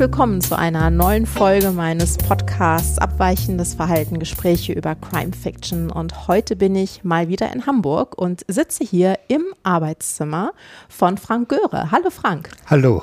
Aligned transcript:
willkommen 0.00 0.40
zu 0.40 0.56
einer 0.56 0.88
neuen 0.88 1.26
Folge 1.26 1.72
meines 1.72 2.16
Podcasts 2.16 2.96
Abweichendes 2.96 3.74
Verhalten, 3.74 4.18
Gespräche 4.18 4.72
über 4.72 4.94
Crime 4.94 5.34
Fiction. 5.34 5.90
Und 5.90 6.26
heute 6.26 6.56
bin 6.56 6.74
ich 6.74 7.04
mal 7.04 7.28
wieder 7.28 7.52
in 7.52 7.66
Hamburg 7.66 8.16
und 8.16 8.42
sitze 8.48 8.82
hier 8.82 9.18
im 9.28 9.44
Arbeitszimmer 9.62 10.54
von 10.88 11.18
Frank 11.18 11.50
Göre. 11.50 11.90
Hallo 11.90 12.08
Frank. 12.08 12.48
Hallo. 12.64 13.02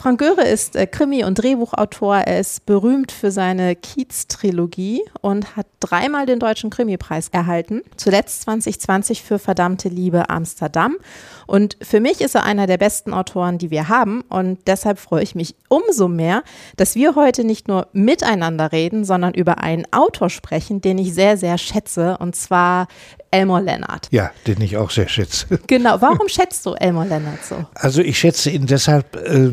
Frank 0.00 0.18
Göre 0.18 0.48
ist 0.48 0.76
äh, 0.76 0.86
Krimi- 0.86 1.24
und 1.24 1.34
Drehbuchautor. 1.34 2.16
Er 2.16 2.40
ist 2.40 2.64
berühmt 2.64 3.12
für 3.12 3.30
seine 3.30 3.76
Kiez-Trilogie 3.76 5.02
und 5.20 5.56
hat 5.56 5.66
dreimal 5.78 6.24
den 6.24 6.38
Deutschen 6.38 6.70
Krimipreis 6.70 7.28
erhalten. 7.28 7.82
Zuletzt 7.98 8.40
2020 8.42 9.22
für 9.22 9.38
Verdammte 9.38 9.90
Liebe 9.90 10.30
Amsterdam. 10.30 10.96
Und 11.50 11.76
für 11.82 11.98
mich 11.98 12.20
ist 12.20 12.36
er 12.36 12.44
einer 12.44 12.68
der 12.68 12.78
besten 12.78 13.12
Autoren, 13.12 13.58
die 13.58 13.72
wir 13.72 13.88
haben. 13.88 14.20
Und 14.28 14.60
deshalb 14.68 15.00
freue 15.00 15.24
ich 15.24 15.34
mich 15.34 15.56
umso 15.68 16.06
mehr, 16.06 16.44
dass 16.76 16.94
wir 16.94 17.16
heute 17.16 17.42
nicht 17.42 17.66
nur 17.66 17.88
miteinander 17.92 18.70
reden, 18.70 19.04
sondern 19.04 19.34
über 19.34 19.58
einen 19.58 19.84
Autor 19.92 20.30
sprechen, 20.30 20.80
den 20.80 20.96
ich 20.98 21.12
sehr, 21.12 21.36
sehr 21.36 21.58
schätze. 21.58 22.18
Und 22.18 22.36
zwar 22.36 22.86
Elmore 23.32 23.62
Leonard. 23.62 24.06
Ja, 24.12 24.30
den 24.46 24.60
ich 24.60 24.76
auch 24.76 24.90
sehr 24.90 25.08
schätze. 25.08 25.58
Genau. 25.66 26.00
Warum 26.00 26.28
schätzt 26.28 26.64
du 26.66 26.74
Elmore 26.74 27.08
Leonard 27.08 27.44
so? 27.44 27.66
Also 27.74 28.00
ich 28.00 28.18
schätze 28.18 28.50
ihn 28.50 28.66
deshalb, 28.66 29.16
äh, 29.16 29.50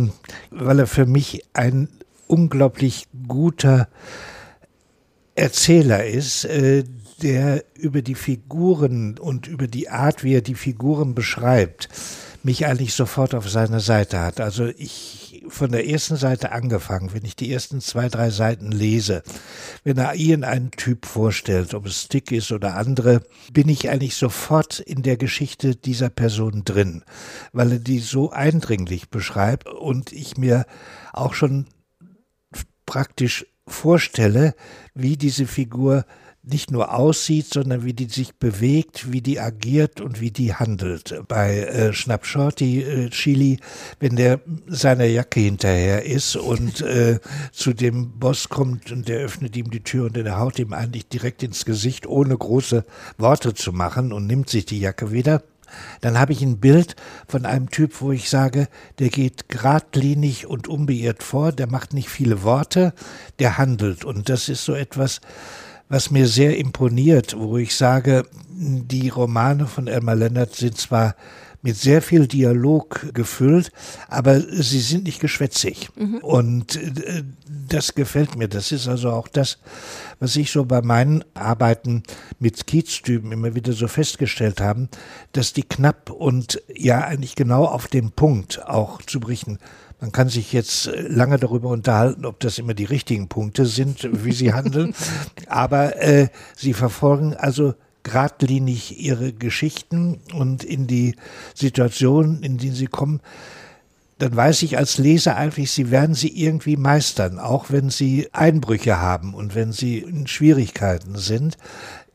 weil 0.52 0.80
er 0.80 0.88
für 0.88 1.08
mich 1.08 1.46
ein 1.54 1.90
unglaublich 2.28 3.08
guter 3.28 3.88
Erzähler 5.34 6.06
ist, 6.06 6.46
äh, 6.46 6.84
der 7.18 7.64
über 7.76 8.02
die 8.02 8.16
Figuren 8.16 9.18
und 9.18 9.48
über 9.48 9.68
die 9.68 9.90
Art, 9.90 10.24
wie 10.24 10.36
er 10.36 10.42
die 10.42 10.56
Figuren 10.56 11.16
beschreibt, 11.16 11.90
mich 12.44 12.66
eigentlich 12.66 12.94
sofort 12.94 13.36
auf 13.36 13.50
seine 13.50 13.80
Seite 13.80 14.20
hat. 14.20 14.40
Also 14.40 14.68
ich 14.68 15.46
von 15.50 15.72
der 15.72 15.88
ersten 15.88 16.16
Seite 16.16 16.52
angefangen, 16.52 17.14
wenn 17.14 17.26
ich 17.26 17.36
die 17.36 17.52
ersten 17.52 17.82
zwei, 17.82 18.10
drei 18.10 18.30
Seiten 18.30 18.72
lese, 18.72 19.24
wenn 19.84 19.98
er 19.98 20.16
Ian 20.16 20.44
einen 20.44 20.72
Typ 20.72 21.06
vorstellt, 21.06 21.74
ob 21.74 21.86
es 21.86 22.04
Stick 22.04 22.32
ist 22.32 22.52
oder 22.52 22.76
andere, 22.76 23.22
bin 23.52 23.70
ich 23.70 23.90
eigentlich 23.90 24.16
sofort 24.16 24.80
in 24.80 25.04
der 25.04 25.18
Geschichte 25.18 25.76
dieser 25.76 26.10
Person 26.10 26.64
drin, 26.66 27.04
weil 27.54 27.74
er 27.74 27.80
die 27.80 28.00
so 28.00 28.32
eindringlich 28.32 29.10
beschreibt 29.10 29.68
und 29.68 30.12
ich 30.12 30.38
mir 30.38 30.66
auch 31.14 31.34
schon 31.34 31.68
praktisch 32.86 33.46
vorstelle, 33.68 34.56
wie 34.94 35.18
diese 35.18 35.46
Figur 35.46 36.06
nicht 36.52 36.72
nur 36.72 36.94
aussieht, 36.94 37.48
sondern 37.54 37.84
wie 37.84 37.94
die 37.94 38.06
sich 38.06 38.36
bewegt, 38.36 39.12
wie 39.12 39.22
die 39.22 39.40
agiert 39.40 40.02
und 40.02 40.22
wie 40.22 40.32
die 40.32 40.54
handelt. 40.54 41.22
Bei 41.28 41.60
äh, 41.60 41.94
Schnapp 41.94 42.26
Shorty 42.26 42.82
äh, 42.82 43.10
Chili, 43.10 43.60
wenn 44.00 44.16
der 44.16 44.40
seiner 44.68 45.06
Jacke 45.06 45.40
hinterher 45.40 46.06
ist 46.06 46.36
und 46.36 46.82
äh, 46.82 47.20
zu 47.52 47.74
dem 47.74 48.20
Boss 48.20 48.50
kommt 48.50 48.92
und 48.92 49.08
der 49.08 49.20
öffnet 49.20 49.56
ihm 49.56 49.72
die 49.72 49.84
Tür 49.84 50.06
und 50.06 50.16
der 50.16 50.40
haut 50.40 50.60
ihm 50.60 50.74
eigentlich 50.74 51.08
direkt 51.08 51.44
ins 51.44 51.66
Gesicht, 51.66 52.08
ohne 52.08 52.38
große 52.38 52.86
Worte 53.18 53.54
zu 53.54 53.74
machen 53.74 54.12
und 54.14 54.28
nimmt 54.28 54.50
sich 54.50 54.66
die 54.66 54.80
Jacke 54.80 55.12
wieder. 55.12 55.44
Dann 56.02 56.18
habe 56.20 56.32
ich 56.32 56.42
ein 56.42 56.60
Bild 56.60 56.96
von 57.28 57.46
einem 57.46 57.70
Typ, 57.70 58.00
wo 58.02 58.12
ich 58.12 58.30
sage, 58.30 58.68
der 59.00 59.10
geht 59.10 59.50
geradlinig 59.50 60.48
und 60.48 60.68
unbeirrt 60.68 61.24
vor, 61.24 61.52
der 61.52 61.68
macht 61.68 61.94
nicht 61.94 62.10
viele 62.10 62.44
Worte, 62.44 62.94
der 63.40 63.58
handelt. 63.58 64.06
Und 64.06 64.30
das 64.30 64.50
ist 64.50 64.64
so 64.64 64.74
etwas, 64.74 65.22
was 65.90 66.12
mir 66.12 66.28
sehr 66.28 66.58
imponiert, 66.58 67.36
wo 67.38 67.58
ich 67.58 67.76
sage, 67.76 68.26
die 68.50 69.10
Romane 69.10 69.68
von 69.68 69.88
Elmar 69.88 70.16
Lennart 70.16 70.56
sind 70.56 70.78
zwar 70.78 71.16
mit 71.62 71.76
sehr 71.76 72.02
viel 72.02 72.28
Dialog 72.28 73.14
gefüllt, 73.14 73.72
aber 74.08 74.40
sie 74.40 74.80
sind 74.80 75.06
nicht 75.06 75.20
geschwätzig. 75.20 75.90
Mhm. 75.96 76.18
Und 76.20 76.76
äh, 76.76 77.24
das 77.68 77.96
gefällt 77.96 78.38
mir. 78.38 78.48
Das 78.48 78.72
ist 78.72 78.88
also 78.88 79.12
auch 79.12 79.28
das, 79.28 79.58
was 80.20 80.36
ich 80.36 80.52
so 80.52 80.66
bei 80.66 80.82
meinen 80.82 81.24
Arbeiten 81.34 82.04
mit 82.40 82.68
Kieztypen 82.68 83.32
immer 83.32 83.56
wieder 83.56 83.74
so 83.74 83.88
festgestellt 83.88 84.62
haben, 84.62 84.88
dass 85.34 85.54
die 85.54 85.64
knapp 85.64 86.10
und 86.10 86.62
ja 86.74 87.02
eigentlich 87.02 87.36
genau 87.36 87.66
auf 87.66 87.88
den 87.88 88.12
Punkt 88.12 88.66
auch 88.66 89.02
zu 89.02 89.20
berichten 89.20 89.58
man 90.00 90.12
kann 90.12 90.30
sich 90.30 90.54
jetzt 90.54 90.88
äh, 90.88 91.02
lange 91.02 91.38
darüber 91.38 91.70
unterhalten, 91.70 92.26
ob 92.26 92.40
das 92.40 92.58
immer 92.58 92.74
die 92.74 92.86
richtigen 92.86 93.28
Punkte 93.28 93.66
sind, 93.66 94.08
wie 94.24 94.32
sie 94.32 94.54
handeln. 94.54 94.94
Aber 95.48 96.02
äh, 96.02 96.30
sie 96.56 96.74
verfolgen 96.74 97.34
also 97.34 97.74
geradlinig 98.04 99.00
ihre 99.00 99.34
Geschichten 99.34 100.22
und 100.34 100.64
in 100.64 100.88
die 100.88 101.16
Situation, 101.54 102.42
in 102.42 102.58
die 102.58 102.70
sie 102.70 102.88
kommen, 102.88 103.20
dann 104.20 104.36
weiß 104.36 104.64
ich 104.64 104.78
als 104.78 104.98
Leser 104.98 105.36
eigentlich, 105.36 105.72
sie 105.72 105.92
werden 105.92 106.16
sie 106.16 106.30
irgendwie 106.30 106.78
meistern, 106.78 107.38
auch 107.38 107.66
wenn 107.70 107.90
sie 107.90 108.30
Einbrüche 108.32 109.00
haben 109.00 109.34
und 109.34 109.56
wenn 109.56 109.72
sie 109.72 110.00
in 110.00 110.26
Schwierigkeiten 110.26 111.18
sind 111.18 111.58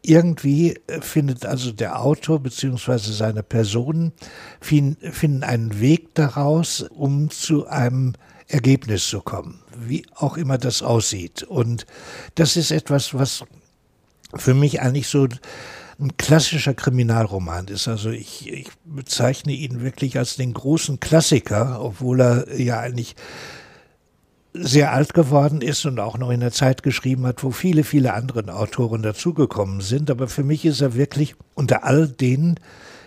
irgendwie 0.02 0.76
äh, 0.86 1.00
findet 1.00 1.46
also 1.46 1.72
der 1.72 2.00
Autor 2.00 2.40
beziehungsweise 2.40 3.12
seine 3.12 3.42
Personen 3.42 4.12
finden 4.60 5.44
einen 5.44 5.80
Weg 5.80 6.14
daraus, 6.14 6.82
um 6.82 7.30
zu 7.30 7.66
einem 7.66 8.14
Ergebnis 8.48 9.06
zu 9.06 9.20
kommen, 9.20 9.60
wie 9.78 10.04
auch 10.14 10.36
immer 10.36 10.58
das 10.58 10.82
aussieht. 10.82 11.42
Und 11.42 11.86
das 12.34 12.56
ist 12.56 12.70
etwas, 12.70 13.14
was 13.14 13.44
für 14.34 14.54
mich 14.54 14.82
eigentlich 14.82 15.08
so 15.08 15.26
ein 15.98 16.16
klassischer 16.16 16.74
Kriminalroman 16.74 17.68
ist. 17.68 17.88
Also 17.88 18.10
ich, 18.10 18.50
ich 18.50 18.68
bezeichne 18.84 19.52
ihn 19.52 19.82
wirklich 19.82 20.18
als 20.18 20.36
den 20.36 20.52
großen 20.52 21.00
Klassiker, 21.00 21.80
obwohl 21.80 22.20
er 22.20 22.60
ja 22.60 22.80
eigentlich 22.80 23.14
sehr 24.54 24.92
alt 24.92 25.14
geworden 25.14 25.62
ist 25.62 25.84
und 25.86 25.98
auch 25.98 26.18
noch 26.18 26.30
in 26.30 26.40
der 26.40 26.52
Zeit 26.52 26.82
geschrieben 26.82 27.26
hat, 27.26 27.42
wo 27.42 27.50
viele, 27.50 27.84
viele 27.84 28.12
andere 28.12 28.54
Autoren 28.54 29.02
dazugekommen 29.02 29.80
sind. 29.80 30.10
Aber 30.10 30.28
für 30.28 30.44
mich 30.44 30.64
ist 30.64 30.80
er 30.80 30.94
wirklich 30.94 31.34
unter 31.54 31.84
all 31.84 32.08
denen 32.08 32.58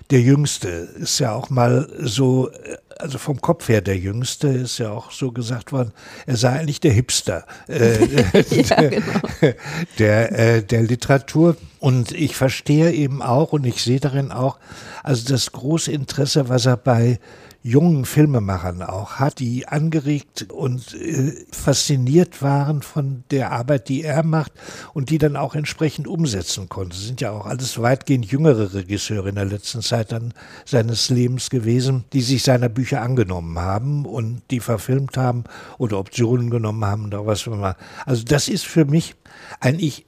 der 0.09 0.21
Jüngste. 0.21 0.69
Ist 0.69 1.19
ja 1.19 1.33
auch 1.33 1.49
mal 1.49 1.87
so, 1.99 2.49
also 2.97 3.17
vom 3.17 3.41
Kopf 3.41 3.69
her 3.69 3.81
der 3.81 3.97
Jüngste, 3.97 4.47
ist 4.47 4.77
ja 4.77 4.91
auch 4.91 5.11
so 5.11 5.31
gesagt 5.31 5.71
worden, 5.71 5.91
er 6.25 6.37
sei 6.37 6.59
eigentlich 6.59 6.79
der 6.79 6.93
Hipster 6.93 7.45
äh, 7.67 8.05
ja, 8.61 8.75
der, 8.75 8.89
genau. 8.89 9.19
der, 9.99 10.39
äh, 10.39 10.63
der 10.63 10.83
Literatur. 10.83 11.57
Und 11.79 12.11
ich 12.11 12.35
verstehe 12.35 12.91
eben 12.91 13.21
auch 13.21 13.53
und 13.53 13.65
ich 13.65 13.83
sehe 13.83 13.99
darin 13.99 14.31
auch, 14.31 14.57
also 15.03 15.27
das 15.27 15.51
große 15.51 15.91
Interesse, 15.91 16.49
was 16.49 16.65
er 16.65 16.77
bei 16.77 17.19
jungen 17.65 18.05
Filmemachern 18.05 18.83
auch 18.83 19.13
hat, 19.13 19.39
die 19.39 19.67
angeregt 19.67 20.51
und 20.51 20.93
äh, 20.93 21.33
fasziniert 21.51 22.43
waren 22.43 22.83
von 22.83 23.23
der 23.31 23.51
Arbeit, 23.51 23.89
die 23.89 24.03
er 24.03 24.21
macht 24.21 24.51
und 24.93 25.09
die 25.09 25.17
dann 25.17 25.35
auch 25.35 25.55
entsprechend 25.55 26.07
umsetzen 26.07 26.69
konnte. 26.69 26.95
Sind 26.95 27.21
ja 27.21 27.31
auch 27.31 27.47
alles 27.47 27.81
weitgehend 27.81 28.27
jüngere 28.27 28.75
Regisseure 28.75 29.29
in 29.29 29.35
der 29.35 29.45
letzten 29.45 29.81
Zeit 29.81 30.11
dann 30.11 30.35
seines 30.63 31.09
Lebens 31.09 31.49
gewesen, 31.49 32.03
die 32.13 32.21
sich 32.21 32.43
seiner 32.43 32.69
Bücher 32.69 33.01
angenommen 33.01 33.57
haben 33.57 34.05
und 34.05 34.43
die 34.51 34.59
verfilmt 34.59 35.17
haben 35.17 35.45
oder 35.79 35.97
Optionen 35.97 36.51
genommen 36.51 36.85
haben 36.85 37.07
oder 37.07 37.25
was 37.25 37.47
immer. 37.47 37.77
Also 38.05 38.23
das 38.25 38.47
ist 38.47 38.67
für 38.67 38.85
mich 38.85 39.15
eigentlich 39.59 40.05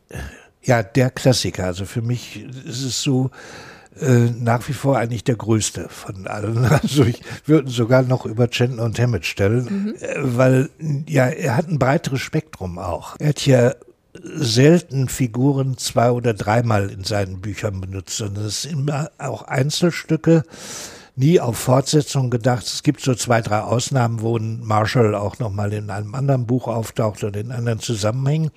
ja 0.62 0.84
der 0.84 1.09
Klassiker. 1.09 1.66
Also 1.66 1.85
für 1.85 2.03
mich 2.03 2.45
ist 2.66 2.84
es 2.84 3.01
so, 3.01 3.31
äh, 4.02 4.31
nach 4.40 4.68
wie 4.68 4.74
vor 4.74 4.97
eigentlich 4.97 5.24
der 5.24 5.35
größte 5.35 5.88
von 5.90 6.28
allen. 6.28 6.66
Also 6.81 7.03
ich 7.03 7.22
würde 7.46 7.69
sogar 7.69 8.03
noch 8.03 8.25
über 8.25 8.50
Chandler 8.50 8.84
und 8.84 9.00
Hammett 9.00 9.25
stellen, 9.25 9.66
mhm. 9.66 9.96
Äh, 10.00 10.16
weil 10.38 10.69
ja, 11.08 11.25
er 11.25 11.56
hat 11.56 11.68
ein 11.68 11.80
breiteres 11.80 12.22
Spektrum 12.22 12.80
auch. 12.80 13.16
Er 13.19 13.30
hat 13.30 13.46
ja 13.46 13.74
selten 14.24 15.09
Figuren 15.09 15.77
zwei 15.77 16.12
oder 16.12 16.33
dreimal 16.33 16.89
in 16.89 17.04
seinen 17.04 17.42
Büchern 17.42 17.81
benutzt, 17.81 18.18
sondern 18.18 18.45
es 18.45 18.63
sind 18.63 18.80
immer 18.80 19.12
auch 19.18 19.44
Einzelstücke, 19.44 20.44
nie 21.16 21.39
auf 21.39 21.57
Fortsetzung 21.57 22.30
gedacht. 22.30 22.66
Es 22.66 22.83
gibt 22.83 23.01
so 23.01 23.16
zwei, 23.16 23.42
drei 23.42 23.62
Ausnahmen, 23.62 24.21
wo 24.21 24.38
ein 24.38 24.62
Marshall 24.63 25.16
auch 25.16 25.39
nochmal 25.39 25.74
in 25.74 25.89
einem 25.89 26.16
anderen 26.16 26.45
Buch 26.45 26.68
auftaucht 26.68 27.24
oder 27.24 27.39
in 27.39 27.51
anderen 27.51 27.80
Zusammenhängen. 27.80 28.51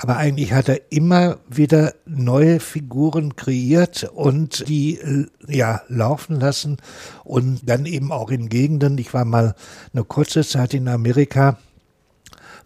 Aber 0.00 0.16
eigentlich 0.16 0.52
hat 0.52 0.68
er 0.68 0.92
immer 0.92 1.38
wieder 1.48 1.92
neue 2.06 2.60
Figuren 2.60 3.34
kreiert 3.34 4.04
und 4.14 4.68
die 4.68 5.00
ja 5.48 5.82
laufen 5.88 6.38
lassen 6.38 6.76
und 7.24 7.68
dann 7.68 7.84
eben 7.84 8.12
auch 8.12 8.30
in 8.30 8.48
Gegenden. 8.48 8.96
Ich 8.98 9.12
war 9.12 9.24
mal 9.24 9.56
eine 9.92 10.04
kurze 10.04 10.44
Zeit 10.44 10.72
in 10.74 10.86
Amerika 10.86 11.58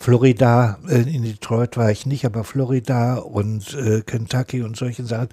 Florida, 0.02 0.78
äh, 0.88 1.02
in 1.02 1.22
Detroit 1.22 1.76
war 1.76 1.93
ich 1.93 2.06
nicht, 2.06 2.25
aber 2.25 2.43
Florida 2.43 3.19
und 3.19 3.72
äh, 3.75 4.00
Kentucky 4.00 4.62
und 4.62 4.76
solchen 4.76 5.06
Sachen, 5.06 5.28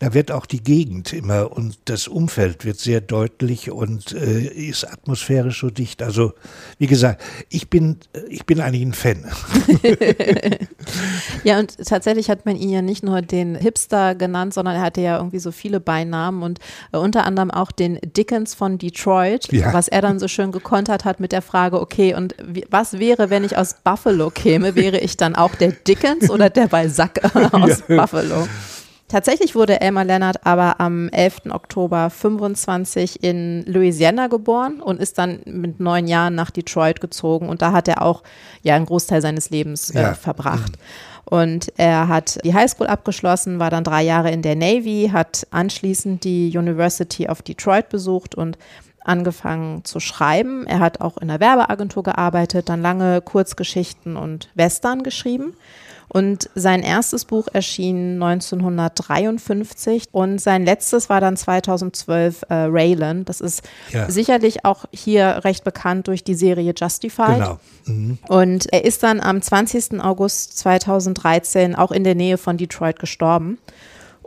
da 0.00 0.12
wird 0.12 0.32
auch 0.32 0.44
die 0.44 0.60
Gegend 0.60 1.12
immer 1.12 1.52
und 1.52 1.78
das 1.84 2.08
Umfeld 2.08 2.64
wird 2.64 2.80
sehr 2.80 3.00
deutlich 3.00 3.70
und 3.70 4.12
äh, 4.12 4.40
ist 4.40 4.84
atmosphärisch 4.84 5.60
so 5.60 5.70
dicht. 5.70 6.02
Also 6.02 6.32
wie 6.78 6.88
gesagt, 6.88 7.22
ich 7.48 7.70
bin, 7.70 7.98
ich 8.28 8.44
bin 8.44 8.60
eigentlich 8.60 8.82
ein 8.82 8.92
Fan. 8.92 9.24
ja, 11.44 11.60
und 11.60 11.76
tatsächlich 11.86 12.28
hat 12.28 12.44
man 12.44 12.56
ihn 12.56 12.70
ja 12.70 12.82
nicht 12.82 13.04
nur 13.04 13.22
den 13.22 13.54
Hipster 13.54 14.16
genannt, 14.16 14.52
sondern 14.52 14.74
er 14.74 14.82
hatte 14.82 15.00
ja 15.00 15.18
irgendwie 15.18 15.38
so 15.38 15.52
viele 15.52 15.78
Beinamen 15.78 16.42
und 16.42 16.58
unter 16.90 17.24
anderem 17.24 17.52
auch 17.52 17.70
den 17.70 18.00
Dickens 18.16 18.56
von 18.56 18.78
Detroit, 18.78 19.52
ja. 19.52 19.72
was 19.72 19.86
er 19.86 20.02
dann 20.02 20.18
so 20.18 20.26
schön 20.26 20.50
gekontert 20.50 21.04
hat 21.04 21.20
mit 21.20 21.30
der 21.30 21.42
Frage, 21.42 21.80
okay, 21.80 22.16
und 22.16 22.34
wie, 22.44 22.66
was 22.68 22.98
wäre, 22.98 23.30
wenn 23.30 23.44
ich 23.44 23.56
aus 23.56 23.76
Buffalo 23.84 24.07
käme? 24.34 24.74
Wäre 24.74 24.98
ich 24.98 25.16
dann 25.16 25.34
auch 25.36 25.54
der 25.54 25.72
Dickens 25.72 26.30
oder 26.30 26.50
der 26.50 26.68
Balzac 26.68 27.20
aus 27.52 27.82
ja. 27.88 27.96
Buffalo? 27.96 28.48
Tatsächlich 29.08 29.54
wurde 29.54 29.80
Elmer 29.80 30.04
Leonard 30.04 30.44
aber 30.44 30.80
am 30.80 31.08
11. 31.08 31.46
Oktober 31.50 32.10
25 32.10 33.22
in 33.22 33.64
Louisiana 33.66 34.26
geboren 34.26 34.82
und 34.82 35.00
ist 35.00 35.16
dann 35.16 35.40
mit 35.46 35.80
neun 35.80 36.06
Jahren 36.06 36.34
nach 36.34 36.50
Detroit 36.50 37.00
gezogen 37.00 37.48
und 37.48 37.62
da 37.62 37.72
hat 37.72 37.88
er 37.88 38.02
auch 38.02 38.22
ja 38.62 38.74
einen 38.74 38.84
Großteil 38.84 39.22
seines 39.22 39.48
Lebens 39.48 39.90
äh, 39.90 40.02
ja. 40.02 40.14
verbracht. 40.14 40.72
Und 41.24 41.72
er 41.76 42.08
hat 42.08 42.38
die 42.44 42.54
Highschool 42.54 42.86
abgeschlossen, 42.86 43.58
war 43.58 43.70
dann 43.70 43.84
drei 43.84 44.02
Jahre 44.02 44.30
in 44.30 44.40
der 44.40 44.56
Navy, 44.56 45.10
hat 45.12 45.46
anschließend 45.50 46.24
die 46.24 46.56
University 46.56 47.28
of 47.28 47.42
Detroit 47.42 47.90
besucht 47.90 48.34
und 48.34 48.56
angefangen 49.04 49.84
zu 49.84 50.00
schreiben. 50.00 50.66
Er 50.66 50.80
hat 50.80 51.00
auch 51.00 51.18
in 51.18 51.28
der 51.28 51.40
Werbeagentur 51.40 52.02
gearbeitet, 52.02 52.68
dann 52.68 52.82
lange 52.82 53.20
Kurzgeschichten 53.20 54.16
und 54.16 54.50
Western 54.54 55.02
geschrieben. 55.02 55.54
Und 56.08 56.48
sein 56.54 56.82
erstes 56.82 57.26
Buch 57.26 57.48
erschien 57.52 58.22
1953 58.22 60.04
und 60.10 60.40
sein 60.40 60.64
letztes 60.64 61.10
war 61.10 61.20
dann 61.20 61.36
2012 61.36 62.44
äh, 62.48 62.54
Raylan. 62.54 63.26
Das 63.26 63.42
ist 63.42 63.62
ja. 63.92 64.10
sicherlich 64.10 64.64
auch 64.64 64.86
hier 64.90 65.44
recht 65.44 65.64
bekannt 65.64 66.08
durch 66.08 66.24
die 66.24 66.34
Serie 66.34 66.72
Justified. 66.74 67.34
Genau. 67.34 67.58
Mhm. 67.84 68.18
Und 68.26 68.72
er 68.72 68.86
ist 68.86 69.02
dann 69.02 69.20
am 69.20 69.42
20. 69.42 70.00
August 70.00 70.56
2013 70.58 71.74
auch 71.74 71.92
in 71.92 72.04
der 72.04 72.14
Nähe 72.14 72.38
von 72.38 72.56
Detroit 72.56 72.98
gestorben 72.98 73.58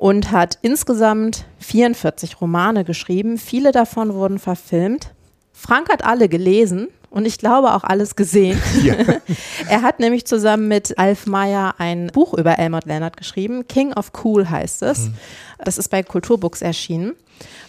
und 0.02 0.32
hat 0.32 0.58
insgesamt 0.64 1.46
44 1.60 2.42
Romane 2.42 2.84
geschrieben. 2.84 3.38
Viele 3.38 3.72
davon 3.72 4.16
wurden 4.16 4.40
verfilmt. 4.40 5.12
Frank 5.54 5.90
hat 5.90 6.04
alle 6.04 6.28
gelesen 6.28 6.88
und 7.12 7.28
ich 7.28 7.38
glaube 7.38 7.76
auch 7.76 7.84
alles 7.84 8.16
gesehen. 8.16 8.60
Ja. 8.84 8.96
er 9.70 9.84
hat 9.84 10.00
nämlich 10.00 10.26
zusammen 10.26 10.68
mit 10.68 10.98
Alf 10.98 11.28
Meyer 11.28 11.76
ein 11.78 12.08
Buch 12.08 12.34
über 12.34 12.58
Elmot 12.58 12.86
Leonard 12.86 13.16
geschrieben. 13.16 13.68
King 13.68 13.94
of 13.94 14.12
Cool 14.24 14.50
heißt 14.50 14.82
es. 14.82 15.10
Mhm. 15.10 15.14
Das 15.64 15.78
ist 15.78 15.90
bei 15.90 16.02
Kulturbooks 16.02 16.64
erschienen. 16.64 17.14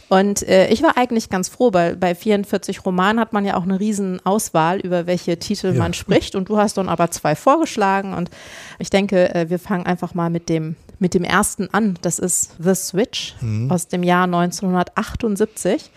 Und 0.08 0.49
äh, 0.49 0.69
ich 0.69 0.82
war 0.82 0.96
eigentlich 0.96 1.29
ganz 1.29 1.50
froh, 1.50 1.70
weil 1.75 1.96
bei 1.96 2.14
44 2.14 2.87
Romanen 2.87 3.20
hat 3.20 3.34
man 3.34 3.44
ja 3.44 3.58
auch 3.58 3.64
eine 3.64 3.79
riesen 3.79 4.25
Auswahl, 4.25 4.81
über 4.81 5.06
welche 5.06 5.38
Titel 5.38 5.69
ja. 5.69 5.79
man 5.79 5.93
spricht. 5.93 6.34
Und 6.34 6.49
du 6.49 6.56
hast 6.56 6.79
dann 6.79 6.88
aber 6.88 7.11
zwei 7.11 7.34
vorgeschlagen. 7.34 8.14
Und 8.14 8.31
ich 8.79 8.88
denke, 8.88 9.34
äh, 9.34 9.50
wir 9.50 9.58
fangen 9.58 9.84
einfach 9.84 10.14
mal 10.14 10.31
mit 10.31 10.49
dem, 10.49 10.76
mit 11.02 11.12
dem 11.12 11.25
ersten 11.25 11.69
an. 11.72 11.99
Das 12.00 12.19
ist 12.19 12.52
The 12.58 12.75
Switch 12.75 13.34
mhm. 13.43 13.70
aus 13.70 13.88
dem 13.88 14.02
Jahr 14.02 14.25
1978. 14.25 15.90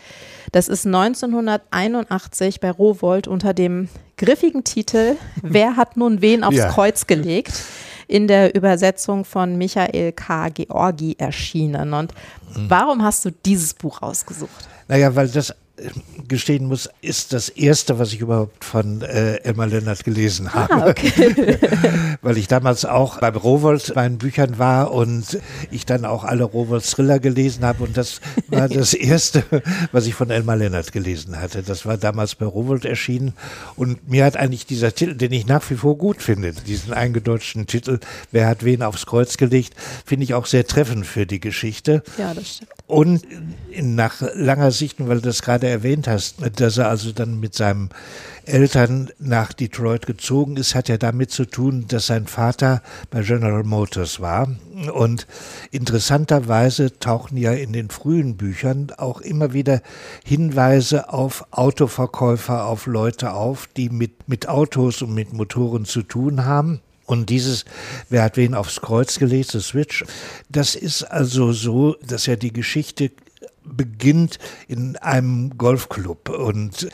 Das 0.52 0.68
ist 0.68 0.86
1981 0.86 2.60
bei 2.60 2.72
Rowold 2.72 3.28
unter 3.28 3.54
dem 3.54 3.88
griffigen 4.18 4.66
Titel 4.66 5.16
Wer 5.42 5.78
hat 5.78 5.96
nun 5.96 6.22
wen 6.22 6.44
aufs 6.44 6.58
ja. 6.58 6.70
Kreuz 6.70 7.08
gelegt? 7.08 7.54
in 8.08 8.28
der 8.28 8.54
Übersetzung 8.54 9.26
von 9.26 9.58
Michael 9.58 10.12
K. 10.12 10.50
Georgi 10.50 11.16
erschienen. 11.18 11.92
Und 11.94 12.14
mhm. 12.56 12.70
warum 12.70 13.04
hast 13.04 13.26
du 13.26 13.32
dieses 13.32 13.74
Buch 13.74 14.04
ausgesucht? 14.04 14.70
Naja, 14.88 15.16
weil 15.16 15.28
das 15.28 15.56
gestehen 16.28 16.68
muss, 16.68 16.90
ist 17.02 17.34
das 17.34 17.50
erste, 17.50 18.00
was 18.00 18.14
ich 18.14 18.22
überhaupt 18.22 18.64
von 18.64 19.02
äh, 19.02 19.36
Elmar 19.38 19.68
Lennart 19.68 20.04
gelesen 20.04 20.48
ah, 20.48 20.54
habe. 20.54 20.74
Ah, 20.74 20.90
okay. 20.90 21.58
Weil 22.22 22.38
ich 22.38 22.48
damals 22.48 22.86
auch 22.86 23.20
beim 23.20 23.36
Rowold 23.36 23.94
bei 23.94 24.08
den 24.08 24.18
Büchern 24.18 24.58
war 24.58 24.92
und 24.92 25.40
ich 25.72 25.86
dann 25.86 26.06
auch 26.06 26.24
alle 26.24 26.46
Rowold 26.46 26.86
Thriller 26.86 27.20
gelesen 27.20 27.66
habe 27.66 27.84
und 27.84 27.98
das 27.98 28.22
war 28.48 28.70
das 28.70 28.94
erste, 28.94 29.44
was 29.92 30.06
ich 30.06 30.14
von 30.14 30.30
Elmar 30.30 30.56
Lennart 30.56 30.92
gelesen 30.92 31.40
hatte. 31.40 31.62
Das 31.62 31.86
war 31.86 31.98
damals 31.98 32.36
bei 32.36 32.46
Rowold 32.46 32.86
erschienen 32.86 33.34
und 33.76 34.10
mir 34.10 34.26
hat 34.26 34.38
eigentlich 34.38 34.66
dieser 34.66 34.96
Titel, 34.96 35.16
den 35.16 35.34
ich 35.34 35.46
nach 35.46 35.70
wie 35.70 35.76
vor 35.76 35.98
gut 35.98 36.22
finde, 36.22 36.54
diesen 36.54 36.94
eingedeutschten 36.94 37.68
Titel, 37.68 38.00
Wer 38.32 38.48
hat 38.48 38.64
wen 38.64 38.82
aufs 38.82 39.06
Kreuz 39.06 39.38
gelegt, 39.38 39.74
finde 40.06 40.24
ich 40.24 40.34
auch 40.34 40.46
sehr 40.46 40.66
treffend 40.66 41.06
für 41.06 41.26
die 41.26 41.40
Geschichte. 41.40 42.04
Ja, 42.18 42.34
das 42.34 42.56
stimmt. 42.56 42.75
Und 42.88 43.24
nach 43.82 44.22
langer 44.36 44.70
Sicht, 44.70 44.98
weil 45.00 45.16
du 45.16 45.30
das 45.30 45.42
gerade 45.42 45.68
erwähnt 45.68 46.08
hast, 46.08 46.36
dass 46.60 46.78
er 46.78 46.88
also 46.88 47.12
dann 47.12 47.40
mit 47.40 47.56
seinen 47.56 47.90
Eltern 48.46 49.10
nach 49.18 49.54
Detroit 49.54 50.06
gezogen 50.06 50.56
ist, 50.58 50.76
hat 50.76 50.88
ja 50.88 50.98
damit 50.98 51.32
zu 51.32 51.46
tun, 51.46 51.86
dass 51.88 52.06
sein 52.06 52.28
Vater 52.28 52.84
bei 53.10 53.24
General 53.24 53.64
Motors 53.64 54.20
war. 54.20 54.50
Und 54.94 55.26
interessanterweise 55.72 57.00
tauchen 57.00 57.38
ja 57.38 57.54
in 57.54 57.74
den 57.74 57.90
frühen 57.90 58.38
Büchern 58.38 58.92
auch 58.98 59.20
immer 59.22 59.54
wieder 59.54 59.82
Hinweise 60.24 61.12
auf 61.12 61.48
Autoverkäufer, 61.50 62.66
auf 62.68 62.86
Leute 62.86 63.34
auf, 63.34 63.68
die 63.76 63.90
mit, 63.90 64.30
mit 64.30 64.48
Autos 64.48 65.02
und 65.02 65.16
mit 65.16 65.34
Motoren 65.34 65.86
zu 65.86 66.04
tun 66.04 66.46
haben. 66.46 66.82
Und 67.06 67.30
dieses, 67.30 67.66
wer 68.10 68.24
hat 68.24 68.38
wen 68.38 68.56
aufs 68.56 68.82
Kreuz 68.82 69.20
gelegt, 69.20 69.54
das 69.54 69.68
Switch, 69.68 70.04
das 70.50 70.76
ist 70.76 71.04
also 71.04 71.54
so, 71.54 71.96
dass 72.02 72.26
ja 72.26 72.36
die 72.36 72.54
Geschichte 72.54 73.12
beginnt 73.64 74.40
in 74.68 74.96
einem 74.98 75.58
Golfclub. 75.58 76.30
Und 76.30 76.90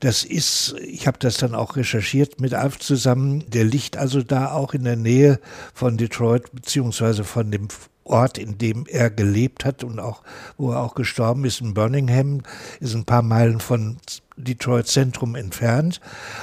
das 0.00 0.24
ist, 0.24 0.74
ich 0.82 1.06
habe 1.06 1.18
das 1.18 1.36
dann 1.36 1.54
auch 1.54 1.76
recherchiert 1.76 2.40
mit 2.40 2.54
Alf 2.54 2.78
zusammen, 2.78 3.44
der 3.48 3.64
liegt 3.64 3.96
also 3.96 4.22
da 4.22 4.52
auch 4.52 4.74
in 4.74 4.84
der 4.84 4.96
Nähe 4.96 5.40
von 5.74 5.96
Detroit 5.96 6.52
beziehungsweise 6.52 7.24
von 7.24 7.50
dem 7.50 7.68
Ort, 8.04 8.38
in 8.38 8.58
dem 8.58 8.86
er 8.88 9.10
gelebt 9.10 9.64
hat 9.64 9.84
und 9.84 10.00
auch, 10.00 10.22
wo 10.56 10.72
er 10.72 10.80
auch 10.80 10.94
gestorben 10.94 11.44
ist, 11.44 11.60
in 11.60 11.74
Birmingham, 11.74 12.42
ist 12.80 12.94
ein 12.94 13.04
paar 13.04 13.22
Meilen 13.22 13.60
von 13.60 13.98
Detroit 14.38 14.86
Zentrum 14.86 15.34
entfernt, 15.34 16.00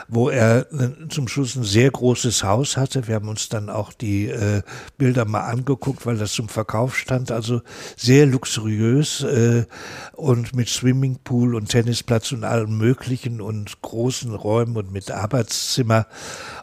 wo 0.08 0.30
er 0.30 0.72
äh, 0.72 1.08
zum 1.10 1.28
Schluss 1.28 1.56
ein 1.56 1.64
sehr 1.64 1.90
großes 1.90 2.44
Haus 2.44 2.78
hatte. 2.78 3.08
Wir 3.08 3.16
haben 3.16 3.30
uns 3.30 3.50
dann 3.50 3.70
auch 3.70 3.94
die 3.94 4.28
äh, 4.28 4.62
Bilder 4.98 5.26
mal 5.26 5.42
angeguckt, 5.42 6.06
weil 6.06 6.18
das 6.18 6.34
zum 6.34 6.50
Verkauf 6.50 6.98
stand. 6.98 7.32
Also 7.32 7.62
sehr 7.96 8.26
luxuriös 8.26 9.24
äh, 9.24 9.66
und 10.14 10.56
mit 10.56 10.70
Swimmingpool 10.70 11.56
und 11.56 11.70
Tennisplatz 11.70 12.32
und 12.32 12.44
allem 12.44 12.78
Möglichen 12.78 13.42
und 13.42 13.82
großen 13.82 14.34
Räumen 14.34 14.78
und 14.78 14.92
mit 14.92 15.12
Arbeitszimmer. 15.12 16.08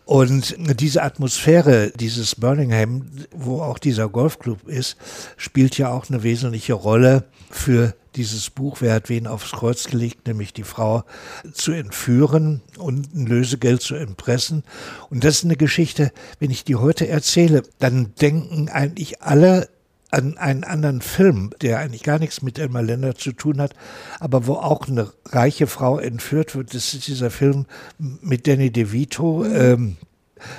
Und 0.05 0.56
diese 0.81 1.02
Atmosphäre 1.02 1.90
dieses 1.90 2.34
Birmingham, 2.34 3.06
wo 3.31 3.62
auch 3.62 3.79
dieser 3.79 4.08
Golfclub 4.08 4.69
ist, 4.69 4.96
spielt 5.36 5.79
ja 5.79 5.89
auch 5.91 6.08
eine 6.08 6.22
wesentliche 6.22 6.74
Rolle 6.74 7.24
für 7.51 7.94
dieses 8.16 8.50
Buch, 8.50 8.78
wer 8.81 8.94
hat 8.94 9.08
wen 9.08 9.26
aufs 9.26 9.52
Kreuz 9.52 9.84
gelegt, 9.84 10.26
nämlich 10.26 10.52
die 10.52 10.64
Frau 10.64 11.04
zu 11.52 11.72
entführen 11.72 12.60
und 12.78 13.14
ein 13.14 13.26
Lösegeld 13.26 13.82
zu 13.82 13.94
entpressen. 13.94 14.64
Und 15.10 15.24
das 15.24 15.36
ist 15.36 15.44
eine 15.44 15.56
Geschichte, 15.56 16.12
wenn 16.38 16.50
ich 16.50 16.64
die 16.64 16.76
heute 16.76 17.08
erzähle, 17.08 17.62
dann 17.78 18.14
denken 18.20 18.69
eigentlich 18.69 19.22
alle 19.22 19.69
an 20.10 20.36
einen 20.36 20.62
anderen 20.62 21.00
Film, 21.00 21.52
der 21.62 21.78
eigentlich 21.78 22.02
gar 22.02 22.19
nichts 22.19 22.42
mit 22.42 22.58
Elmar 22.58 22.82
Länder 22.82 23.14
zu 23.14 23.32
tun 23.32 23.60
hat, 23.60 23.74
aber 24.20 24.46
wo 24.46 24.54
auch 24.54 24.86
eine 24.86 25.10
reiche 25.26 25.66
Frau 25.66 25.98
entführt 25.98 26.54
wird. 26.54 26.74
Das 26.74 26.92
ist 26.92 27.06
dieser 27.06 27.31
Film 27.31 27.64
mit 27.98 28.46
Danny 28.46 28.70
DeVito. 28.70 29.46
Ähm, 29.46 29.96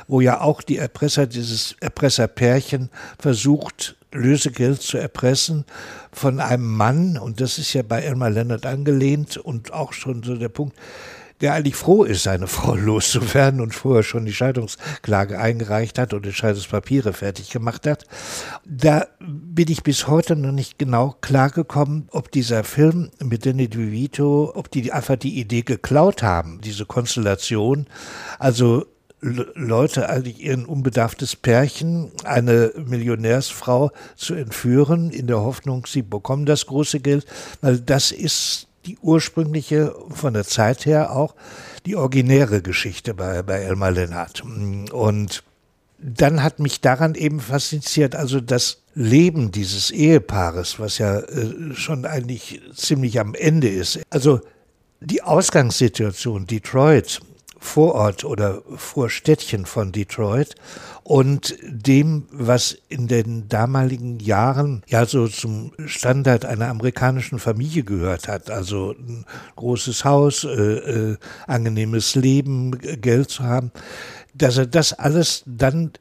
wo 0.08 0.22
ja 0.22 0.42
auch 0.42 0.62
die 0.62 0.78
Erpresser, 0.78 1.28
dieses 1.28 1.76
Erpresserpärchen 1.80 2.90
versucht, 3.20 3.96
Lösegeld 4.12 4.82
zu 4.82 4.98
erpressen 4.98 5.66
von 6.12 6.40
einem 6.40 6.68
Mann, 6.68 7.18
und 7.18 7.42
das 7.42 7.58
ist 7.58 7.74
ja 7.74 7.82
bei 7.82 8.02
Elmar 8.02 8.30
Leonard 8.30 8.66
angelehnt 8.66 9.38
und 9.38 9.74
auch 9.74 9.94
schon 9.94 10.24
so 10.24 10.36
der 10.36 10.50
Punkt, 10.50 10.78
der 11.42 11.54
eigentlich 11.54 11.76
froh 11.76 12.04
ist, 12.06 12.24
seine 12.24 12.48
Frau 12.48 12.76
loszuwerden 12.76 13.60
und 13.60 13.74
vorher 13.74 14.04
schon 14.04 14.26
die 14.26 14.34
Scheidungsklage 14.34 15.38
eingereicht 15.40 16.00
hat 16.00 16.14
und 16.14 16.26
die 16.26 16.32
Scheidungspapiere 16.32 17.12
fertig 17.14 17.50
gemacht 17.50 17.86
hat. 17.86 18.06
Da 18.66 19.08
bin 19.20 19.70
ich 19.70 19.84
bis 19.84 20.08
heute 20.08 20.36
noch 20.36 20.54
nicht 20.54 20.80
genau 20.80 21.16
klargekommen, 21.20 22.08
ob 22.12 22.32
dieser 22.32 22.64
Film 22.64 23.12
mit 23.22 23.46
Danny 23.46 23.68
DeVito, 23.68 24.54
ob 24.56 24.72
die 24.72 24.92
einfach 24.94 25.18
die 25.18 25.40
Idee 25.40 25.64
geklaut 25.64 26.24
haben, 26.24 26.62
diese 26.62 26.86
Konstellation. 26.86 27.88
Also 28.40 28.86
Leute, 29.24 30.10
eigentlich 30.10 30.44
ihren 30.44 30.66
unbedarftes 30.66 31.36
Pärchen, 31.36 32.12
eine 32.26 32.74
Millionärsfrau 32.76 33.92
zu 34.16 34.34
entführen, 34.36 35.12
in 35.12 35.28
der 35.28 35.40
Hoffnung, 35.40 35.86
sie 35.86 36.02
bekommen 36.02 36.46
das 36.46 36.66
große 36.66 37.00
Geld, 37.00 37.26
weil 37.62 37.80
das 37.80 38.12
ist 38.12 38.68
die 38.86 38.98
ursprüngliche, 39.02 39.96
von 40.10 40.34
der 40.34 40.44
Zeit 40.44 40.86
her 40.86 41.16
auch, 41.16 41.36
die 41.86 41.96
originäre 41.96 42.62
Geschichte 42.62 43.14
bei, 43.14 43.42
bei 43.42 43.60
Elmar 43.60 43.92
Lennart. 43.92 44.44
Und 44.92 45.44
dann 46.00 46.44
hat 46.44 46.60
mich 46.60 46.82
daran 46.82 47.16
eben 47.16 47.40
fasziniert, 47.40 48.16
also 48.16 48.42
das 48.42 48.82
Leben 48.94 49.52
dieses 49.52 49.90
Ehepaares, 49.90 50.80
was 50.80 50.98
ja 50.98 51.20
äh, 51.20 51.74
schon 51.74 52.06
eigentlich 52.06 52.62
ziemlich 52.76 53.20
am 53.22 53.36
Ende 53.36 53.70
ist. 53.70 54.02
Also 54.10 54.42
die 55.00 55.22
Ausgangssituation 55.22 56.46
Detroit, 56.46 57.22
Vorort 57.64 58.26
oder 58.26 58.62
Vorstädtchen 58.76 59.66
von 59.66 59.92
Detroit 59.92 60.56
und 61.04 61.56
dem, 61.64 62.28
was 62.32 62.78
in 62.90 63.08
den 63.08 63.48
damaligen 63.48 64.20
Jahren 64.20 64.84
ja 64.88 65.06
so 65.06 65.28
zum 65.28 65.72
Standard 65.86 66.46
einer 66.46 66.68
amerikanischen 66.68 67.40
Familie 67.40 67.84
gehört 67.84 68.28
hat. 68.28 68.52
Also 68.52 68.92
ein 68.92 69.26
großes 69.56 70.04
Haus, 70.04 70.44
äh, 70.44 70.50
äh, 70.50 71.18
angenehmes 71.48 72.16
Leben, 72.16 72.78
Geld 73.02 73.30
zu 73.30 73.44
haben 73.44 73.72
dass 74.34 74.58
er 74.58 74.66
das 74.66 74.94
alles 74.94 75.44
dann 75.46 75.92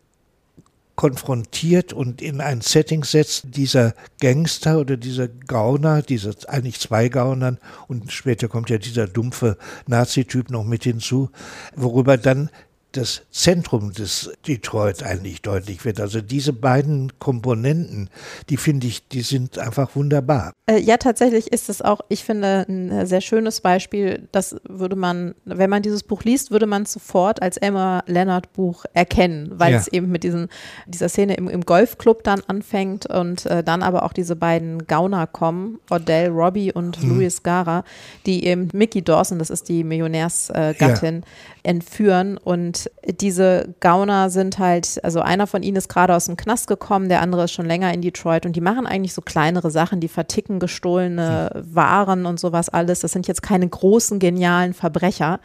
konfrontiert 0.94 1.92
und 1.92 2.20
in 2.20 2.40
ein 2.40 2.61
Setting 2.61 3.04
setzt, 3.04 3.56
dieser 3.56 3.94
Gangster 4.20 4.78
oder 4.78 4.96
dieser 4.96 5.28
Gauner, 5.28 6.02
dieser 6.02 6.34
eigentlich 6.49 6.80
zwei 6.80 7.08
Gaunern 7.08 7.58
und 7.88 8.12
später 8.12 8.49
kommt 8.49 8.70
ja 8.70 8.78
dieser 8.78 9.06
dumpfe 9.06 9.56
Nazi-Typ 9.87 10.50
noch 10.50 10.64
mit 10.64 10.84
hinzu, 10.84 11.30
worüber 11.75 12.18
dann 12.18 12.50
das 12.92 13.22
Zentrum 13.30 13.92
des 13.92 14.30
Detroit 14.46 15.02
eigentlich 15.02 15.42
deutlich 15.42 15.84
wird. 15.84 16.00
Also 16.00 16.20
diese 16.20 16.52
beiden 16.52 17.18
Komponenten, 17.18 18.11
die 18.50 18.56
finde 18.56 18.87
ich, 18.87 19.08
die 19.08 19.22
sind 19.22 19.58
einfach 19.58 19.96
wunderbar. 19.96 20.52
Äh, 20.66 20.78
ja, 20.78 20.96
tatsächlich 20.96 21.52
ist 21.52 21.68
es 21.68 21.82
auch, 21.82 22.00
ich 22.08 22.25
finde, 22.25 22.66
ein 22.68 23.06
sehr 23.06 23.20
schönes 23.20 23.61
Beispiel. 23.61 24.28
Das 24.32 24.56
würde 24.68 24.96
man, 24.96 25.34
wenn 25.44 25.70
man 25.70 25.82
dieses 25.82 26.02
Buch 26.02 26.22
liest, 26.22 26.50
würde 26.50 26.66
man 26.66 26.84
sofort 26.87 27.42
als 27.42 27.56
Emma 27.56 28.04
Leonard 28.06 28.52
Buch 28.52 28.84
erkennen, 28.92 29.50
weil 29.54 29.72
ja. 29.72 29.78
es 29.78 29.88
eben 29.88 30.11
mit 30.11 30.22
diesen, 30.22 30.49
dieser 30.87 31.08
Szene 31.08 31.34
im, 31.34 31.49
im 31.49 31.62
Golfclub 31.62 32.22
dann 32.22 32.42
anfängt 32.46 33.06
und 33.06 33.46
äh, 33.46 33.64
dann 33.64 33.82
aber 33.82 34.04
auch 34.04 34.12
diese 34.12 34.37
beiden 34.37 34.87
Gauner 34.87 35.26
kommen, 35.26 35.80
Odell 35.90 36.28
Robbie 36.28 36.72
und 36.72 36.99
hm. 36.99 37.08
Louis 37.08 37.42
Gara, 37.42 37.84
die 38.26 38.44
eben 38.44 38.68
Mickey 38.72 39.02
Dawson, 39.02 39.38
das 39.38 39.50
ist 39.50 39.68
die 39.68 39.82
Millionärsgattin, 39.82 41.16
ja 41.16 41.26
entführen. 41.62 42.38
Und 42.38 42.82
diese 43.21 43.75
Gauner 43.81 44.31
sind 44.31 44.59
halt, 44.59 45.01
also 45.03 45.21
einer 45.21 45.47
von 45.47 45.62
ihnen 45.62 45.77
ist 45.77 45.89
gerade 45.89 46.15
aus 46.15 46.27
dem 46.27 46.37
Knast 46.37 46.67
gekommen, 46.67 47.09
der 47.09 47.21
andere 47.21 47.45
ist 47.45 47.53
schon 47.53 47.67
länger 47.67 47.93
in 47.93 48.03
Detroit 48.03 48.47
und 48.47 48.57
die 48.57 48.61
machen 48.61 48.87
eigentlich 48.87 49.15
so 49.15 49.23
kleinere 49.23 49.71
Sachen, 49.71 50.01
die 50.01 50.09
verticken 50.09 50.59
gestohlene 50.59 51.65
Waren 51.71 52.27
und 52.27 52.41
sowas 52.41 52.69
alles. 52.69 53.01
Das 53.01 53.12
sind 53.12 53.29
jetzt 53.29 53.43
keine 53.43 53.69
großen, 53.69 54.19
genialen 54.19 54.75
Verbrecher. 54.75 55.41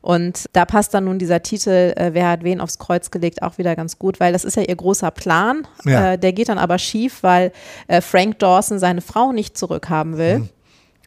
Und 0.00 0.46
da 0.52 0.64
passt 0.64 0.94
dann 0.94 1.04
nun 1.04 1.18
dieser 1.18 1.42
Titel, 1.42 1.92
äh, 1.96 2.10
wer 2.12 2.28
hat 2.28 2.44
wen 2.44 2.60
aufs 2.60 2.78
Kreuz 2.78 3.10
gelegt, 3.10 3.42
auch 3.42 3.58
wieder 3.58 3.74
ganz 3.76 3.98
gut, 3.98 4.20
weil 4.20 4.32
das 4.32 4.44
ist 4.44 4.56
ja 4.56 4.62
ihr 4.62 4.76
großer 4.76 5.10
Plan. 5.10 5.66
Ja. 5.84 6.12
Äh, 6.12 6.18
der 6.18 6.32
geht 6.32 6.48
dann 6.48 6.58
aber 6.58 6.78
schief, 6.78 7.22
weil 7.22 7.52
äh, 7.88 8.00
Frank 8.00 8.38
Dawson 8.38 8.78
seine 8.78 9.00
Frau 9.00 9.32
nicht 9.32 9.58
zurückhaben 9.58 10.16
will. 10.16 10.40
Mhm. 10.40 10.48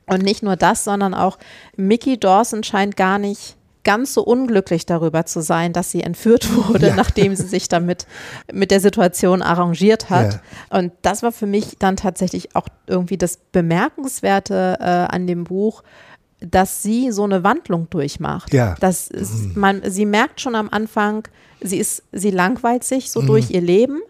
Und 0.07 0.23
nicht 0.23 0.43
nur 0.43 0.57
das, 0.57 0.83
sondern 0.83 1.13
auch 1.13 1.37
Mickey 1.77 2.19
Dawson 2.19 2.63
scheint 2.63 2.97
gar 2.97 3.17
nicht 3.17 3.55
ganz 3.83 4.13
so 4.13 4.23
unglücklich 4.23 4.85
darüber 4.85 5.25
zu 5.25 5.41
sein, 5.41 5.73
dass 5.73 5.91
sie 5.91 6.01
entführt 6.01 6.55
wurde, 6.55 6.87
ja. 6.87 6.95
nachdem 6.95 7.35
sie 7.35 7.47
sich 7.47 7.67
damit 7.67 8.07
mit 8.51 8.71
der 8.71 8.79
Situation 8.79 9.41
arrangiert 9.41 10.09
hat. 10.09 10.33
Ja. 10.33 10.77
Und 10.77 10.93
das 11.01 11.23
war 11.23 11.31
für 11.31 11.47
mich 11.47 11.77
dann 11.79 11.95
tatsächlich 11.95 12.55
auch 12.55 12.67
irgendwie 12.87 13.17
das 13.17 13.37
Bemerkenswerte 13.37 14.77
äh, 14.79 14.83
an 14.83 15.27
dem 15.27 15.43
Buch, 15.45 15.83
dass 16.39 16.81
sie 16.81 17.11
so 17.11 17.23
eine 17.23 17.43
Wandlung 17.43 17.89
durchmacht. 17.89 18.53
Ja. 18.53 18.75
Dass 18.79 19.09
mhm. 19.11 19.53
man, 19.55 19.81
sie 19.85 20.05
merkt 20.05 20.41
schon 20.41 20.55
am 20.55 20.69
Anfang, 20.69 21.27
sie 21.61 21.77
ist, 21.77 22.03
sie 22.11 22.31
langweilt 22.31 22.83
sich 22.83 23.11
so 23.11 23.21
mhm. 23.21 23.27
durch 23.27 23.51
ihr 23.51 23.61
Leben, 23.61 24.01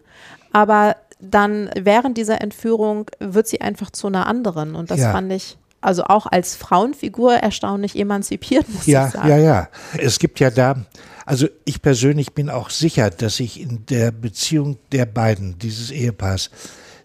aber 0.52 0.96
dann 1.20 1.70
während 1.78 2.18
dieser 2.18 2.40
Entführung 2.40 3.06
wird 3.20 3.46
sie 3.46 3.60
einfach 3.60 3.90
zu 3.90 4.08
einer 4.08 4.26
anderen. 4.26 4.74
Und 4.74 4.90
das 4.90 5.00
ja. 5.00 5.12
fand 5.12 5.32
ich 5.32 5.56
also 5.82 6.04
auch 6.04 6.26
als 6.26 6.56
Frauenfigur 6.56 7.34
erstaunlich 7.34 7.98
emanzipiert, 7.98 8.68
muss 8.68 8.86
ja, 8.86 9.06
ich 9.06 9.12
sagen. 9.12 9.28
Ja, 9.28 9.38
ja, 9.38 9.68
Es 9.98 10.18
gibt 10.18 10.40
ja 10.40 10.50
da, 10.50 10.86
also 11.26 11.48
ich 11.64 11.82
persönlich 11.82 12.32
bin 12.32 12.50
auch 12.50 12.70
sicher, 12.70 13.10
dass 13.10 13.36
sich 13.36 13.60
in 13.60 13.84
der 13.86 14.10
Beziehung 14.10 14.78
der 14.92 15.06
beiden, 15.06 15.58
dieses 15.58 15.90
Ehepaars, 15.90 16.50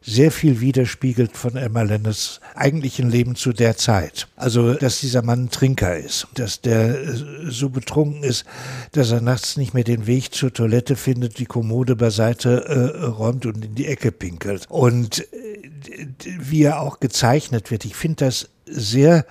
sehr 0.07 0.31
viel 0.31 0.61
widerspiegelt 0.61 1.35
von 1.35 1.57
Emma 1.57 1.81
Lenners 1.81 2.39
eigentlichen 2.55 3.11
Leben 3.11 3.35
zu 3.35 3.51
der 3.51 3.75
Zeit. 3.75 4.29
Also, 4.37 4.73
dass 4.73 5.01
dieser 5.01 5.21
Mann 5.21 5.45
ein 5.45 5.49
Trinker 5.49 5.97
ist, 5.97 6.27
dass 6.35 6.61
der 6.61 7.01
äh, 7.01 7.15
so 7.49 7.69
betrunken 7.69 8.23
ist, 8.23 8.45
dass 8.93 9.11
er 9.11 9.19
nachts 9.19 9.57
nicht 9.57 9.73
mehr 9.73 9.83
den 9.83 10.07
Weg 10.07 10.33
zur 10.33 10.53
Toilette 10.53 10.95
findet, 10.95 11.39
die 11.39 11.45
Kommode 11.45 11.97
beiseite 11.97 12.65
äh, 12.65 13.05
räumt 13.05 13.45
und 13.45 13.65
in 13.65 13.75
die 13.75 13.87
Ecke 13.87 14.13
pinkelt. 14.13 14.65
Und 14.69 15.27
äh, 15.33 16.07
wie 16.39 16.63
er 16.63 16.79
auch 16.79 17.01
gezeichnet 17.01 17.69
wird, 17.69 17.83
ich 17.83 17.95
finde 17.97 18.25
das 18.25 18.49
sehr 18.69 19.25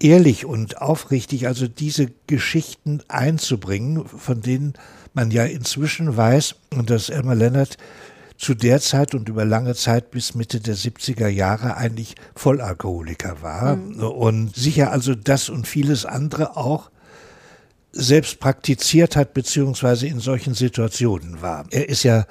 ehrlich 0.00 0.44
und 0.44 0.80
aufrichtig, 0.80 1.46
also 1.46 1.68
diese 1.68 2.08
Geschichten 2.26 3.02
einzubringen, 3.08 4.06
von 4.06 4.40
denen 4.40 4.74
man 5.14 5.30
ja 5.30 5.44
inzwischen 5.44 6.16
weiß, 6.16 6.56
und 6.74 6.90
dass 6.90 7.08
Elmer 7.08 7.34
Leonard 7.34 7.78
zu 8.36 8.54
der 8.54 8.80
Zeit 8.80 9.14
und 9.14 9.28
über 9.28 9.44
lange 9.44 9.74
Zeit 9.74 10.10
bis 10.10 10.34
Mitte 10.34 10.60
der 10.60 10.76
70er 10.76 11.28
Jahre 11.28 11.76
eigentlich 11.76 12.16
Vollalkoholiker 12.34 13.42
war 13.42 13.76
mhm. 13.76 14.02
und 14.02 14.56
sicher 14.56 14.90
also 14.90 15.14
das 15.14 15.48
und 15.48 15.68
vieles 15.68 16.04
andere 16.04 16.56
auch 16.56 16.90
selbst 17.96 18.40
praktiziert 18.40 19.14
hat, 19.14 19.34
beziehungsweise 19.34 20.06
in 20.08 20.18
solchen 20.18 20.54
Situationen 20.54 21.42
war. 21.42 21.64
Er 21.70 21.88
ist 21.88 22.02
ja 22.02 22.26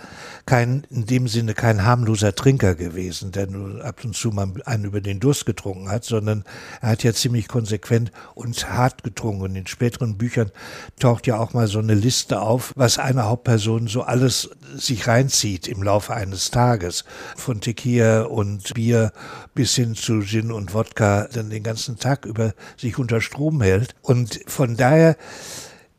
kein, 0.46 0.86
in 0.89 1.05
dem 1.05 1.29
Sinne 1.29 1.53
kein 1.53 1.86
harmloser 1.86 2.36
Trinker 2.36 2.75
gewesen, 2.75 3.32
der 3.32 3.48
nur 3.48 3.84
ab 3.84 4.03
und 4.03 4.13
zu 4.13 4.29
mal 4.29 4.51
einen 4.65 4.84
über 4.84 5.00
den 5.00 5.22
Durst 5.22 5.46
getrunken 5.46 5.89
hat, 5.89 6.03
sondern 6.03 6.43
er 6.82 6.89
hat 6.89 7.03
ja 7.03 7.13
ziemlich 7.13 7.48
konsequent 7.48 8.12
und 8.36 8.70
hart 8.70 9.03
getrunken. 9.03 9.43
Und 9.43 9.55
in 9.55 9.65
späteren 9.65 10.17
Büchern 10.17 10.51
taucht 11.00 11.27
ja 11.27 11.38
auch 11.38 11.53
mal 11.53 11.67
so 11.67 11.79
eine 11.79 11.93
Liste 11.93 12.41
auf, 12.41 12.74
was 12.75 12.98
eine 12.98 13.24
Hauptperson 13.24 13.88
so 13.88 14.01
alles 14.01 14.50
sich 14.75 15.08
reinzieht 15.08 15.67
im 15.67 15.82
Laufe 15.82 16.13
eines 16.13 16.51
Tages. 16.51 17.05
Von 17.38 17.62
Tequila 17.62 18.24
und 18.24 18.74
Bier 18.74 19.13
bis 19.55 19.75
hin 19.75 19.96
zu 19.96 20.22
Gin 20.22 20.51
und 20.51 20.74
Wodka 20.74 21.29
dann 21.32 21.50
den 21.50 21.63
ganzen 21.63 21.98
Tag 21.98 22.25
über 22.25 22.53
sich 22.75 22.98
unter 23.00 23.22
Strom 23.22 23.62
hält. 23.62 23.96
Und 24.01 24.41
von 24.48 24.75
daher 24.75 25.15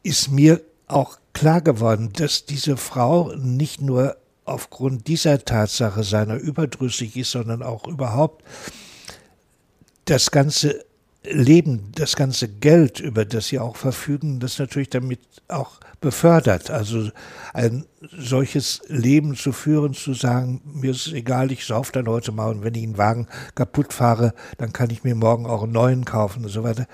ist 0.04 0.30
mir 0.30 0.60
auch 0.86 1.18
klar 1.32 1.60
geworden, 1.60 2.10
dass 2.12 2.46
diese 2.46 2.76
Frau 2.76 3.34
nicht 3.34 3.80
nur 3.80 4.16
aufgrund 4.44 5.08
dieser 5.08 5.44
Tatsache 5.44 6.04
seiner 6.04 6.36
überdrüssig 6.36 7.16
ist, 7.16 7.32
sondern 7.32 7.62
auch 7.62 7.88
überhaupt 7.88 8.44
das 10.04 10.30
ganze 10.30 10.84
Leben, 11.24 11.90
das 11.94 12.16
ganze 12.16 12.48
Geld, 12.48 13.00
über 13.00 13.24
das 13.24 13.46
sie 13.46 13.58
auch 13.58 13.76
verfügen, 13.76 14.40
das 14.40 14.58
natürlich 14.58 14.90
damit 14.90 15.20
auch 15.48 15.80
befördert. 16.02 16.70
Also 16.70 17.10
ein 17.54 17.86
solches 18.14 18.82
Leben 18.88 19.34
zu 19.34 19.52
führen, 19.52 19.94
zu 19.94 20.12
sagen, 20.12 20.60
mir 20.66 20.90
ist 20.90 21.10
egal, 21.12 21.50
ich 21.50 21.64
sauf 21.64 21.92
dann 21.92 22.06
heute 22.06 22.30
mal 22.30 22.50
und 22.50 22.62
wenn 22.62 22.74
ich 22.74 22.82
einen 22.82 22.98
Wagen 22.98 23.26
kaputt 23.54 23.94
fahre, 23.94 24.34
dann 24.58 24.74
kann 24.74 24.90
ich 24.90 25.02
mir 25.02 25.14
morgen 25.14 25.46
auch 25.46 25.62
einen 25.62 25.72
neuen 25.72 26.04
kaufen 26.04 26.44
und 26.44 26.50
so 26.50 26.62
weiter. 26.62 26.86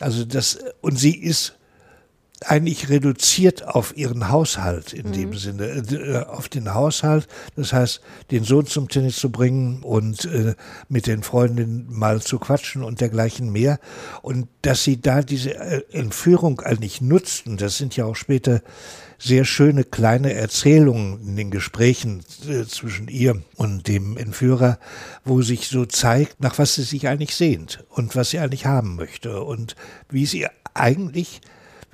Also 0.00 0.24
das, 0.24 0.58
und 0.80 0.98
sie 0.98 1.14
ist 1.14 1.58
eigentlich 2.44 2.88
reduziert 2.88 3.66
auf 3.66 3.96
ihren 3.96 4.28
Haushalt 4.28 4.92
in 4.92 5.08
mhm. 5.08 5.12
dem 5.12 5.34
Sinne, 5.34 5.64
äh, 5.66 6.24
auf 6.26 6.48
den 6.48 6.74
Haushalt. 6.74 7.28
Das 7.56 7.72
heißt, 7.72 8.00
den 8.30 8.44
Sohn 8.44 8.66
zum 8.66 8.88
Tennis 8.88 9.16
zu 9.16 9.30
bringen 9.30 9.82
und 9.82 10.24
äh, 10.26 10.54
mit 10.88 11.06
den 11.06 11.22
Freundinnen 11.22 11.86
mal 11.88 12.20
zu 12.20 12.38
quatschen 12.38 12.82
und 12.82 13.00
dergleichen 13.00 13.50
mehr. 13.50 13.78
Und 14.22 14.48
dass 14.62 14.84
sie 14.84 15.00
da 15.00 15.22
diese 15.22 15.54
äh, 15.54 15.82
Entführung 15.92 16.60
eigentlich 16.60 17.00
nutzten, 17.00 17.56
das 17.56 17.78
sind 17.78 17.96
ja 17.96 18.04
auch 18.04 18.16
später 18.16 18.62
sehr 19.18 19.44
schöne 19.44 19.84
kleine 19.84 20.34
Erzählungen 20.34 21.20
in 21.26 21.36
den 21.36 21.50
Gesprächen 21.50 22.24
äh, 22.48 22.64
zwischen 22.64 23.08
ihr 23.08 23.40
und 23.56 23.88
dem 23.88 24.16
Entführer, 24.16 24.78
wo 25.24 25.40
sich 25.40 25.68
so 25.68 25.86
zeigt, 25.86 26.40
nach 26.40 26.58
was 26.58 26.74
sie 26.74 26.82
sich 26.82 27.08
eigentlich 27.08 27.34
sehnt 27.34 27.84
und 27.88 28.16
was 28.16 28.30
sie 28.30 28.38
eigentlich 28.38 28.66
haben 28.66 28.96
möchte 28.96 29.42
und 29.42 29.76
wie 30.10 30.26
sie 30.26 30.46
eigentlich 30.74 31.40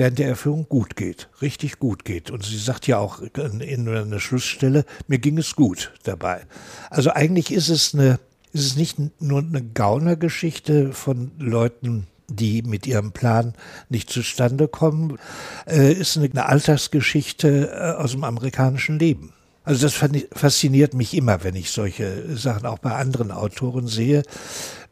während 0.00 0.19
der 0.19 0.28
Erfüllung 0.28 0.66
gut 0.66 0.97
geht, 0.97 1.28
richtig 1.42 1.78
gut 1.78 2.07
geht. 2.07 2.30
Und 2.30 2.42
sie 2.42 2.57
sagt 2.57 2.87
ja 2.87 2.97
auch 2.97 3.21
in 3.21 3.87
einer 3.87 4.19
Schlussstelle, 4.19 4.87
mir 5.09 5.19
ging 5.19 5.37
es 5.37 5.54
gut 5.54 5.92
dabei. 6.04 6.40
Also 6.88 7.11
eigentlich 7.11 7.52
ist 7.52 7.69
es 7.69 7.92
eine, 7.92 8.19
ist 8.54 8.64
es 8.64 8.76
nicht 8.76 8.97
nur 9.21 9.40
eine 9.40 9.62
Gaunergeschichte 9.62 10.95
von 10.95 11.33
Leuten, 11.38 12.07
die 12.28 12.62
mit 12.62 12.87
ihrem 12.87 13.12
Plan 13.12 13.52
nicht 13.90 14.09
zustande 14.09 14.69
kommen, 14.69 15.19
äh, 15.66 15.92
ist 15.92 16.16
eine, 16.16 16.30
eine 16.30 16.47
Alltagsgeschichte 16.47 17.71
äh, 17.71 18.02
aus 18.02 18.12
dem 18.12 18.25
amerikanischen 18.25 18.99
Leben. 18.99 19.35
Also 19.64 19.87
das 19.87 19.95
fasziniert 20.33 20.95
mich 20.95 21.12
immer, 21.12 21.45
wenn 21.45 21.54
ich 21.54 21.71
solche 21.71 22.35
Sachen 22.35 22.64
auch 22.64 22.78
bei 22.78 22.95
anderen 22.95 23.30
Autoren 23.30 23.87
sehe, 23.87 24.23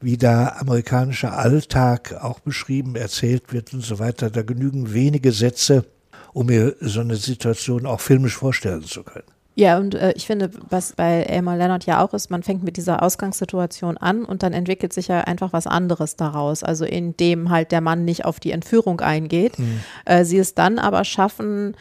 wie 0.00 0.16
da 0.16 0.56
amerikanischer 0.60 1.36
Alltag 1.36 2.14
auch 2.20 2.40
beschrieben, 2.40 2.96
erzählt 2.96 3.52
wird 3.52 3.72
und 3.74 3.82
so 3.82 3.98
weiter. 3.98 4.30
Da 4.30 4.42
genügen 4.42 4.92
wenige 4.92 5.32
Sätze, 5.32 5.84
um 6.32 6.46
mir 6.46 6.76
so 6.80 7.00
eine 7.00 7.16
Situation 7.16 7.86
auch 7.86 8.00
filmisch 8.00 8.36
vorstellen 8.36 8.82
zu 8.82 9.02
können. 9.02 9.26
Ja, 9.58 9.76
und 9.76 9.96
äh, 9.96 10.12
ich 10.12 10.24
finde, 10.24 10.52
was 10.70 10.92
bei 10.92 11.22
Elmar 11.24 11.56
Leonard 11.56 11.84
ja 11.84 12.04
auch 12.04 12.14
ist, 12.14 12.30
man 12.30 12.44
fängt 12.44 12.62
mit 12.62 12.76
dieser 12.76 13.02
Ausgangssituation 13.02 13.96
an 13.96 14.24
und 14.24 14.44
dann 14.44 14.52
entwickelt 14.52 14.92
sich 14.92 15.08
ja 15.08 15.22
einfach 15.22 15.52
was 15.52 15.66
anderes 15.66 16.14
daraus. 16.14 16.62
Also 16.62 16.84
indem 16.84 17.50
halt 17.50 17.72
der 17.72 17.80
Mann 17.80 18.04
nicht 18.04 18.24
auf 18.24 18.38
die 18.38 18.52
Entführung 18.52 19.00
eingeht. 19.00 19.58
Mhm. 19.58 19.80
Äh, 20.04 20.24
sie 20.24 20.38
es 20.38 20.54
dann 20.54 20.78
aber 20.78 21.04
schaffen, 21.04 21.74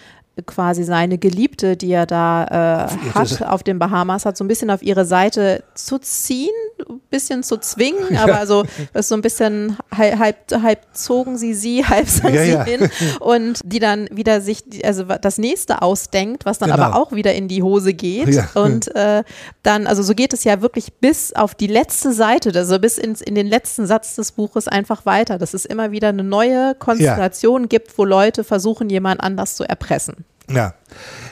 quasi 0.46 0.84
seine 0.84 1.17
Geliebte, 1.17 1.77
die 1.77 1.91
er 1.91 2.06
da 2.06 2.89
äh, 2.89 3.13
hat 3.13 3.41
auf 3.48 3.63
den 3.63 3.79
Bahamas, 3.79 4.25
hat 4.25 4.38
so 4.38 4.44
ein 4.44 4.48
bisschen 4.48 4.70
auf 4.70 4.82
ihre 4.82 5.06
Seite 5.06 5.63
zu 5.74 5.98
ziehen, 6.00 6.53
ein 6.88 7.00
bisschen 7.10 7.44
zu 7.44 7.58
zwingen, 7.58 8.17
aber 8.17 8.46
so 8.46 8.63
ist 8.94 9.10
so 9.10 9.15
ein 9.15 9.22
bisschen 9.22 9.77
halb, 9.96 10.20
halb, 10.51 10.79
zogen 10.94 11.38
sie 11.38 11.53
sie, 11.53 11.86
halb 11.89 12.08
sang 12.08 12.34
ja, 12.34 12.44
sie 12.44 12.51
ja. 12.51 12.63
hin 12.63 12.89
und 13.20 13.60
die 13.63 13.79
dann 13.79 14.08
wieder 14.12 14.41
sich, 14.41 14.63
also 14.84 15.03
das 15.03 15.38
nächste 15.38 15.82
ausdenkt, 15.82 16.46
was 16.46 16.60
dann 16.60 16.72
genau. 16.72 16.84
aber 16.84 16.96
auch 16.96 17.12
wieder 17.12 17.34
in 17.34 17.48
die 17.48 17.63
Hose 17.63 17.94
geht 17.94 18.29
ja. 18.29 18.48
und 18.56 18.94
äh, 18.96 19.24
dann, 19.63 19.88
also 19.88 20.03
so 20.03 20.13
geht 20.13 20.34
es 20.34 20.44
ja 20.44 20.62
wirklich 20.62 20.94
bis 20.94 21.34
auf 21.34 21.56
die 21.56 21.67
letzte 21.67 22.13
Seite, 22.13 22.51
also 22.56 22.79
bis 22.79 22.98
ins, 22.98 23.22
in 23.22 23.36
den 23.36 23.48
letzten 23.48 23.88
Satz 23.88 24.15
des 24.15 24.32
Buches 24.32 24.67
einfach 24.67 25.06
weiter, 25.06 25.38
dass 25.38 25.53
es 25.53 25.65
immer 25.65 25.91
wieder 25.91 26.10
eine 26.10 26.24
neue 26.24 26.75
Konstellation 26.75 27.70
gibt, 27.70 27.98
wo 27.98 28.06
Leute 28.06 28.44
versuchen, 28.44 28.89
jemand 28.89 29.22
anders 29.22 29.56
zu 29.56 29.63
erpressen. 29.63 30.25
Ja, 30.50 30.74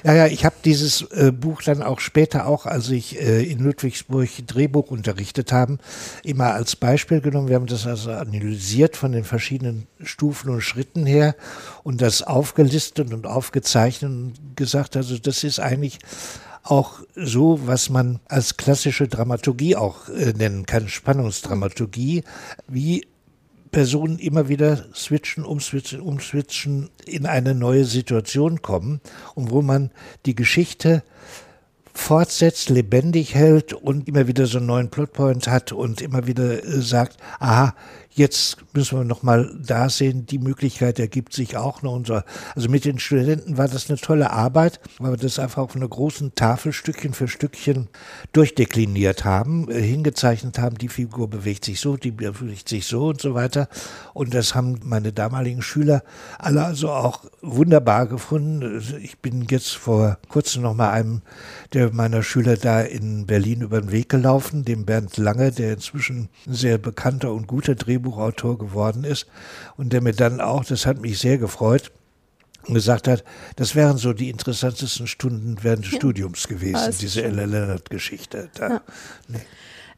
ja, 0.03 0.13
ja 0.13 0.27
ich 0.27 0.43
habe 0.43 0.55
dieses 0.65 1.01
äh, 1.11 1.31
Buch 1.31 1.61
dann 1.61 1.81
auch 1.81 1.99
später, 1.99 2.47
auch 2.47 2.65
als 2.65 2.89
ich 2.89 3.19
äh, 3.19 3.43
in 3.43 3.59
Ludwigsburg 3.59 4.29
Drehbuch 4.45 4.91
unterrichtet 4.91 5.53
haben, 5.53 5.79
immer 6.23 6.53
als 6.53 6.75
Beispiel 6.75 7.21
genommen. 7.21 7.47
Wir 7.47 7.55
haben 7.55 7.65
das 7.65 7.87
also 7.87 8.11
analysiert 8.11 8.97
von 8.97 9.13
den 9.13 9.23
verschiedenen 9.23 9.87
Stufen 10.03 10.49
und 10.49 10.61
Schritten 10.61 11.05
her 11.05 11.35
und 11.83 12.01
das 12.01 12.23
aufgelistet 12.23 13.13
und 13.13 13.25
aufgezeichnet 13.25 14.11
und 14.11 14.33
gesagt, 14.55 14.97
also 14.97 15.17
das 15.17 15.43
ist 15.43 15.59
eigentlich 15.59 15.99
auch 16.63 16.99
so, 17.15 17.59
was 17.67 17.89
man 17.89 18.19
als 18.27 18.57
klassische 18.57 19.07
Dramaturgie 19.07 19.75
auch 19.75 20.09
äh, 20.09 20.33
nennen 20.33 20.65
kann, 20.65 20.89
Spannungsdramaturgie, 20.89 22.23
wie 22.67 23.07
Personen 23.75 24.19
immer 24.19 24.47
wieder 24.47 24.85
switchen, 24.95 25.43
umswitchen, 25.43 25.99
umswitchen, 25.99 26.89
in 27.05 27.25
eine 27.25 27.53
neue 27.53 27.83
Situation 27.83 28.61
kommen 28.61 29.01
und 29.33 29.51
wo 29.51 29.61
man 29.61 29.91
die 30.25 30.33
Geschichte 30.33 31.03
fortsetzt, 31.93 32.69
lebendig 32.69 33.35
hält 33.35 33.73
und 33.73 34.07
immer 34.07 34.27
wieder 34.27 34.45
so 34.45 34.59
einen 34.59 34.67
neuen 34.67 34.91
Plotpoint 34.91 35.49
hat 35.49 35.73
und 35.73 36.01
immer 36.01 36.25
wieder 36.25 36.63
äh, 36.63 36.79
sagt, 36.79 37.17
aha, 37.39 37.75
Jetzt 38.17 38.55
müssen 38.73 38.97
wir 38.97 39.03
noch 39.03 39.23
mal 39.23 39.53
da 39.61 39.89
sehen, 39.89 40.25
die 40.25 40.39
Möglichkeit 40.39 40.99
ergibt 40.99 41.33
sich 41.33 41.57
auch 41.57 41.81
noch. 41.81 41.91
Unser, 41.91 42.23
also 42.55 42.69
mit 42.69 42.85
den 42.85 42.97
Studenten 42.97 43.57
war 43.57 43.67
das 43.67 43.89
eine 43.89 43.99
tolle 43.99 44.31
Arbeit, 44.31 44.79
weil 44.99 45.11
wir 45.11 45.17
das 45.17 45.37
einfach 45.37 45.63
auf 45.63 45.75
einer 45.75 45.89
großen 45.89 46.33
Tafel 46.33 46.71
Stückchen 46.71 47.11
für 47.11 47.27
Stückchen 47.27 47.89
durchdekliniert 48.31 49.25
haben, 49.25 49.69
äh, 49.69 49.81
hingezeichnet 49.81 50.59
haben, 50.59 50.77
die 50.77 50.87
Figur 50.87 51.29
bewegt 51.29 51.65
sich 51.65 51.81
so, 51.81 51.97
die 51.97 52.11
bewegt 52.11 52.69
sich 52.69 52.85
so 52.85 53.07
und 53.07 53.19
so 53.19 53.33
weiter. 53.33 53.67
Und 54.13 54.33
das 54.33 54.55
haben 54.55 54.79
meine 54.85 55.11
damaligen 55.11 55.61
Schüler 55.61 56.01
alle 56.39 56.63
also 56.63 56.91
auch 56.91 57.25
wunderbar 57.41 58.07
gefunden. 58.07 58.81
Ich 59.01 59.19
bin 59.19 59.45
jetzt 59.49 59.75
vor 59.75 60.19
kurzem 60.29 60.61
noch 60.61 60.73
mal 60.73 60.91
einem 60.91 61.21
der 61.75 61.93
meiner 61.93 62.23
Schüler 62.23 62.55
da 62.55 62.81
in 62.81 63.27
Berlin 63.27 63.61
über 63.61 63.79
den 63.81 63.91
Weg 63.91 64.09
gelaufen, 64.09 64.63
dem 64.63 64.85
Bernd 64.85 65.17
Lange, 65.17 65.51
der 65.51 65.73
inzwischen 65.73 66.29
ein 66.47 66.53
sehr 66.53 66.77
bekannter 66.77 67.33
und 67.33 67.47
guter 67.47 67.75
Drehbuchautor 67.75 68.57
geworden 68.57 69.03
ist 69.03 69.27
und 69.75 69.91
der 69.91 70.01
mir 70.01 70.13
dann 70.13 70.39
auch, 70.39 70.63
das 70.63 70.85
hat 70.85 71.01
mich 71.01 71.19
sehr 71.19 71.37
gefreut, 71.37 71.91
gesagt 72.63 73.07
hat, 73.07 73.23
das 73.57 73.75
wären 73.75 73.97
so 73.97 74.13
die 74.13 74.29
interessantesten 74.29 75.05
Stunden 75.05 75.57
während 75.61 75.85
des 75.85 75.91
ja. 75.91 75.97
Studiums 75.97 76.47
gewesen, 76.47 76.75
ah, 76.77 76.89
diese 76.89 77.23
Ella 77.23 77.45
Leonard-Geschichte. 77.45 78.49
Da, 78.55 78.69
ja. 78.69 78.81
nee. 79.27 79.41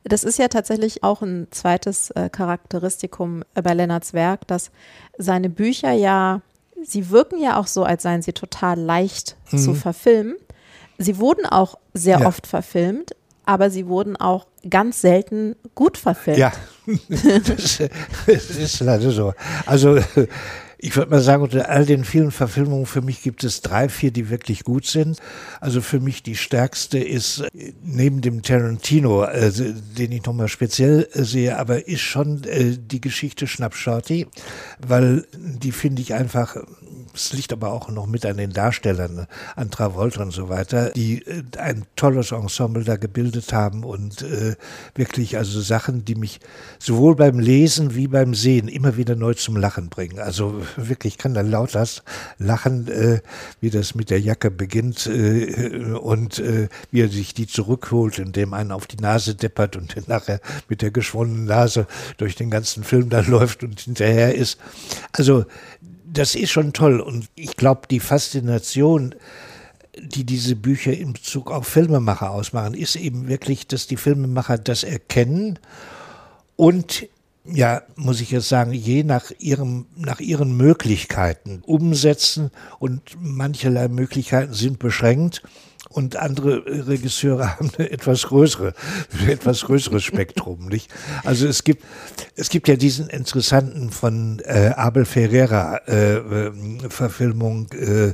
Das 0.04 0.24
ist 0.24 0.40
ja 0.40 0.48
tatsächlich 0.48 1.04
auch 1.04 1.22
ein 1.22 1.48
zweites 1.52 2.12
äh, 2.12 2.30
Charakteristikum 2.30 3.44
bei 3.54 3.74
Lennarts 3.74 4.14
Werk, 4.14 4.48
dass 4.48 4.72
seine 5.18 5.50
Bücher 5.50 5.92
ja, 5.92 6.42
sie 6.84 7.10
wirken 7.10 7.42
ja 7.42 7.60
auch 7.60 7.68
so, 7.68 7.84
als 7.84 8.04
seien 8.04 8.22
sie 8.22 8.34
total 8.34 8.80
leicht 8.80 9.36
mhm. 9.52 9.58
zu 9.58 9.74
verfilmen. 9.74 10.36
Sie 10.98 11.18
wurden 11.18 11.46
auch 11.46 11.78
sehr 11.94 12.20
ja. 12.20 12.28
oft 12.28 12.48
verfilmt, 12.48 13.16
aber 13.46 13.70
sie 13.70 13.88
wurden 13.88 14.16
auch 14.16 14.48
ganz 14.70 15.02
selten 15.02 15.56
gut 15.76 15.98
verfilmt. 15.98 16.40
Ja, 16.40 16.52
das, 17.08 17.82
das 18.26 18.50
ist 18.50 18.80
leider 18.82 19.12
so. 19.12 19.34
Also 19.66 20.00
ich 20.80 20.96
würde 20.96 21.12
mal 21.12 21.22
sagen, 21.22 21.44
unter 21.44 21.70
all 21.70 21.86
den 21.86 22.04
vielen 22.04 22.32
Verfilmungen, 22.32 22.86
für 22.86 23.02
mich 23.02 23.24
gibt 23.24 23.44
es 23.44 23.62
drei, 23.62 23.90
vier, 23.90 24.12
die 24.12 24.30
wirklich 24.30 24.64
gut 24.64 24.86
sind. 24.86 25.20
Also 25.60 25.82
für 25.82 26.00
mich 26.00 26.22
die 26.22 26.36
stärkste 26.36 27.00
ist 27.00 27.46
neben 27.84 28.22
dem 28.22 28.44
Tarantino, 28.44 29.24
äh, 29.24 29.52
den 29.98 30.12
ich 30.12 30.24
nochmal 30.26 30.48
speziell 30.48 31.08
äh, 31.14 31.24
sehe, 31.24 31.58
aber 31.58 31.88
ist 31.88 32.02
schon 32.02 32.44
äh, 32.44 32.78
die 32.78 33.02
Geschichte 33.02 33.48
Schnapp 33.48 33.76
Shorty, 33.76 34.28
weil 34.80 35.26
die 35.34 35.72
finde 35.72 36.02
ich 36.02 36.14
einfach 36.14 36.58
es 37.18 37.34
liegt 37.34 37.52
aber 37.52 37.72
auch 37.72 37.90
noch 37.90 38.06
mit 38.06 38.26
an 38.26 38.38
den 38.38 38.54
Darstellern, 38.54 39.28
an 39.56 39.72
Travolta 39.72 40.22
und 40.22 40.32
so 40.32 40.50
weiter, 40.50 40.92
die 40.92 41.26
äh, 41.26 41.44
ein 41.58 41.86
tolles 41.96 42.32
Ensemble 42.32 42.84
da 42.84 42.96
gebildet 42.96 43.54
haben 43.54 43.84
und 43.84 44.22
äh, 44.22 44.56
wirklich 44.96 45.38
also 45.38 45.60
Sachen, 45.62 46.06
die 46.06 46.16
mich 46.16 46.40
sowohl 46.80 47.16
beim 47.16 47.40
Lesen 47.40 47.96
wie 47.96 48.08
beim 48.08 48.34
Sehen 48.34 48.68
immer 48.68 48.98
wieder 48.98 49.16
neu 49.16 49.34
zum 49.34 49.58
Lachen 49.58 49.90
bringen. 49.90 50.20
Also 50.20 50.62
wirklich 50.76 51.18
kann 51.18 51.34
da 51.34 51.42
laut 51.42 51.78
lachen, 52.38 52.88
äh, 52.88 53.22
wie 53.62 53.70
das 53.70 53.96
mit 53.96 54.10
der 54.10 54.20
Jacke 54.20 54.52
beginnt 54.52 55.08
äh, 55.08 55.94
und 55.94 56.40
äh, 56.40 56.70
wie 56.92 57.02
er 57.02 57.10
sich 57.10 57.34
die 57.34 57.48
zurückholt, 57.48 58.20
indem 58.20 58.54
einen 58.54 58.72
auf 58.72 58.88
die 58.88 58.98
Nase 58.98 59.36
deppert 59.36 59.76
und 59.76 59.96
nachher 60.08 60.40
mit 60.70 60.82
der 60.82 60.92
geschwollenen 60.92 61.46
Nase 61.46 61.88
durch 62.18 62.36
den 62.36 62.50
ganzen 62.50 62.84
Film 62.84 63.10
dann 63.10 63.28
läuft 63.28 63.64
und 63.64 63.80
hinterher 63.80 64.36
ist. 64.36 64.58
Also 65.12 65.46
das 66.12 66.36
ist 66.36 66.52
schon 66.52 66.74
toll. 66.74 67.00
Und 67.00 67.30
ich 67.36 67.56
glaube, 67.56 67.82
die 67.90 68.00
Faszination, 68.00 69.16
die 69.98 70.24
diese 70.24 70.56
Bücher 70.56 70.94
in 70.94 71.14
Bezug 71.14 71.52
auf 71.52 71.68
Filmemacher 71.68 72.32
ausmachen, 72.32 72.74
ist 72.74 72.96
eben 72.96 73.28
wirklich, 73.28 73.68
dass 73.68 73.88
die 73.88 73.98
Filmemacher 73.98 74.58
das 74.58 74.84
erkennen 74.84 75.60
und 76.56 77.08
ja, 77.52 77.82
muss 77.96 78.22
ich 78.22 78.32
jetzt 78.32 78.50
sagen, 78.50 78.74
je 78.74 79.04
nach 79.04 79.32
ihrem, 79.40 79.86
nach 79.96 80.20
ihren 80.20 80.56
Möglichkeiten 80.56 81.62
umsetzen 81.66 82.52
und 82.80 83.02
mancherlei 83.20 83.88
Möglichkeiten 83.88 84.54
sind 84.54 84.80
beschränkt 84.80 85.42
und 85.90 86.16
andere 86.16 86.64
Regisseure 86.88 87.52
haben 87.58 87.72
eine 87.78 87.90
etwas 87.90 88.24
größere, 88.24 88.74
etwas 89.28 89.62
größeres 89.62 90.04
Spektrum, 90.04 90.66
nicht? 90.70 90.94
Also 91.24 91.48
es 91.48 91.64
gibt, 91.64 91.84
es 92.36 92.50
gibt 92.50 92.68
ja 92.68 92.76
diesen 92.76 93.10
interessanten 93.10 93.90
von 93.90 94.40
äh, 94.46 94.74
Abel 94.76 95.06
Ferreira 95.06 95.78
äh, 95.88 96.18
äh, 96.18 96.52
Verfilmung 96.90 97.68
äh, 97.74 98.14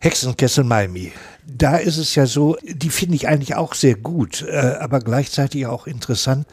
Hexenkessel 0.00 0.64
Miami. 0.64 1.12
Da 1.46 1.76
ist 1.76 1.96
es 1.96 2.14
ja 2.14 2.26
so, 2.26 2.56
die 2.62 2.90
finde 2.90 3.16
ich 3.16 3.26
eigentlich 3.26 3.54
auch 3.54 3.74
sehr 3.74 3.94
gut, 3.94 4.42
äh, 4.46 4.76
aber 4.78 5.00
gleichzeitig 5.00 5.66
auch 5.66 5.86
interessant, 5.86 6.46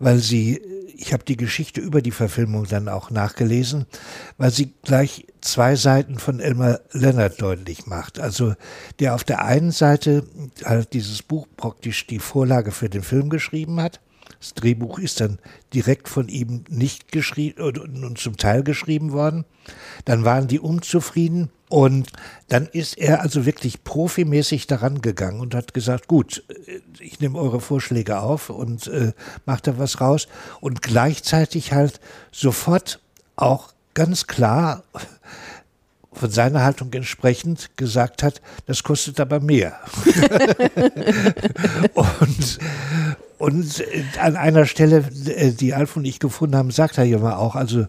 weil 0.00 0.18
sie 0.18 0.60
ich 1.00 1.12
habe 1.12 1.24
die 1.24 1.36
Geschichte 1.36 1.80
über 1.80 2.02
die 2.02 2.10
Verfilmung 2.10 2.66
dann 2.66 2.88
auch 2.88 3.10
nachgelesen, 3.10 3.86
weil 4.36 4.50
sie 4.50 4.72
gleich 4.82 5.26
zwei 5.40 5.76
Seiten 5.76 6.18
von 6.18 6.40
Elmer 6.40 6.80
Leonard 6.90 7.40
deutlich 7.40 7.86
macht. 7.86 8.18
Also 8.18 8.54
der 8.98 9.14
auf 9.14 9.22
der 9.22 9.44
einen 9.44 9.70
Seite 9.70 10.24
halt 10.64 10.92
dieses 10.94 11.22
Buch 11.22 11.46
praktisch 11.56 12.06
die 12.08 12.18
Vorlage 12.18 12.72
für 12.72 12.90
den 12.90 13.02
Film 13.02 13.30
geschrieben 13.30 13.80
hat. 13.80 14.00
Das 14.40 14.54
Drehbuch 14.54 14.98
ist 14.98 15.20
dann 15.20 15.38
direkt 15.74 16.08
von 16.08 16.28
ihm 16.28 16.64
nicht 16.68 17.10
geschrieben 17.10 17.60
und 17.62 18.18
zum 18.18 18.36
Teil 18.36 18.62
geschrieben 18.62 19.12
worden. 19.12 19.44
Dann 20.04 20.24
waren 20.24 20.46
die 20.46 20.60
unzufrieden 20.60 21.50
und 21.68 22.10
dann 22.48 22.66
ist 22.66 22.96
er 22.96 23.20
also 23.20 23.44
wirklich 23.44 23.84
profimäßig 23.84 24.66
daran 24.66 25.02
gegangen 25.02 25.40
und 25.40 25.54
hat 25.54 25.74
gesagt, 25.74 26.08
gut, 26.08 26.44
äh, 26.48 26.80
ich 27.00 27.20
nehme 27.20 27.38
eure 27.38 27.60
Vorschläge 27.60 28.20
auf 28.20 28.48
und 28.48 28.86
äh, 28.86 29.12
mache 29.44 29.62
da 29.62 29.78
was 29.78 30.00
raus. 30.00 30.28
Und 30.60 30.82
gleichzeitig 30.82 31.72
halt 31.72 32.00
sofort 32.32 33.00
auch 33.36 33.72
ganz 33.92 34.26
klar 34.26 34.84
von 36.12 36.30
seiner 36.30 36.62
Haltung 36.62 36.92
entsprechend 36.92 37.76
gesagt 37.76 38.22
hat, 38.22 38.40
das 38.66 38.82
kostet 38.82 39.20
aber 39.20 39.40
mehr. 39.40 39.78
und 41.94 42.58
und 43.38 43.84
an 44.20 44.36
einer 44.36 44.66
Stelle, 44.66 45.02
die 45.02 45.74
Alf 45.74 45.96
und 45.96 46.04
ich 46.04 46.18
gefunden 46.18 46.56
haben, 46.56 46.70
sagt 46.70 46.98
er 46.98 47.04
ja 47.04 47.18
mal 47.18 47.36
auch, 47.36 47.54
also 47.54 47.86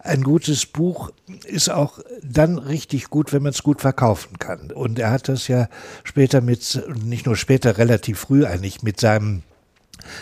ein 0.00 0.22
gutes 0.22 0.66
Buch 0.66 1.10
ist 1.46 1.70
auch 1.70 2.00
dann 2.22 2.58
richtig 2.58 3.08
gut, 3.08 3.32
wenn 3.32 3.42
man 3.42 3.52
es 3.52 3.62
gut 3.62 3.80
verkaufen 3.80 4.38
kann. 4.38 4.72
Und 4.72 4.98
er 4.98 5.10
hat 5.10 5.28
das 5.28 5.48
ja 5.48 5.68
später 6.02 6.40
mit, 6.40 6.82
nicht 7.04 7.26
nur 7.26 7.36
später, 7.36 7.78
relativ 7.78 8.18
früh 8.18 8.44
eigentlich 8.44 8.82
mit 8.82 8.98
seinem 9.00 9.42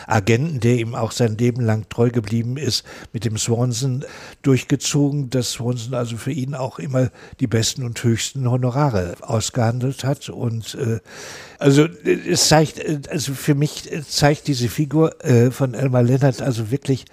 Agenten, 0.07 0.61
der 0.61 0.77
ihm 0.77 0.95
auch 0.95 1.13
sein 1.13 1.37
Leben 1.37 1.63
lang 1.63 1.89
treu 1.89 2.11
geblieben 2.11 2.57
ist, 2.57 2.85
mit 3.13 3.25
dem 3.25 3.37
Swanson 3.37 4.05
durchgezogen, 4.43 5.31
dass 5.31 5.53
Swanson 5.53 5.95
also 5.95 6.17
für 6.17 6.33
ihn 6.33 6.55
auch 6.55 6.79
immer 6.79 7.11
die 7.41 7.47
besten 7.47 7.85
und 7.85 8.03
höchsten 8.03 8.51
Honorare 8.51 9.17
ausgehandelt 9.21 10.05
hat. 10.05 10.29
Und 10.29 10.75
äh, 10.75 11.01
also 11.59 11.87
es 12.05 12.49
zeigt, 12.49 13.09
also 13.09 13.35
für 13.35 13.55
mich 13.55 13.91
zeigt 14.09 14.47
diese 14.47 14.69
Figur 14.69 15.25
äh, 15.25 15.51
von 15.51 15.75
Elmar 15.75 16.03
Lennart 16.03 16.43
also 16.43 16.71
wirklich 16.71 17.07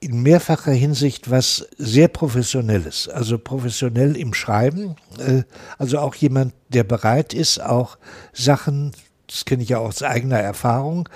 in 0.00 0.22
mehrfacher 0.22 0.72
Hinsicht 0.72 1.30
was 1.30 1.66
sehr 1.76 2.08
Professionelles, 2.08 3.08
also 3.08 3.38
professionell 3.38 4.16
im 4.16 4.34
Schreiben, 4.34 4.96
äh, 5.18 5.42
also 5.76 5.98
auch 5.98 6.14
jemand, 6.14 6.54
der 6.68 6.84
bereit 6.84 7.34
ist, 7.34 7.60
auch 7.60 7.98
Sachen, 8.32 8.92
das 9.26 9.44
kenne 9.44 9.62
ich 9.62 9.70
ja 9.70 9.78
auch 9.78 9.88
aus 9.88 10.02
eigener 10.02 10.38
Erfahrung, 10.38 11.08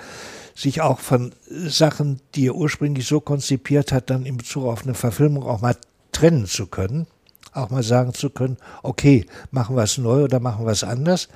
sich 0.55 0.81
auch 0.81 0.99
von 0.99 1.33
Sachen, 1.49 2.21
die 2.35 2.47
er 2.47 2.55
ursprünglich 2.55 3.07
so 3.07 3.19
konzipiert 3.19 3.91
hat, 3.91 4.09
dann 4.09 4.25
in 4.25 4.37
Bezug 4.37 4.65
auf 4.65 4.83
eine 4.83 4.93
Verfilmung 4.93 5.43
auch 5.43 5.61
mal 5.61 5.75
trennen 6.11 6.45
zu 6.45 6.67
können, 6.67 7.07
auch 7.53 7.69
mal 7.69 7.83
sagen 7.83 8.13
zu 8.13 8.29
können, 8.29 8.57
okay, 8.83 9.25
machen 9.51 9.75
wir 9.75 9.83
es 9.83 9.97
neu 9.97 10.23
oder 10.23 10.39
machen 10.39 10.65
wir 10.65 10.71
es 10.71 10.83
anders. 10.83 11.29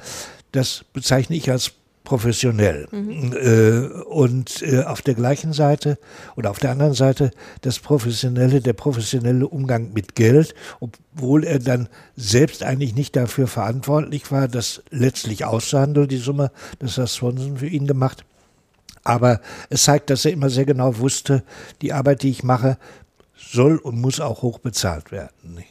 Das 0.58 0.84
bezeichne 0.92 1.36
ich 1.36 1.52
als 1.52 1.74
professionell. 2.04 2.88
Mhm. 2.92 3.32
Äh, 3.34 4.02
und 4.06 4.64
äh, 4.64 4.82
auf 4.86 5.04
der 5.04 5.14
gleichen 5.14 5.54
Seite 5.54 6.00
oder 6.36 6.50
auf 6.50 6.58
der 6.58 6.72
anderen 6.72 6.96
Seite 6.96 7.30
das 7.62 7.78
professionelle, 7.78 8.60
der 8.60 8.74
professionelle 8.74 9.48
Umgang 9.48 9.94
mit 9.94 10.16
Geld, 10.16 10.56
obwohl 10.80 11.44
er 11.44 11.60
dann 11.60 11.90
selbst 12.16 12.64
eigentlich 12.64 12.96
nicht 12.96 13.16
dafür 13.16 13.46
verantwortlich 13.46 14.32
war, 14.32 14.48
dass 14.48 14.82
letztlich 14.90 15.46
auszuhandeln, 15.46 16.08
die 16.08 16.18
Summe, 16.18 16.50
das 16.80 16.98
hat 16.98 17.10
Swanson 17.10 17.58
für 17.58 17.68
ihn 17.68 17.86
gemacht. 17.86 18.26
Aber 19.04 19.40
es 19.70 19.84
zeigt, 19.84 20.10
dass 20.10 20.26
er 20.26 20.32
immer 20.32 20.50
sehr 20.50 20.66
genau 20.66 20.98
wusste, 20.98 21.44
die 21.84 21.94
Arbeit, 21.94 22.24
die 22.24 22.32
ich 22.32 22.44
mache, 22.44 22.80
soll 23.36 23.78
und 23.78 24.02
muss 24.02 24.20
auch 24.20 24.42
hoch 24.42 24.58
bezahlt 24.58 25.12
werden. 25.12 25.64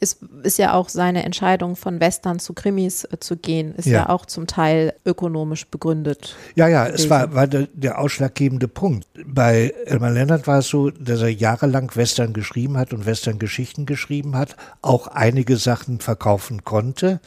Ist, 0.00 0.18
ist 0.42 0.58
ja 0.58 0.74
auch 0.74 0.88
seine 0.88 1.24
Entscheidung, 1.24 1.76
von 1.76 2.00
Western 2.00 2.38
zu 2.38 2.52
Krimis 2.52 3.04
äh, 3.04 3.18
zu 3.18 3.36
gehen, 3.36 3.74
ist 3.74 3.86
ja. 3.86 4.00
ja. 4.00 4.08
auch 4.08 4.26
zum 4.26 4.46
Teil 4.46 4.94
ökonomisch 5.04 5.66
begründet. 5.66 6.36
Ja, 6.54 6.68
ja, 6.68 6.84
gewesen. 6.84 7.04
es 7.04 7.10
war, 7.10 7.34
war 7.34 7.46
der, 7.46 7.68
der, 7.72 7.98
ausschlaggebende 7.98 8.68
Punkt. 8.68 9.06
Bei 9.24 9.72
Elmar 9.86 10.10
Leonard 10.10 10.46
war 10.46 10.58
es 10.58 10.68
so, 10.68 10.90
dass 10.90 11.20
er 11.20 11.28
jahrelang 11.28 11.90
Western 11.94 12.32
geschrieben 12.32 12.76
hat 12.76 12.92
und 12.92 13.06
Western-Geschichten 13.06 13.86
geschrieben 13.86 14.36
hat, 14.36 14.56
auch 14.82 15.06
einige 15.08 15.56
Sachen 15.56 16.00
verkaufen 16.00 16.64
konnte 16.64 17.20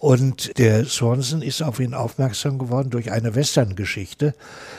und 0.00 0.56
der 0.58 0.84
Swanson 0.84 1.42
ist 1.42 1.60
auf 1.60 1.80
ihn 1.80 1.92
aufmerksam 1.92 2.56
geworden 2.60 2.90
durch 2.90 3.10
eine 3.10 3.34
Western-Geschichte. 3.34 4.32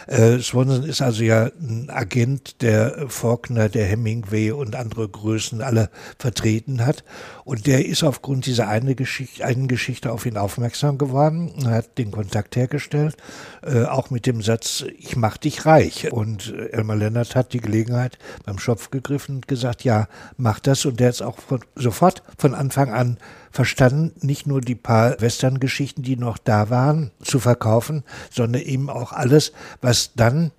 Äh, 0.08 0.40
Swanson 0.40 0.86
ist 0.86 1.02
also 1.02 1.26
ja 1.26 1.50
ein 1.60 1.90
Agent, 1.90 2.62
der 2.62 3.10
Faulkner, 3.10 3.68
der 3.68 3.86
Hemingway 3.86 4.52
und 4.52 4.78
andere 4.78 5.10
Größen 5.10 5.62
alle 5.62 5.90
vertreten 6.18 6.86
hat. 6.86 7.04
Und 7.44 7.68
der 7.68 7.86
ist 7.86 8.02
aufgrund 8.06 8.46
dieser 8.46 8.70
eine 8.70 8.96
Geschichte, 8.96 9.44
einen 9.44 9.68
Geschichte 9.68 10.14
auf 10.14 10.26
ihn 10.26 10.38
aufmerksam 10.38 10.98
geworden, 10.98 11.52
hat 11.66 11.98
den 11.98 12.12
Kontakt 12.12 12.56
hergestellt, 12.56 13.18
äh, 13.62 13.84
auch 13.84 14.12
mit 14.12 14.26
dem 14.26 14.42
Satz, 14.42 14.86
ich 14.98 15.18
mach 15.18 15.36
dich 15.36 15.66
reich. 15.66 16.14
Und 16.14 16.54
Elmar 16.72 16.96
Lennart 16.96 17.36
hat 17.36 17.52
die 17.52 17.60
Gelegenheit 17.60 18.18
beim 18.46 18.58
Schopf 18.58 18.90
gegriffen 18.90 19.36
und 19.36 19.50
gesagt, 19.50 19.84
ja, 19.84 20.08
mach 20.38 20.62
das. 20.62 20.86
Und 20.86 21.02
der 21.02 21.10
ist 21.10 21.22
auch 21.22 21.40
von, 21.40 21.60
sofort 21.76 22.24
von 22.38 22.56
Anfang 22.56 22.94
an 22.94 23.18
verstanden, 23.52 24.12
nicht 24.26 24.48
nur 24.48 24.62
die 24.62 24.76
paar 24.76 25.20
Western-Geschichten, 25.22 26.04
die 26.04 26.16
noch 26.16 26.38
da 26.38 26.70
waren, 26.70 27.12
zu 27.22 27.40
verkaufen, 27.40 28.04
sondern 28.32 28.62
eben 28.62 28.90
auch 28.90 29.12
alles, 29.12 29.52
was 29.82 30.14
dann 30.16 30.52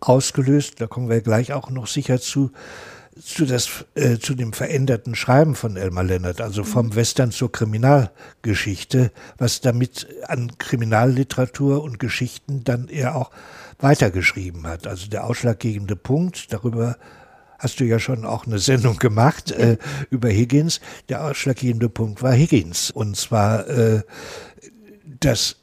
ausgelöst, 0.00 0.80
da 0.80 0.86
kommen 0.86 1.08
wir 1.08 1.20
gleich 1.20 1.52
auch 1.52 1.70
noch 1.70 1.86
sicher 1.86 2.20
zu, 2.20 2.50
zu, 3.20 3.44
das, 3.44 3.84
äh, 3.94 4.18
zu 4.18 4.34
dem 4.34 4.52
veränderten 4.52 5.14
Schreiben 5.14 5.54
von 5.54 5.76
Elmar 5.76 6.04
Lennart, 6.04 6.40
also 6.40 6.64
vom 6.64 6.86
mhm. 6.86 6.96
Western 6.96 7.30
zur 7.30 7.52
Kriminalgeschichte, 7.52 9.12
was 9.38 9.60
damit 9.60 10.06
an 10.26 10.58
Kriminalliteratur 10.58 11.82
und 11.82 11.98
Geschichten 11.98 12.64
dann 12.64 12.88
er 12.88 13.16
auch 13.16 13.30
weitergeschrieben 13.78 14.66
hat. 14.66 14.86
Also 14.86 15.08
der 15.08 15.24
ausschlaggebende 15.24 15.96
Punkt, 15.96 16.52
darüber 16.52 16.96
hast 17.62 17.78
du 17.78 17.84
ja 17.84 18.00
schon 18.00 18.24
auch 18.24 18.46
eine 18.46 18.58
Sendung 18.58 18.98
gemacht 18.98 19.52
äh, 19.52 19.78
über 20.10 20.28
Higgins. 20.28 20.80
Der 21.08 21.24
ausschlaggebende 21.24 21.88
Punkt 21.88 22.20
war 22.20 22.32
Higgins. 22.32 22.90
Und 22.90 23.16
zwar, 23.16 23.68
äh, 23.68 24.02
dass 25.20 25.56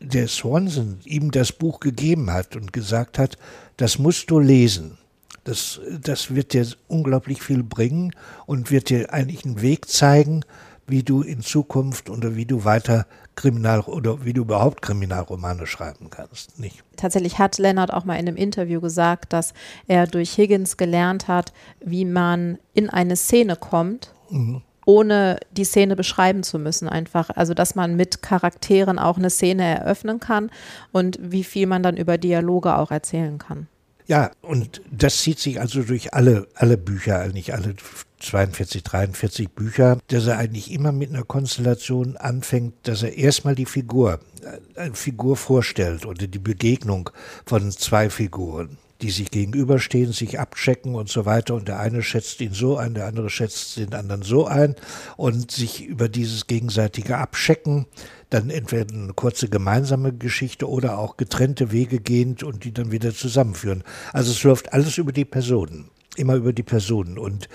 der 0.00 0.26
Swanson 0.28 1.00
ihm 1.04 1.30
das 1.30 1.52
Buch 1.52 1.80
gegeben 1.80 2.32
hat 2.32 2.56
und 2.56 2.72
gesagt 2.72 3.18
hat, 3.18 3.36
das 3.76 3.98
musst 3.98 4.30
du 4.30 4.40
lesen. 4.40 4.96
Das, 5.44 5.80
das 6.02 6.34
wird 6.34 6.54
dir 6.54 6.66
unglaublich 6.88 7.42
viel 7.42 7.62
bringen 7.62 8.12
und 8.46 8.70
wird 8.70 8.88
dir 8.88 9.12
eigentlich 9.12 9.44
einen 9.44 9.60
Weg 9.60 9.88
zeigen, 9.88 10.44
wie 10.86 11.02
du 11.02 11.20
in 11.22 11.42
Zukunft 11.42 12.08
oder 12.08 12.36
wie 12.36 12.46
du 12.46 12.64
weiter 12.64 13.06
Kriminal 13.38 13.80
oder 13.82 14.24
wie 14.24 14.32
du 14.32 14.42
überhaupt 14.42 14.82
Kriminalromane 14.82 15.68
schreiben 15.68 16.10
kannst, 16.10 16.58
nicht? 16.58 16.82
Tatsächlich 16.96 17.38
hat 17.38 17.58
Lennart 17.58 17.92
auch 17.92 18.04
mal 18.04 18.14
in 18.14 18.26
einem 18.26 18.36
Interview 18.36 18.80
gesagt, 18.80 19.32
dass 19.32 19.54
er 19.86 20.08
durch 20.08 20.36
Higgins 20.36 20.76
gelernt 20.76 21.28
hat, 21.28 21.52
wie 21.78 22.04
man 22.04 22.58
in 22.74 22.90
eine 22.90 23.16
Szene 23.16 23.56
kommt. 23.56 24.12
Mhm 24.30 24.62
ohne 24.84 25.38
die 25.50 25.64
Szene 25.64 25.96
beschreiben 25.96 26.42
zu 26.42 26.58
müssen, 26.58 26.88
einfach. 26.88 27.28
Also, 27.28 27.52
dass 27.52 27.74
man 27.74 27.94
mit 27.94 28.22
Charakteren 28.22 28.98
auch 28.98 29.18
eine 29.18 29.28
Szene 29.28 29.62
eröffnen 29.62 30.18
kann 30.18 30.50
und 30.92 31.18
wie 31.20 31.44
viel 31.44 31.66
man 31.66 31.82
dann 31.82 31.98
über 31.98 32.16
Dialoge 32.16 32.74
auch 32.74 32.90
erzählen 32.90 33.36
kann. 33.36 33.66
Ja, 34.06 34.30
und 34.40 34.80
das 34.90 35.18
zieht 35.18 35.40
sich 35.40 35.60
also 35.60 35.82
durch 35.82 36.14
alle, 36.14 36.48
alle 36.54 36.78
Bücher, 36.78 37.18
eigentlich 37.18 37.52
alle 37.52 37.74
42, 38.20 38.82
43 38.82 39.50
Bücher, 39.50 39.98
dass 40.08 40.26
er 40.26 40.38
eigentlich 40.38 40.72
immer 40.72 40.92
mit 40.92 41.10
einer 41.10 41.24
Konstellation 41.24 42.16
anfängt, 42.16 42.74
dass 42.82 43.02
er 43.02 43.16
erstmal 43.16 43.54
die 43.54 43.66
Figur, 43.66 44.20
äh, 44.42 44.80
eine 44.80 44.94
Figur 44.94 45.36
vorstellt 45.36 46.06
oder 46.06 46.26
die 46.26 46.38
Begegnung 46.38 47.10
von 47.46 47.70
zwei 47.70 48.10
Figuren 48.10 48.78
die 49.00 49.10
sich 49.10 49.30
gegenüberstehen, 49.30 50.12
sich 50.12 50.40
abchecken 50.40 50.94
und 50.94 51.08
so 51.08 51.24
weiter. 51.24 51.54
Und 51.54 51.68
der 51.68 51.78
eine 51.78 52.02
schätzt 52.02 52.40
ihn 52.40 52.52
so 52.52 52.76
ein, 52.76 52.94
der 52.94 53.06
andere 53.06 53.30
schätzt 53.30 53.76
den 53.76 53.94
anderen 53.94 54.22
so 54.22 54.46
ein 54.46 54.74
und 55.16 55.50
sich 55.50 55.84
über 55.84 56.08
dieses 56.08 56.46
gegenseitige 56.46 57.18
Abchecken 57.18 57.86
dann 58.30 58.50
entweder 58.50 58.92
eine 58.92 59.14
kurze 59.14 59.48
gemeinsame 59.48 60.12
Geschichte 60.12 60.68
oder 60.68 60.98
auch 60.98 61.16
getrennte 61.16 61.72
Wege 61.72 62.00
gehend 62.00 62.42
und 62.42 62.64
die 62.64 62.72
dann 62.72 62.92
wieder 62.92 63.14
zusammenführen. 63.14 63.84
Also 64.12 64.32
es 64.32 64.42
läuft 64.42 64.72
alles 64.72 64.98
über 64.98 65.12
die 65.12 65.24
Personen, 65.24 65.90
immer 66.18 66.34
über 66.34 66.52
die 66.52 66.62
Personen. 66.62 67.18
Und 67.18 67.48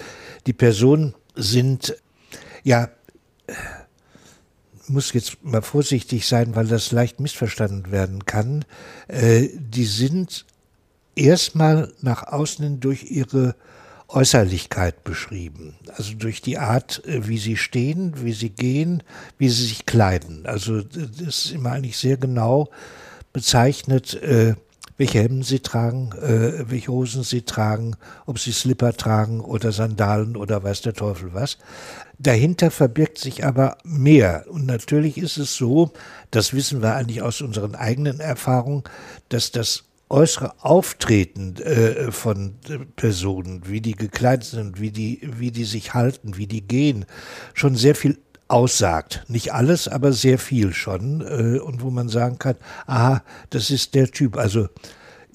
die 0.48 0.54
Personen 0.54 1.14
sind, 1.36 1.96
ja, 2.64 2.90
muss 4.88 5.14
jetzt 5.14 5.44
mal 5.44 5.62
vorsichtig 5.62 6.28
sein, 6.28 6.56
weil 6.56 6.68
das 6.68 6.92
leicht 6.92 7.20
missverstanden 7.20 7.92
werden 7.92 8.26
kann. 8.26 8.66
Äh, 9.08 9.50
die 9.54 9.86
sind 9.86 10.46
erstmal 11.16 11.94
nach 12.02 12.24
außen 12.24 12.80
durch 12.80 13.10
ihre 13.10 13.56
Äußerlichkeit 14.08 15.04
beschrieben. 15.04 15.76
Also 15.96 16.14
durch 16.14 16.42
die 16.42 16.58
Art, 16.58 17.04
äh, 17.06 17.28
wie 17.28 17.38
sie 17.38 17.58
stehen, 17.58 18.14
wie 18.24 18.34
sie 18.34 18.50
gehen, 18.50 19.04
wie 19.38 19.50
sie 19.50 19.66
sich 19.66 19.86
kleiden. 19.86 20.46
Also 20.46 20.82
das 20.82 21.46
ist 21.46 21.52
immer 21.52 21.72
eigentlich 21.72 21.98
sehr 21.98 22.18
genau 22.18 22.70
bezeichnet, 23.32 24.14
äh, 24.22 24.56
welche 24.98 25.20
Hemden 25.20 25.44
sie 25.44 25.60
tragen, 25.60 26.12
äh, 26.22 26.70
welche 26.70 26.92
Hosen 26.92 27.24
sie 27.24 27.42
tragen, 27.44 27.96
ob 28.26 28.40
sie 28.40 28.52
Slipper 28.52 28.94
tragen 28.94 29.42
oder 29.42 29.72
Sandalen 29.72 30.36
oder 30.38 30.64
weiß 30.64 30.82
der 30.82 30.94
Teufel 30.94 31.34
was. 31.34 31.58
Dahinter 32.20 32.72
verbirgt 32.72 33.18
sich 33.18 33.46
aber 33.46 33.78
mehr. 33.84 34.46
Und 34.50 34.66
natürlich 34.66 35.18
ist 35.18 35.38
es 35.38 35.56
so, 35.56 35.92
das 36.32 36.54
wissen 36.54 36.82
wir 36.82 36.96
eigentlich 36.96 37.22
aus 37.22 37.42
unseren 37.42 37.76
eigenen 37.76 38.20
Erfahrungen, 38.20 38.84
dass 39.30 39.52
das 39.52 39.86
äußere 40.10 40.54
Auftreten 40.64 41.56
äh, 41.58 42.12
von 42.12 42.56
Personen, 42.96 43.64
wie 43.68 43.82
die 43.82 43.96
gekleidet 43.96 44.46
sind, 44.46 44.80
wie 44.80 44.92
die, 44.92 45.22
wie 45.38 45.52
die 45.52 45.66
sich 45.66 45.96
halten, 45.96 46.38
wie 46.38 46.48
die 46.48 46.62
gehen, 46.62 47.06
schon 47.54 47.76
sehr 47.76 47.96
viel 47.96 48.20
aussagt. 48.48 49.24
Nicht 49.28 49.54
alles, 49.54 49.88
aber 49.88 50.12
sehr 50.14 50.38
viel 50.38 50.74
schon. 50.74 51.22
Äh, 51.22 51.60
und 51.60 51.82
wo 51.82 51.90
man 51.90 52.10
sagen 52.10 52.40
kann, 52.40 52.56
aha, 52.86 53.24
das 53.50 53.70
ist 53.70 53.96
der 53.96 54.12
Typ. 54.12 54.38
Also 54.38 54.68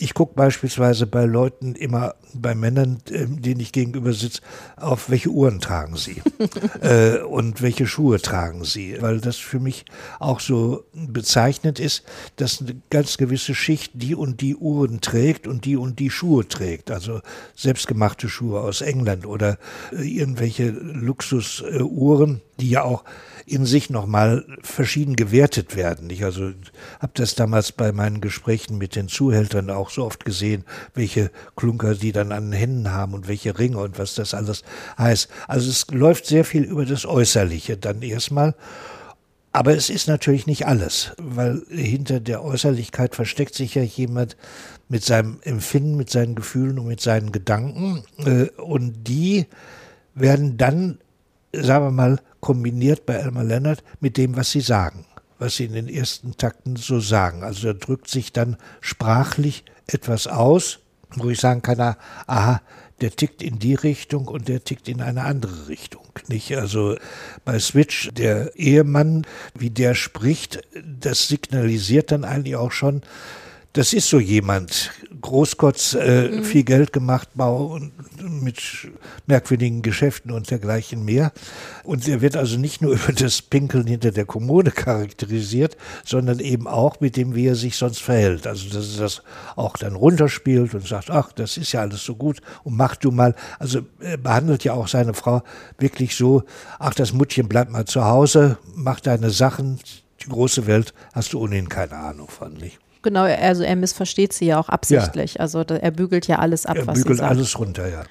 ich 0.00 0.14
gucke 0.14 0.34
beispielsweise 0.34 1.06
bei 1.06 1.24
Leuten 1.24 1.74
immer, 1.74 2.14
bei 2.32 2.54
Männern, 2.54 2.98
äh, 3.10 3.26
denen 3.26 3.60
ich 3.60 3.72
gegenüber 3.72 4.12
sitze, 4.12 4.40
auf 4.76 5.10
welche 5.10 5.30
Uhren 5.30 5.60
tragen 5.60 5.96
sie? 5.96 6.22
Äh, 6.80 7.22
und 7.22 7.60
welche 7.60 7.86
Schuhe 7.86 8.20
tragen 8.20 8.64
sie, 8.64 9.00
weil 9.00 9.20
das 9.20 9.36
für 9.36 9.58
mich 9.58 9.84
auch 10.20 10.38
so 10.38 10.84
bezeichnend 10.92 11.80
ist, 11.80 12.04
dass 12.36 12.60
eine 12.60 12.80
ganz 12.90 13.16
gewisse 13.18 13.54
Schicht 13.54 13.92
die 13.94 14.14
und 14.14 14.40
die 14.40 14.54
Uhren 14.54 15.00
trägt 15.00 15.46
und 15.46 15.64
die 15.64 15.76
und 15.76 15.98
die 15.98 16.10
Schuhe 16.10 16.46
trägt, 16.46 16.90
also 16.90 17.20
selbstgemachte 17.56 18.28
Schuhe 18.28 18.60
aus 18.60 18.80
England 18.80 19.26
oder 19.26 19.58
äh, 19.92 20.02
irgendwelche 20.02 20.68
Luxusuhren, 20.70 22.42
die 22.60 22.70
ja 22.70 22.84
auch 22.84 23.04
in 23.48 23.66
sich 23.66 23.90
nochmal 23.90 24.44
verschieden 24.62 25.16
gewertet 25.16 25.76
werden. 25.76 26.10
Ich 26.10 26.24
also 26.24 26.52
habe 27.00 27.12
das 27.14 27.34
damals 27.34 27.72
bei 27.72 27.92
meinen 27.92 28.20
Gesprächen 28.20 28.78
mit 28.78 28.94
den 28.96 29.08
Zuhältern 29.08 29.70
auch 29.70 29.90
so 29.90 30.04
oft 30.04 30.24
gesehen, 30.24 30.64
welche 30.94 31.30
Klunker 31.56 31.94
die 31.94 32.12
dann 32.12 32.32
an 32.32 32.50
den 32.50 32.58
Händen 32.58 32.92
haben 32.92 33.14
und 33.14 33.28
welche 33.28 33.58
Ringe 33.58 33.78
und 33.78 33.98
was 33.98 34.14
das 34.14 34.34
alles 34.34 34.62
heißt. 34.98 35.28
Also 35.46 35.70
es 35.70 35.86
läuft 35.90 36.26
sehr 36.26 36.44
viel 36.44 36.62
über 36.62 36.84
das 36.84 37.06
Äußerliche 37.06 37.76
dann 37.76 38.02
erstmal. 38.02 38.54
Aber 39.52 39.74
es 39.74 39.88
ist 39.90 40.08
natürlich 40.08 40.46
nicht 40.46 40.66
alles, 40.66 41.12
weil 41.18 41.62
hinter 41.68 42.20
der 42.20 42.44
Äußerlichkeit 42.44 43.14
versteckt 43.14 43.54
sich 43.54 43.74
ja 43.74 43.82
jemand 43.82 44.36
mit 44.88 45.04
seinem 45.04 45.38
Empfinden, 45.42 45.96
mit 45.96 46.10
seinen 46.10 46.34
Gefühlen 46.34 46.78
und 46.78 46.86
mit 46.86 47.00
seinen 47.00 47.32
Gedanken. 47.32 48.04
Äh, 48.18 48.50
und 48.60 49.08
die 49.08 49.46
werden 50.14 50.58
dann, 50.58 50.98
sagen 51.52 51.86
wir 51.86 51.90
mal, 51.90 52.20
kombiniert 52.40 53.06
bei 53.06 53.14
Elmar 53.14 53.44
Leonard 53.44 53.82
mit 54.00 54.16
dem, 54.16 54.36
was 54.36 54.50
sie 54.50 54.60
sagen, 54.60 55.04
was 55.38 55.56
sie 55.56 55.64
in 55.64 55.72
den 55.72 55.88
ersten 55.88 56.36
Takten 56.36 56.76
so 56.76 57.00
sagen. 57.00 57.42
Also 57.42 57.72
da 57.72 57.78
drückt 57.78 58.08
sich 58.08 58.32
dann 58.32 58.56
sprachlich 58.80 59.64
etwas 59.86 60.26
aus, 60.26 60.80
wo 61.16 61.30
ich 61.30 61.40
sagen 61.40 61.62
kann, 61.62 61.96
aha, 62.26 62.60
der 63.00 63.10
tickt 63.14 63.42
in 63.42 63.58
die 63.58 63.74
Richtung 63.74 64.26
und 64.26 64.48
der 64.48 64.64
tickt 64.64 64.88
in 64.88 65.00
eine 65.00 65.24
andere 65.24 65.68
Richtung. 65.68 66.04
Nicht? 66.28 66.56
Also 66.56 66.96
bei 67.44 67.58
Switch, 67.58 68.10
der 68.12 68.56
Ehemann, 68.56 69.26
wie 69.54 69.70
der 69.70 69.94
spricht, 69.94 70.60
das 70.84 71.28
signalisiert 71.28 72.10
dann 72.10 72.24
eigentlich 72.24 72.56
auch 72.56 72.72
schon, 72.72 73.02
das 73.72 73.92
ist 73.92 74.08
so 74.08 74.18
jemand. 74.18 74.90
Großkotz, 75.20 75.94
äh, 75.94 76.28
mhm. 76.28 76.44
viel 76.44 76.64
Geld 76.64 76.92
gemacht, 76.92 77.28
Bau 77.34 77.66
und 77.66 77.92
mit 78.42 78.58
merkwürdigen 79.26 79.82
Geschäften 79.82 80.30
und 80.30 80.50
dergleichen 80.50 81.04
mehr. 81.04 81.32
Und 81.84 82.06
er 82.08 82.20
wird 82.20 82.36
also 82.36 82.58
nicht 82.58 82.82
nur 82.82 82.92
über 82.94 83.12
das 83.12 83.42
Pinkeln 83.42 83.86
hinter 83.86 84.10
der 84.10 84.24
Kommode 84.24 84.70
charakterisiert, 84.70 85.76
sondern 86.04 86.40
eben 86.40 86.66
auch 86.66 87.00
mit 87.00 87.16
dem, 87.16 87.34
wie 87.34 87.46
er 87.46 87.54
sich 87.54 87.76
sonst 87.76 88.00
verhält. 88.00 88.46
Also, 88.46 88.68
dass 88.70 88.96
er 88.96 89.02
das 89.02 89.22
auch 89.56 89.76
dann 89.76 89.94
runterspielt 89.94 90.74
und 90.74 90.86
sagt, 90.86 91.10
ach, 91.10 91.32
das 91.32 91.56
ist 91.56 91.72
ja 91.72 91.80
alles 91.80 92.04
so 92.04 92.14
gut 92.14 92.40
und 92.64 92.76
mach 92.76 92.96
du 92.96 93.10
mal. 93.10 93.34
Also, 93.58 93.80
er 94.00 94.16
behandelt 94.16 94.64
ja 94.64 94.74
auch 94.74 94.88
seine 94.88 95.14
Frau 95.14 95.42
wirklich 95.78 96.16
so, 96.16 96.44
ach, 96.78 96.94
das 96.94 97.12
Muttchen 97.12 97.48
bleibt 97.48 97.70
mal 97.70 97.84
zu 97.84 98.04
Hause, 98.04 98.58
mach 98.74 99.00
deine 99.00 99.30
Sachen, 99.30 99.78
die 100.22 100.28
große 100.28 100.66
Welt 100.66 100.94
hast 101.12 101.32
du 101.32 101.40
ohnehin 101.40 101.68
keine 101.68 101.94
Ahnung 101.94 102.28
von, 102.28 102.54
nicht? 102.54 102.78
Genau, 103.02 103.22
also 103.22 103.62
er 103.62 103.76
missversteht 103.76 104.32
sie 104.32 104.46
ja 104.46 104.58
auch 104.58 104.68
absichtlich. 104.68 105.34
Ja. 105.34 105.40
Also 105.40 105.60
er 105.60 105.90
bügelt 105.90 106.26
ja 106.26 106.38
alles 106.38 106.66
ab, 106.66 106.76
er 106.76 106.86
was 106.86 106.96
sie 106.96 107.02
sagt. 107.02 107.10
Er 107.10 107.14
bügelt 107.14 107.30
alles 107.30 107.58
runter, 107.58 107.88
ja. 107.88 108.04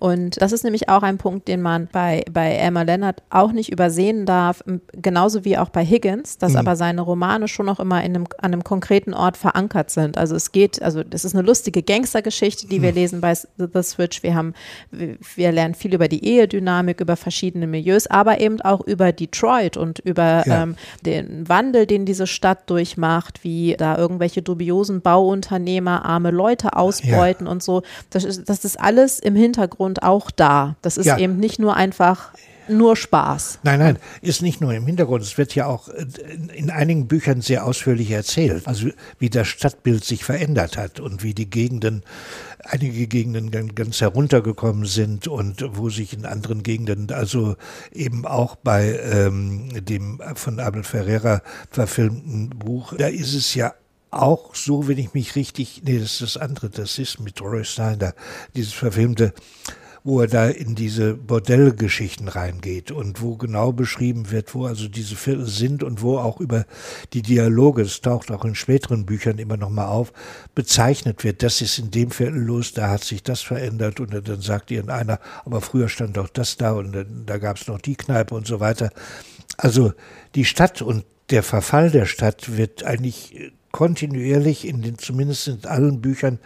Und 0.00 0.40
das 0.40 0.52
ist 0.52 0.64
nämlich 0.64 0.88
auch 0.88 1.02
ein 1.02 1.18
Punkt, 1.18 1.46
den 1.46 1.60
man 1.60 1.86
bei, 1.92 2.24
bei 2.32 2.54
Emma 2.54 2.82
Leonard 2.82 3.22
auch 3.28 3.52
nicht 3.52 3.70
übersehen 3.70 4.24
darf, 4.24 4.64
genauso 4.92 5.44
wie 5.44 5.58
auch 5.58 5.68
bei 5.68 5.84
Higgins, 5.84 6.38
dass 6.38 6.52
mhm. 6.52 6.58
aber 6.58 6.74
seine 6.74 7.02
Romane 7.02 7.48
schon 7.48 7.66
noch 7.66 7.78
immer 7.78 8.02
in 8.02 8.16
einem, 8.16 8.26
an 8.38 8.54
einem 8.54 8.64
konkreten 8.64 9.12
Ort 9.12 9.36
verankert 9.36 9.90
sind. 9.90 10.16
Also 10.16 10.36
es 10.36 10.52
geht, 10.52 10.80
also 10.80 11.04
das 11.04 11.26
ist 11.26 11.34
eine 11.34 11.46
lustige 11.46 11.82
Gangstergeschichte, 11.82 12.66
die 12.66 12.78
mhm. 12.78 12.82
wir 12.82 12.92
lesen 12.92 13.20
bei 13.20 13.34
The 13.34 13.82
Switch. 13.82 14.22
Wir 14.22 14.34
haben, 14.34 14.54
wir 14.90 15.52
lernen 15.52 15.74
viel 15.74 15.92
über 15.92 16.08
die 16.08 16.24
Ehedynamik, 16.24 17.02
über 17.02 17.16
verschiedene 17.16 17.66
Milieus, 17.66 18.06
aber 18.06 18.40
eben 18.40 18.62
auch 18.62 18.80
über 18.80 19.12
Detroit 19.12 19.76
und 19.76 19.98
über 19.98 20.44
ja. 20.46 20.62
ähm, 20.62 20.76
den 21.04 21.46
Wandel, 21.46 21.84
den 21.86 22.06
diese 22.06 22.26
Stadt 22.26 22.70
durchmacht, 22.70 23.44
wie 23.44 23.76
da 23.76 23.98
irgendwelche 23.98 24.40
dubiosen 24.40 25.02
Bauunternehmer 25.02 26.06
arme 26.06 26.30
Leute 26.30 26.74
ausbeuten 26.74 27.44
ja. 27.46 27.52
und 27.52 27.62
so. 27.62 27.82
Das 28.08 28.24
ist, 28.24 28.48
das 28.48 28.64
ist 28.64 28.80
alles 28.80 29.18
im 29.18 29.36
Hintergrund 29.36 29.89
und 29.90 30.02
auch 30.02 30.30
da. 30.30 30.76
Das 30.82 30.96
ist 30.96 31.06
ja. 31.06 31.18
eben 31.18 31.36
nicht 31.36 31.58
nur 31.58 31.76
einfach 31.76 32.32
nur 32.68 32.94
Spaß. 32.94 33.58
Nein, 33.64 33.80
nein, 33.80 33.98
ist 34.22 34.42
nicht 34.42 34.60
nur 34.60 34.72
im 34.72 34.86
Hintergrund. 34.86 35.24
Es 35.24 35.36
wird 35.36 35.54
ja 35.56 35.66
auch 35.66 35.88
in 36.54 36.70
einigen 36.70 37.08
Büchern 37.08 37.40
sehr 37.40 37.66
ausführlich 37.66 38.12
erzählt. 38.12 38.68
Also 38.68 38.90
wie 39.18 39.28
das 39.28 39.48
Stadtbild 39.48 40.04
sich 40.04 40.24
verändert 40.24 40.76
hat 40.76 41.00
und 41.00 41.24
wie 41.24 41.34
die 41.34 41.50
Gegenden, 41.50 42.04
einige 42.64 43.08
Gegenden 43.08 43.74
ganz 43.74 44.00
heruntergekommen 44.00 44.86
sind 44.86 45.26
und 45.26 45.64
wo 45.76 45.90
sich 45.90 46.12
in 46.12 46.24
anderen 46.24 46.62
Gegenden, 46.62 47.10
also 47.10 47.56
eben 47.92 48.24
auch 48.24 48.54
bei 48.54 49.00
ähm, 49.02 49.84
dem 49.84 50.20
von 50.36 50.60
Abel 50.60 50.84
Ferreira 50.84 51.42
verfilmten 51.70 52.50
Buch, 52.50 52.94
da 52.96 53.08
ist 53.08 53.34
es 53.34 53.54
ja 53.54 53.74
auch 54.10 54.54
so, 54.54 54.88
wenn 54.88 54.98
ich 54.98 55.14
mich 55.14 55.36
richtig, 55.36 55.82
nee, 55.84 55.98
das 55.98 56.12
ist 56.12 56.22
das 56.22 56.36
andere, 56.36 56.68
das 56.68 56.98
ist 56.98 57.20
mit 57.20 57.40
Roy 57.40 57.64
Snyder, 57.64 58.14
dieses 58.54 58.72
verfilmte 58.72 59.32
wo 60.04 60.20
er 60.20 60.26
da 60.26 60.48
in 60.48 60.74
diese 60.74 61.14
Bordellgeschichten 61.14 62.28
reingeht 62.28 62.90
und 62.90 63.20
wo 63.20 63.36
genau 63.36 63.72
beschrieben 63.72 64.30
wird, 64.30 64.54
wo 64.54 64.66
also 64.66 64.88
diese 64.88 65.16
Viertel 65.16 65.46
sind 65.46 65.82
und 65.82 66.02
wo 66.02 66.18
auch 66.18 66.40
über 66.40 66.64
die 67.12 67.22
Dialoge, 67.22 67.82
es 67.82 68.00
taucht 68.00 68.30
auch 68.30 68.44
in 68.44 68.54
späteren 68.54 69.06
Büchern 69.06 69.38
immer 69.38 69.56
noch 69.56 69.70
mal 69.70 69.88
auf, 69.88 70.12
bezeichnet 70.54 71.24
wird, 71.24 71.42
das 71.42 71.60
ist 71.60 71.78
in 71.78 71.90
dem 71.90 72.10
Viertel 72.10 72.42
los, 72.42 72.72
da 72.72 72.90
hat 72.90 73.04
sich 73.04 73.22
das 73.22 73.42
verändert 73.42 74.00
und 74.00 74.14
dann 74.26 74.40
sagt 74.40 74.70
irgendeiner, 74.70 75.20
aber 75.44 75.60
früher 75.60 75.88
stand 75.88 76.16
doch 76.16 76.28
das 76.28 76.56
da 76.56 76.72
und 76.72 76.92
dann, 76.92 77.24
da 77.26 77.38
gab 77.38 77.56
es 77.56 77.66
noch 77.66 77.80
die 77.80 77.96
Kneipe 77.96 78.34
und 78.34 78.46
so 78.46 78.60
weiter. 78.60 78.90
Also 79.56 79.92
die 80.34 80.44
Stadt 80.44 80.80
und 80.82 81.04
der 81.30 81.42
Verfall 81.42 81.90
der 81.90 82.06
Stadt 82.06 82.56
wird 82.56 82.84
eigentlich 82.84 83.52
kontinuierlich 83.72 84.66
in 84.66 84.82
den, 84.82 84.98
zumindest 84.98 85.48
in 85.48 85.64
allen 85.64 86.00
Büchern, 86.00 86.38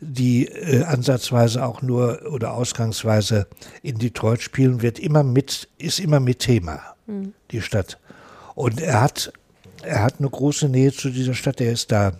die 0.00 0.46
äh, 0.46 0.82
ansatzweise 0.84 1.64
auch 1.64 1.82
nur 1.82 2.20
oder 2.30 2.52
ausgangsweise 2.52 3.46
in 3.82 3.98
Detroit 3.98 4.42
spielen, 4.42 4.82
wird 4.82 4.98
immer 4.98 5.22
mit, 5.22 5.68
ist 5.78 6.00
immer 6.00 6.20
mit 6.20 6.40
Thema, 6.40 6.80
mhm. 7.06 7.32
die 7.50 7.62
Stadt. 7.62 7.98
Und 8.54 8.80
er 8.80 9.02
hat, 9.02 9.32
er 9.82 10.02
hat 10.02 10.14
eine 10.18 10.30
große 10.30 10.68
Nähe 10.68 10.92
zu 10.92 11.10
dieser 11.10 11.34
Stadt. 11.34 11.60
Er 11.60 11.72
ist 11.72 11.92
da 11.92 12.12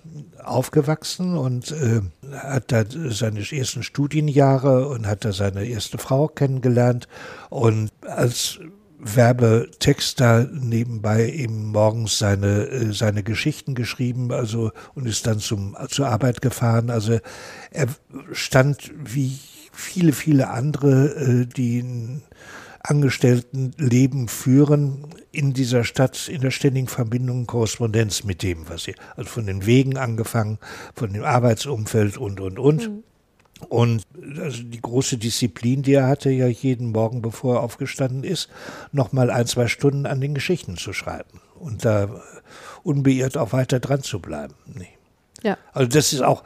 aufgewachsen 0.43 1.37
und 1.37 1.73
äh, 1.73 2.01
hat 2.33 2.73
da 2.73 2.85
seine 2.89 3.41
ersten 3.41 3.83
Studienjahre 3.83 4.89
und 4.89 5.07
hat 5.07 5.25
da 5.25 5.33
seine 5.33 5.65
erste 5.65 5.99
Frau 5.99 6.29
kennengelernt. 6.29 7.09
Und 7.51 7.91
als 8.03 8.61
Werbetext 8.99 10.21
da 10.21 10.47
nebenbei 10.51 11.31
eben 11.31 11.67
morgens 11.67 12.19
seine, 12.19 12.67
äh, 12.67 12.93
seine 12.93 13.23
Geschichten 13.23 13.75
geschrieben, 13.75 14.33
also 14.33 14.73
und 14.95 15.07
ist 15.07 15.27
dann 15.27 15.39
zum, 15.39 15.77
zur 15.89 16.09
Arbeit 16.09 16.41
gefahren. 16.41 16.91
Also 16.91 17.19
er 17.71 17.87
stand 18.33 18.91
wie 18.97 19.39
viele, 19.73 20.13
viele 20.13 20.49
andere, 20.49 21.15
äh, 21.15 21.47
die 21.47 21.81
ein 21.81 22.23
Angestelltenleben 22.81 24.29
führen, 24.29 25.09
in 25.33 25.53
dieser 25.53 25.85
Stadt 25.85 26.29
in 26.29 26.41
der 26.41 26.53
ständigen 26.53 26.87
Verbindung 26.87 27.47
Korrespondenz 27.47 28.25
mit 28.25 28.43
dem, 28.43 28.69
was 28.69 28.85
sie, 28.85 28.95
also 29.17 29.29
von 29.29 29.47
den 29.47 29.67
Wegen 29.67 29.97
angefangen, 29.97 30.59
von 30.95 31.13
dem 31.13 31.25
Arbeitsumfeld 31.25 32.17
und, 32.17 32.41
und, 32.41 32.59
und. 32.59 32.89
Mhm. 32.89 33.03
Und 33.69 34.03
also 34.39 34.63
die 34.63 34.81
große 34.81 35.17
Disziplin, 35.17 35.83
die 35.83 35.95
er 35.95 36.07
hatte, 36.07 36.31
ja 36.31 36.47
jeden 36.47 36.93
Morgen, 36.93 37.23
bevor 37.23 37.57
er 37.57 37.63
aufgestanden 37.63 38.23
ist, 38.23 38.49
noch 38.93 39.13
mal 39.13 39.31
ein, 39.31 39.47
zwei 39.47 39.67
Stunden 39.67 40.07
an 40.07 40.21
den 40.21 40.35
Geschichten 40.35 40.77
zu 40.77 40.93
schreiben 40.93 41.41
und 41.59 41.85
da 41.85 42.09
unbeirrt 42.83 43.37
auch 43.39 43.53
weiter 43.53 43.81
dran 43.81 44.03
zu 44.03 44.21
bleiben. 44.21 44.55
Nee. 44.75 44.89
Ja. 45.43 45.57
Also 45.73 45.89
das 45.89 46.13
ist 46.13 46.23
auch, 46.23 46.45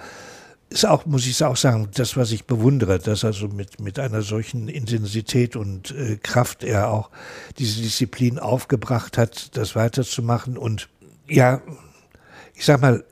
ist 0.69 0.87
auch, 0.87 1.05
muss 1.05 1.27
ich 1.27 1.43
auch 1.43 1.57
sagen, 1.57 1.89
das, 1.95 2.17
was 2.17 2.31
ich 2.31 2.45
bewundere, 2.45 3.01
dass 3.01 3.25
also 3.25 3.49
mit, 3.49 3.81
mit 3.81 3.99
einer 3.99 4.23
solchen 4.23 4.69
Intensität 4.69 5.57
und 5.57 5.91
äh, 5.91 6.17
Kraft 6.17 6.63
er 6.63 6.91
auch 6.91 7.11
diese 7.59 7.83
Disziplin 7.83 8.39
aufgebracht 8.39 9.19
hat, 9.19 9.57
das 9.57 9.75
weiterzumachen 9.75 10.57
und 10.57 10.89
ja, 11.27 11.61
ich 12.55 12.65
sag 12.65 12.81
mal, 12.81 13.05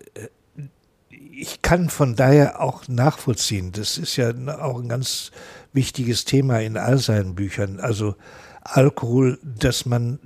ich 1.40 1.62
kann 1.62 1.88
von 1.88 2.16
daher 2.16 2.60
auch 2.60 2.88
nachvollziehen, 2.88 3.70
das 3.70 3.96
ist 3.96 4.16
ja 4.16 4.32
auch 4.60 4.80
ein 4.80 4.88
ganz 4.88 5.30
wichtiges 5.72 6.24
Thema 6.24 6.60
in 6.60 6.76
all 6.76 6.98
seinen 6.98 7.36
Büchern. 7.36 7.78
Also 7.78 8.16
Alkohol, 8.62 9.38
dass 9.42 9.86
man, 9.86 10.18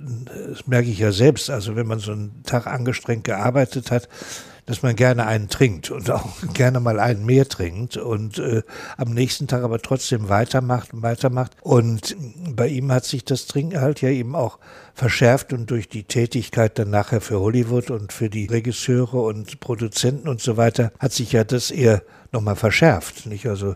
das 0.49 0.65
merke 0.65 0.89
ich 0.89 0.99
ja 0.99 1.11
selbst, 1.11 1.49
also 1.51 1.75
wenn 1.75 1.85
man 1.85 1.99
so 1.99 2.13
einen 2.13 2.41
Tag 2.43 2.65
angestrengt 2.65 3.25
gearbeitet 3.25 3.91
hat, 3.91 4.09
dass 4.65 4.81
man 4.81 4.95
gerne 4.95 5.27
einen 5.27 5.49
trinkt 5.49 5.91
und 5.91 6.09
auch 6.09 6.29
gerne 6.53 6.79
mal 6.79 6.99
einen 6.99 7.25
mehr 7.25 7.47
trinkt 7.47 7.95
und 7.97 8.39
äh, 8.39 8.63
am 8.97 9.13
nächsten 9.13 9.47
Tag 9.47 9.63
aber 9.63 9.79
trotzdem 9.79 10.29
weitermacht 10.29 10.93
und 10.93 11.03
weitermacht. 11.03 11.51
Und 11.61 12.15
bei 12.55 12.67
ihm 12.67 12.91
hat 12.91 13.05
sich 13.05 13.23
das 13.23 13.45
Trinken 13.45 13.81
halt 13.81 14.01
ja 14.01 14.09
eben 14.09 14.35
auch 14.35 14.57
verschärft 14.93 15.53
und 15.53 15.69
durch 15.71 15.89
die 15.89 16.03
Tätigkeit 16.03 16.77
dann 16.77 16.89
nachher 16.89 17.21
für 17.21 17.39
Hollywood 17.39 17.89
und 17.89 18.13
für 18.13 18.29
die 18.29 18.45
Regisseure 18.45 19.21
und 19.21 19.59
Produzenten 19.59 20.27
und 20.27 20.41
so 20.41 20.57
weiter 20.57 20.91
hat 20.99 21.13
sich 21.13 21.31
ja 21.31 21.43
das 21.43 21.71
eher 21.71 22.03
nochmal 22.33 22.55
verschärft. 22.55 23.25
Nicht? 23.27 23.45
Also 23.45 23.75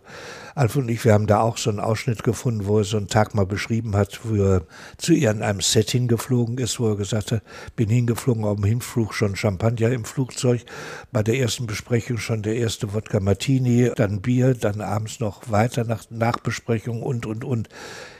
Alf 0.56 0.76
und 0.76 0.90
ich, 0.90 1.06
wir 1.06 1.14
haben 1.14 1.28
da 1.28 1.40
auch 1.40 1.58
so 1.58 1.70
einen 1.70 1.80
Ausschnitt 1.80 2.24
gefunden, 2.24 2.66
wo 2.66 2.80
er 2.80 2.84
so 2.84 2.98
einen 2.98 3.08
Tag 3.08 3.36
mal 3.36 3.46
beschrieben 3.46 3.96
hat, 3.96 4.20
wo 4.24 4.36
er 4.36 4.62
zu 4.98 5.14
ihr 5.14 5.32
in 5.32 5.44
einem 5.44 5.62
Set 5.62 5.92
hingeflogen 5.92 6.58
ist, 6.58 6.80
wo 6.80 6.90
er 6.90 6.96
gesagt 6.98 7.32
hat, 7.32 7.44
bin 7.76 7.90
hingeflogen, 7.90 8.44
auf 8.44 8.56
dem 8.56 8.66
Hinflug 8.66 9.14
schon 9.14 9.36
Champagner 9.36 9.92
im 9.92 10.04
Flugzeug, 10.04 10.66
bei 11.12 11.24
der 11.24 11.38
ersten 11.38 11.68
Besprechung 11.68 12.18
schon 12.18 12.42
der 12.42 12.56
erste 12.56 12.94
Wodka 12.94 13.20
Martini, 13.20 13.92
dann 13.96 14.22
Bier, 14.22 14.56
dann 14.56 14.82
abends 14.82 15.20
noch 15.20 15.50
weiter 15.52 15.84
nach 15.84 16.06
Nachbesprechung 16.10 17.04
und, 17.04 17.26
und, 17.26 17.44
und. 17.44 17.70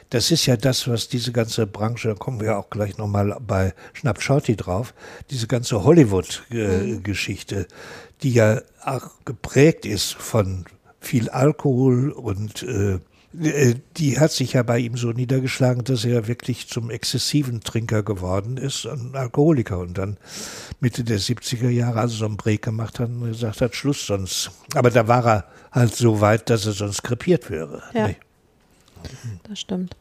Das 0.10 0.32
ist 0.32 0.46
ja 0.46 0.56
das, 0.56 0.88
was 0.88 1.10
diese 1.10 1.32
ganze 1.32 1.68
Branche, 1.68 2.10
da 2.10 2.14
kommen 2.14 2.40
wir 2.40 2.58
auch 2.58 2.70
gleich 2.70 2.98
nochmal 2.98 3.38
bei 3.46 3.74
Schnapp 3.94 4.22
Shorty 4.22 4.56
drauf, 4.56 4.94
diese 5.30 5.48
ganze 5.48 5.84
Hollywood-Geschichte, 5.84 7.68
die 8.24 8.34
ja 8.34 8.62
auch 8.84 9.10
geprägt 9.26 9.86
ist 9.86 10.14
von 10.14 10.66
viel 11.00 11.30
Alkohol 11.30 12.12
und 12.12 12.64
äh, 12.64 13.00
äh, 13.40 13.76
die 13.98 14.20
hat 14.20 14.32
sich 14.32 14.54
ja 14.54 14.64
bei 14.64 14.80
ihm 14.80 14.98
so 14.98 15.12
niedergeschlagen, 15.12 15.84
dass 15.84 16.06
er 16.06 16.28
wirklich 16.28 16.68
zum 16.68 16.90
exzessiven 16.90 17.62
Trinker 17.62 18.04
geworden 18.04 18.58
ist, 18.58 18.86
ein 18.86 19.12
Alkoholiker 19.14 19.80
und 19.80 19.98
dann 19.98 20.18
Mitte 20.80 21.04
der 21.04 21.20
70er 21.20 21.70
Jahre 21.70 22.00
also 22.00 22.18
so 22.18 22.26
einen 22.26 22.38
Break 22.38 22.64
gemacht 22.64 23.00
hat 23.00 23.10
und 23.10 23.26
gesagt 23.26 23.62
hat, 23.62 23.76
Schluss 23.76 24.06
sonst. 24.06 24.52
Aber 24.74 24.90
da 24.90 25.08
war 25.08 25.26
er 25.26 25.46
halt 25.72 25.96
so 25.96 26.22
weit, 26.22 26.50
dass 26.50 26.66
er 26.66 26.74
sonst 26.74 27.04
krepiert 27.04 27.50
wäre. 27.50 27.84
Ja, 27.94 28.08
nee. 28.08 28.18
Das 29.48 29.60
stimmt. 29.60 29.96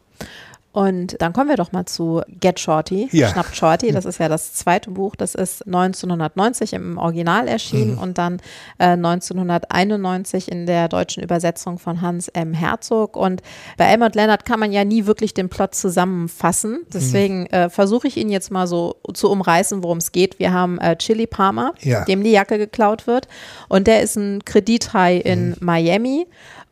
Und 0.77 1.17
dann 1.23 1.33
kommen 1.33 1.49
wir 1.49 1.57
doch 1.57 1.73
mal 1.73 1.87
zu 1.87 2.21
Get 2.39 2.61
Shorty, 2.61 3.09
ja. 3.11 3.29
Schnappt 3.29 3.57
Shorty. 3.57 3.93
Das 3.93 4.05
ist 4.05 4.19
ja 4.19 4.29
das 4.29 4.53
zweite 4.53 4.91
Buch. 4.91 5.17
Das 5.17 5.35
ist 5.35 5.67
1990 5.67 6.75
im 6.75 6.99
Original 6.99 7.49
erschienen 7.49 7.93
mhm. 7.93 7.99
und 7.99 8.19
dann 8.19 8.41
äh, 8.77 8.89
1991 8.89 10.53
in 10.53 10.67
der 10.67 10.91
deutschen 10.91 11.23
Übersetzung 11.23 11.79
von 11.79 12.03
Hans 12.03 12.29
M. 12.29 12.53
Herzog. 12.53 13.17
Und 13.17 13.41
bei 13.79 13.87
Elmont 13.87 14.15
Leonard 14.17 14.45
kann 14.45 14.61
man 14.61 14.71
ja 14.71 14.85
nie 14.85 15.07
wirklich 15.07 15.33
den 15.33 15.49
Plot 15.49 15.75
zusammenfassen. 15.75 16.81
Deswegen 16.93 17.45
mhm. 17.45 17.47
äh, 17.53 17.71
versuche 17.71 18.07
ich 18.07 18.19
ihn 18.19 18.29
jetzt 18.29 18.51
mal 18.51 18.67
so 18.67 18.97
zu 19.15 19.31
umreißen, 19.31 19.83
worum 19.83 19.97
es 19.97 20.13
geht. 20.13 20.39
Wir 20.39 20.53
haben 20.53 20.77
äh, 20.77 20.95
Chili 20.97 21.27
Palmer, 21.27 21.73
ja. 21.81 22.05
dem 22.05 22.23
die 22.23 22.33
Jacke 22.33 22.59
geklaut 22.59 23.07
wird. 23.07 23.29
Und 23.71 23.87
der 23.87 24.03
ist 24.03 24.17
ein 24.17 24.45
Kredithai 24.45 25.17
in 25.17 25.53
mhm. 25.53 25.57
Miami. 25.61 26.27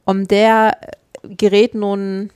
Und 0.04 0.30
der 0.30 0.76
gerät 1.36 1.74
nun 1.74 2.30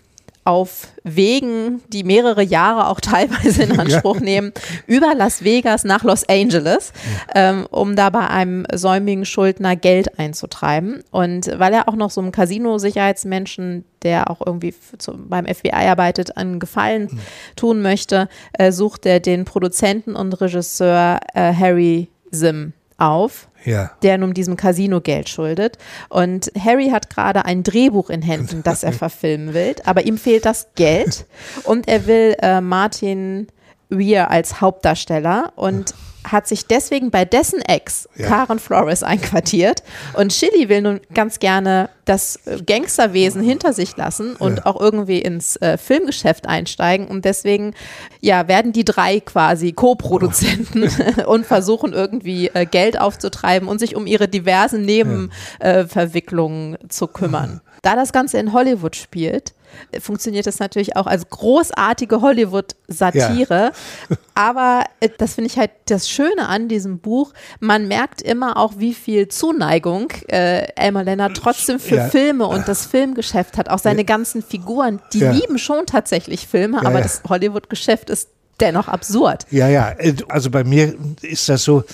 auf 0.48 0.88
Wegen, 1.04 1.82
die 1.88 2.04
mehrere 2.04 2.42
Jahre 2.42 2.86
auch 2.86 3.00
teilweise 3.02 3.64
in 3.64 3.78
Anspruch 3.78 4.16
ja. 4.16 4.22
nehmen, 4.22 4.52
über 4.86 5.14
Las 5.14 5.44
Vegas 5.44 5.84
nach 5.84 6.04
Los 6.04 6.26
Angeles, 6.26 6.94
ähm, 7.34 7.66
um 7.70 7.96
da 7.96 8.08
bei 8.08 8.26
einem 8.26 8.64
säumigen 8.72 9.26
Schuldner 9.26 9.76
Geld 9.76 10.18
einzutreiben. 10.18 11.04
Und 11.10 11.50
weil 11.58 11.74
er 11.74 11.86
auch 11.86 11.96
noch 11.96 12.10
so 12.10 12.22
einem 12.22 12.32
Casino-Sicherheitsmenschen, 12.32 13.84
der 14.02 14.30
auch 14.30 14.40
irgendwie 14.44 14.74
zu, 14.96 15.18
beim 15.18 15.44
FBI 15.44 15.70
arbeitet, 15.70 16.38
einen 16.38 16.60
Gefallen 16.60 17.08
mhm. 17.10 17.18
tun 17.54 17.82
möchte, 17.82 18.30
äh, 18.54 18.72
sucht 18.72 19.04
er 19.04 19.20
den 19.20 19.44
Produzenten 19.44 20.16
und 20.16 20.32
Regisseur 20.40 21.20
äh, 21.34 21.52
Harry 21.52 22.08
Sim 22.30 22.72
auf, 22.98 23.48
ja. 23.64 23.90
der 24.02 24.18
nun 24.18 24.34
diesem 24.34 24.56
Casino 24.56 25.00
Geld 25.00 25.28
schuldet. 25.28 25.78
Und 26.08 26.52
Harry 26.58 26.90
hat 26.90 27.08
gerade 27.08 27.44
ein 27.44 27.62
Drehbuch 27.62 28.10
in 28.10 28.22
Händen, 28.22 28.62
das 28.62 28.82
er 28.82 28.92
verfilmen 29.04 29.54
will, 29.54 29.76
aber 29.84 30.04
ihm 30.04 30.18
fehlt 30.18 30.44
das 30.44 30.68
Geld 30.74 31.26
und 31.64 31.88
er 31.88 32.06
will 32.06 32.36
äh, 32.42 32.60
Martin 32.60 33.46
Weir 33.88 34.30
als 34.30 34.60
Hauptdarsteller 34.60 35.52
und 35.56 35.94
hat 36.24 36.46
sich 36.46 36.66
deswegen 36.66 37.10
bei 37.10 37.24
dessen 37.24 37.60
Ex, 37.62 38.08
ja. 38.16 38.26
Karen 38.26 38.58
Flores, 38.58 39.02
einquartiert. 39.02 39.82
Und 40.14 40.32
Chili 40.32 40.68
will 40.68 40.82
nun 40.82 41.00
ganz 41.14 41.38
gerne 41.38 41.90
das 42.04 42.40
Gangsterwesen 42.66 43.42
hinter 43.42 43.72
sich 43.72 43.96
lassen 43.96 44.34
und 44.36 44.58
ja. 44.58 44.66
auch 44.66 44.80
irgendwie 44.80 45.20
ins 45.20 45.56
äh, 45.56 45.78
Filmgeschäft 45.78 46.46
einsteigen. 46.46 47.06
Und 47.06 47.24
deswegen 47.24 47.74
ja, 48.20 48.48
werden 48.48 48.72
die 48.72 48.84
drei 48.84 49.20
quasi 49.20 49.72
Co-Produzenten 49.72 50.90
oh. 51.26 51.26
und 51.30 51.46
versuchen 51.46 51.92
irgendwie 51.92 52.48
äh, 52.48 52.66
Geld 52.66 53.00
aufzutreiben 53.00 53.68
und 53.68 53.78
sich 53.78 53.96
um 53.96 54.06
ihre 54.06 54.28
diversen 54.28 54.82
Nebenverwicklungen 54.82 56.74
äh, 56.74 56.88
zu 56.88 57.06
kümmern. 57.06 57.60
Da 57.82 57.94
das 57.94 58.12
Ganze 58.12 58.38
in 58.38 58.52
Hollywood 58.52 58.96
spielt, 58.96 59.54
funktioniert 60.00 60.46
das 60.46 60.58
natürlich 60.58 60.96
auch 60.96 61.06
als 61.06 61.28
großartige 61.28 62.20
Hollywood-Satire. 62.20 63.72
Ja. 64.08 64.16
Aber 64.34 64.84
äh, 65.00 65.08
das 65.16 65.34
finde 65.34 65.50
ich 65.50 65.58
halt 65.58 65.70
das 65.86 66.08
Schöne 66.08 66.48
an 66.48 66.68
diesem 66.68 66.98
Buch. 66.98 67.32
Man 67.60 67.88
merkt 67.88 68.22
immer 68.22 68.56
auch, 68.56 68.74
wie 68.76 68.94
viel 68.94 69.28
Zuneigung 69.28 70.12
äh, 70.28 70.68
Elmer 70.74 71.04
Leonard 71.04 71.36
trotzdem 71.36 71.78
für 71.80 71.96
ja. 71.96 72.08
Filme 72.08 72.46
und 72.46 72.68
das 72.68 72.86
Filmgeschäft 72.86 73.56
hat. 73.56 73.68
Auch 73.70 73.78
seine 73.78 74.04
ganzen 74.04 74.42
Figuren, 74.42 75.00
die 75.12 75.20
ja. 75.20 75.32
lieben 75.32 75.58
schon 75.58 75.86
tatsächlich 75.86 76.46
Filme, 76.46 76.84
aber 76.84 77.00
das 77.00 77.22
Hollywood-Geschäft 77.28 78.10
ist 78.10 78.28
dennoch 78.60 78.88
absurd. 78.88 79.46
Ja, 79.50 79.68
ja. 79.68 79.94
Also 80.28 80.50
bei 80.50 80.64
mir 80.64 80.94
ist 81.22 81.48
das 81.48 81.62
so, 81.62 81.84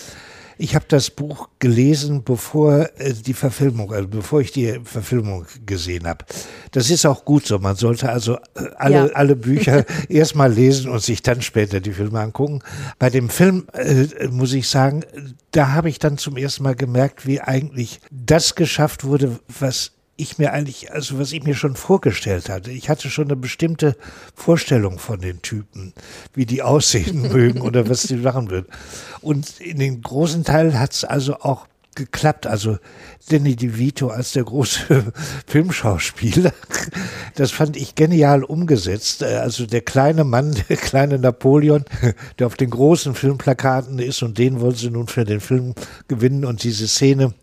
ich 0.58 0.74
habe 0.74 0.84
das 0.88 1.10
Buch 1.10 1.48
gelesen, 1.58 2.22
bevor 2.24 2.88
äh, 2.98 3.12
die 3.12 3.34
Verfilmung, 3.34 3.92
also 3.92 4.08
bevor 4.08 4.40
ich 4.40 4.52
die 4.52 4.80
Verfilmung 4.84 5.46
gesehen 5.66 6.06
habe. 6.06 6.24
Das 6.70 6.90
ist 6.90 7.06
auch 7.06 7.24
gut 7.24 7.46
so. 7.46 7.58
Man 7.58 7.76
sollte 7.76 8.10
also 8.10 8.36
äh, 8.54 8.68
alle, 8.76 8.94
ja. 8.94 9.06
alle 9.14 9.36
Bücher 9.36 9.84
erstmal 10.08 10.52
lesen 10.52 10.90
und 10.90 11.02
sich 11.02 11.22
dann 11.22 11.42
später 11.42 11.80
die 11.80 11.92
Filme 11.92 12.20
angucken. 12.20 12.60
Bei 12.98 13.10
dem 13.10 13.28
Film 13.28 13.66
äh, 13.72 14.28
muss 14.28 14.52
ich 14.52 14.68
sagen, 14.68 15.04
da 15.50 15.72
habe 15.72 15.88
ich 15.88 15.98
dann 15.98 16.18
zum 16.18 16.36
ersten 16.36 16.62
Mal 16.62 16.74
gemerkt, 16.74 17.26
wie 17.26 17.40
eigentlich 17.40 18.00
das 18.10 18.54
geschafft 18.54 19.04
wurde, 19.04 19.38
was 19.58 19.93
ich 20.16 20.38
mir 20.38 20.53
eigentlich, 20.53 20.92
also 20.92 21.18
was 21.18 21.33
ich 21.33 21.42
mir 21.42 21.55
schon 21.55 21.77
vorgestellt 21.77 22.48
hatte. 22.48 22.70
Ich 22.70 22.88
hatte 22.88 23.11
schon 23.11 23.27
eine 23.27 23.37
bestimmte 23.37 23.96
Vorstellung 24.35 24.98
von 24.98 25.20
den 25.20 25.42
Typen, 25.42 25.92
wie 26.33 26.46
die 26.46 26.62
aussehen 26.62 27.22
mögen 27.33 27.61
oder 27.61 27.88
was 27.88 28.03
die 28.03 28.16
machen 28.16 28.50
würden. 28.50 28.68
Und 29.20 29.61
in 29.61 29.79
den 29.79 30.03
großen 30.03 30.44
Teil 30.44 30.79
hat 30.79 30.92
es 30.92 31.05
also 31.05 31.40
auch 31.40 31.66
geklappt. 31.94 32.46
Also 32.46 32.79
Danny 33.29 33.57
DeVito 33.57 34.09
als 34.09 34.33
der 34.33 34.44
große 34.44 35.12
Filmschauspieler, 35.46 36.53
das 37.35 37.50
fand 37.50 37.77
ich 37.77 37.94
genial 37.94 38.44
umgesetzt. 38.44 39.22
Also 39.22 39.66
der 39.66 39.81
kleine 39.81 40.24
Mann, 40.24 40.57
der 40.68 40.77
kleine 40.77 41.18
Napoleon, 41.18 41.85
der 42.38 42.46
auf 42.46 42.57
den 42.57 42.70
großen 42.70 43.14
Filmplakaten 43.14 43.98
ist 43.98 44.22
und 44.22 44.38
den 44.38 44.61
wollen 44.61 44.74
sie 44.74 44.90
nun 44.90 45.09
für 45.09 45.24
den 45.24 45.40
Film 45.40 45.74
gewinnen 46.09 46.44
und 46.44 46.62
diese 46.62 46.88
Szene 46.88 47.35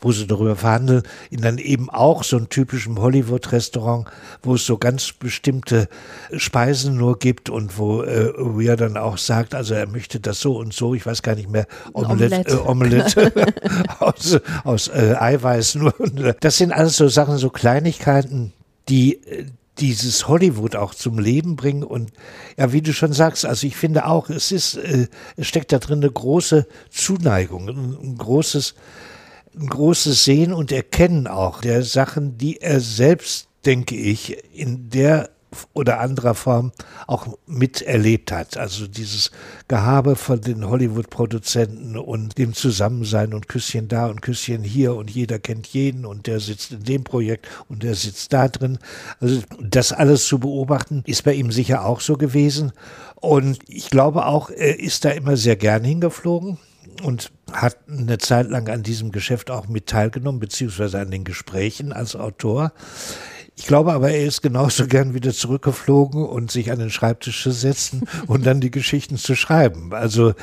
wo 0.00 0.12
sie 0.12 0.26
darüber 0.26 0.56
verhandeln, 0.56 1.02
in 1.30 1.40
dann 1.40 1.58
eben 1.58 1.90
auch 1.90 2.24
so 2.24 2.36
einem 2.36 2.48
typischen 2.48 2.98
Hollywood-Restaurant, 2.98 4.06
wo 4.42 4.54
es 4.54 4.66
so 4.66 4.78
ganz 4.78 5.12
bestimmte 5.12 5.88
Speisen 6.36 6.96
nur 6.96 7.18
gibt 7.18 7.50
und 7.50 7.78
wo 7.78 8.02
äh, 8.02 8.32
Weir 8.36 8.76
dann 8.76 8.96
auch 8.96 9.18
sagt, 9.18 9.54
also 9.54 9.74
er 9.74 9.86
möchte 9.86 10.20
das 10.20 10.40
so 10.40 10.56
und 10.56 10.72
so, 10.72 10.94
ich 10.94 11.06
weiß 11.06 11.22
gar 11.22 11.34
nicht 11.34 11.50
mehr, 11.50 11.66
Omelette, 11.92 12.64
Omelette, 12.66 13.20
äh, 13.20 13.30
Omelette. 13.30 13.54
Aus, 13.98 14.38
aus 14.64 14.88
äh, 14.88 15.14
Eiweiß 15.18 15.76
nur. 15.76 15.92
Das 16.40 16.58
sind 16.58 16.72
alles 16.72 16.96
so 16.96 17.08
Sachen, 17.08 17.38
so 17.38 17.50
Kleinigkeiten, 17.50 18.52
die 18.88 19.14
äh, 19.26 19.46
dieses 19.78 20.26
Hollywood 20.28 20.76
auch 20.76 20.94
zum 20.94 21.18
Leben 21.18 21.56
bringen. 21.56 21.82
Und 21.82 22.12
ja, 22.56 22.72
wie 22.72 22.82
du 22.82 22.92
schon 22.92 23.12
sagst, 23.12 23.44
also 23.44 23.66
ich 23.66 23.76
finde 23.76 24.06
auch, 24.06 24.30
es 24.30 24.52
ist, 24.52 24.76
äh, 24.76 25.08
es 25.36 25.46
steckt 25.46 25.72
da 25.72 25.78
drin 25.78 26.02
eine 26.02 26.10
große 26.10 26.66
Zuneigung, 26.90 27.68
ein, 27.68 27.96
ein 28.02 28.18
großes 28.18 28.74
ein 29.58 29.68
großes 29.68 30.24
Sehen 30.24 30.52
und 30.52 30.72
Erkennen 30.72 31.26
auch 31.26 31.60
der 31.60 31.82
Sachen, 31.82 32.38
die 32.38 32.60
er 32.60 32.80
selbst, 32.80 33.48
denke 33.64 33.96
ich, 33.96 34.36
in 34.54 34.90
der 34.90 35.30
oder 35.72 36.00
anderer 36.00 36.34
Form 36.34 36.72
auch 37.06 37.26
miterlebt 37.46 38.32
hat. 38.32 38.56
Also 38.56 38.86
dieses 38.86 39.30
Gehabe 39.68 40.16
von 40.16 40.40
den 40.40 40.68
Hollywood-Produzenten 40.68 41.96
und 41.96 42.36
dem 42.36 42.52
Zusammensein 42.52 43.32
und 43.32 43.48
Küsschen 43.48 43.88
da 43.88 44.06
und 44.06 44.22
Küsschen 44.22 44.62
hier 44.62 44.94
und 44.94 45.10
jeder 45.10 45.38
kennt 45.38 45.66
jeden 45.68 46.04
und 46.04 46.26
der 46.26 46.40
sitzt 46.40 46.72
in 46.72 46.84
dem 46.84 47.04
Projekt 47.04 47.48
und 47.68 47.82
der 47.82 47.94
sitzt 47.94 48.32
da 48.32 48.48
drin. 48.48 48.78
Also 49.20 49.40
das 49.60 49.92
alles 49.92 50.26
zu 50.26 50.38
beobachten 50.38 51.02
ist 51.06 51.24
bei 51.24 51.32
ihm 51.32 51.50
sicher 51.52 51.84
auch 51.84 52.00
so 52.00 52.16
gewesen. 52.16 52.72
Und 53.14 53.58
ich 53.68 53.88
glaube 53.88 54.26
auch, 54.26 54.50
er 54.50 54.78
ist 54.78 55.04
da 55.04 55.10
immer 55.10 55.36
sehr 55.36 55.56
gern 55.56 55.84
hingeflogen 55.84 56.58
und 57.00 57.32
hat 57.52 57.78
eine 57.88 58.18
Zeit 58.18 58.48
lang 58.48 58.68
an 58.68 58.82
diesem 58.82 59.12
Geschäft 59.12 59.50
auch 59.50 59.68
mit 59.68 59.86
teilgenommen, 59.86 60.40
beziehungsweise 60.40 60.98
an 60.98 61.10
den 61.10 61.24
Gesprächen 61.24 61.92
als 61.92 62.16
Autor. 62.16 62.72
Ich 63.56 63.66
glaube 63.66 63.92
aber, 63.94 64.10
er 64.10 64.26
ist 64.26 64.42
genauso 64.42 64.86
gern 64.88 65.14
wieder 65.14 65.32
zurückgeflogen 65.32 66.24
und 66.24 66.50
sich 66.50 66.70
an 66.70 66.78
den 66.78 66.90
Schreibtisch 66.90 67.42
zu 67.42 67.50
setzen 67.50 68.06
und 68.26 68.46
dann 68.46 68.60
die 68.60 68.70
Geschichten 68.70 69.16
zu 69.16 69.34
schreiben. 69.34 69.92
Also 69.94 70.34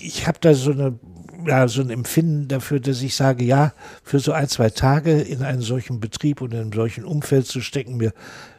ich 0.00 0.26
habe 0.26 0.38
da 0.40 0.54
so 0.54 0.72
eine 0.72 0.98
ja, 1.46 1.68
so 1.68 1.80
ein 1.80 1.90
Empfinden 1.90 2.48
dafür, 2.48 2.80
dass 2.80 3.00
ich 3.00 3.14
sage, 3.14 3.44
ja, 3.44 3.72
für 4.02 4.18
so 4.18 4.32
ein, 4.32 4.48
zwei 4.48 4.70
Tage 4.70 5.20
in 5.20 5.42
einen 5.42 5.60
solchen 5.60 6.00
Betrieb 6.00 6.40
und 6.40 6.52
in 6.52 6.60
einem 6.60 6.72
solchen 6.72 7.04
Umfeld 7.04 7.46
zu 7.46 7.60
stecken, 7.60 7.96
mir 7.96 8.12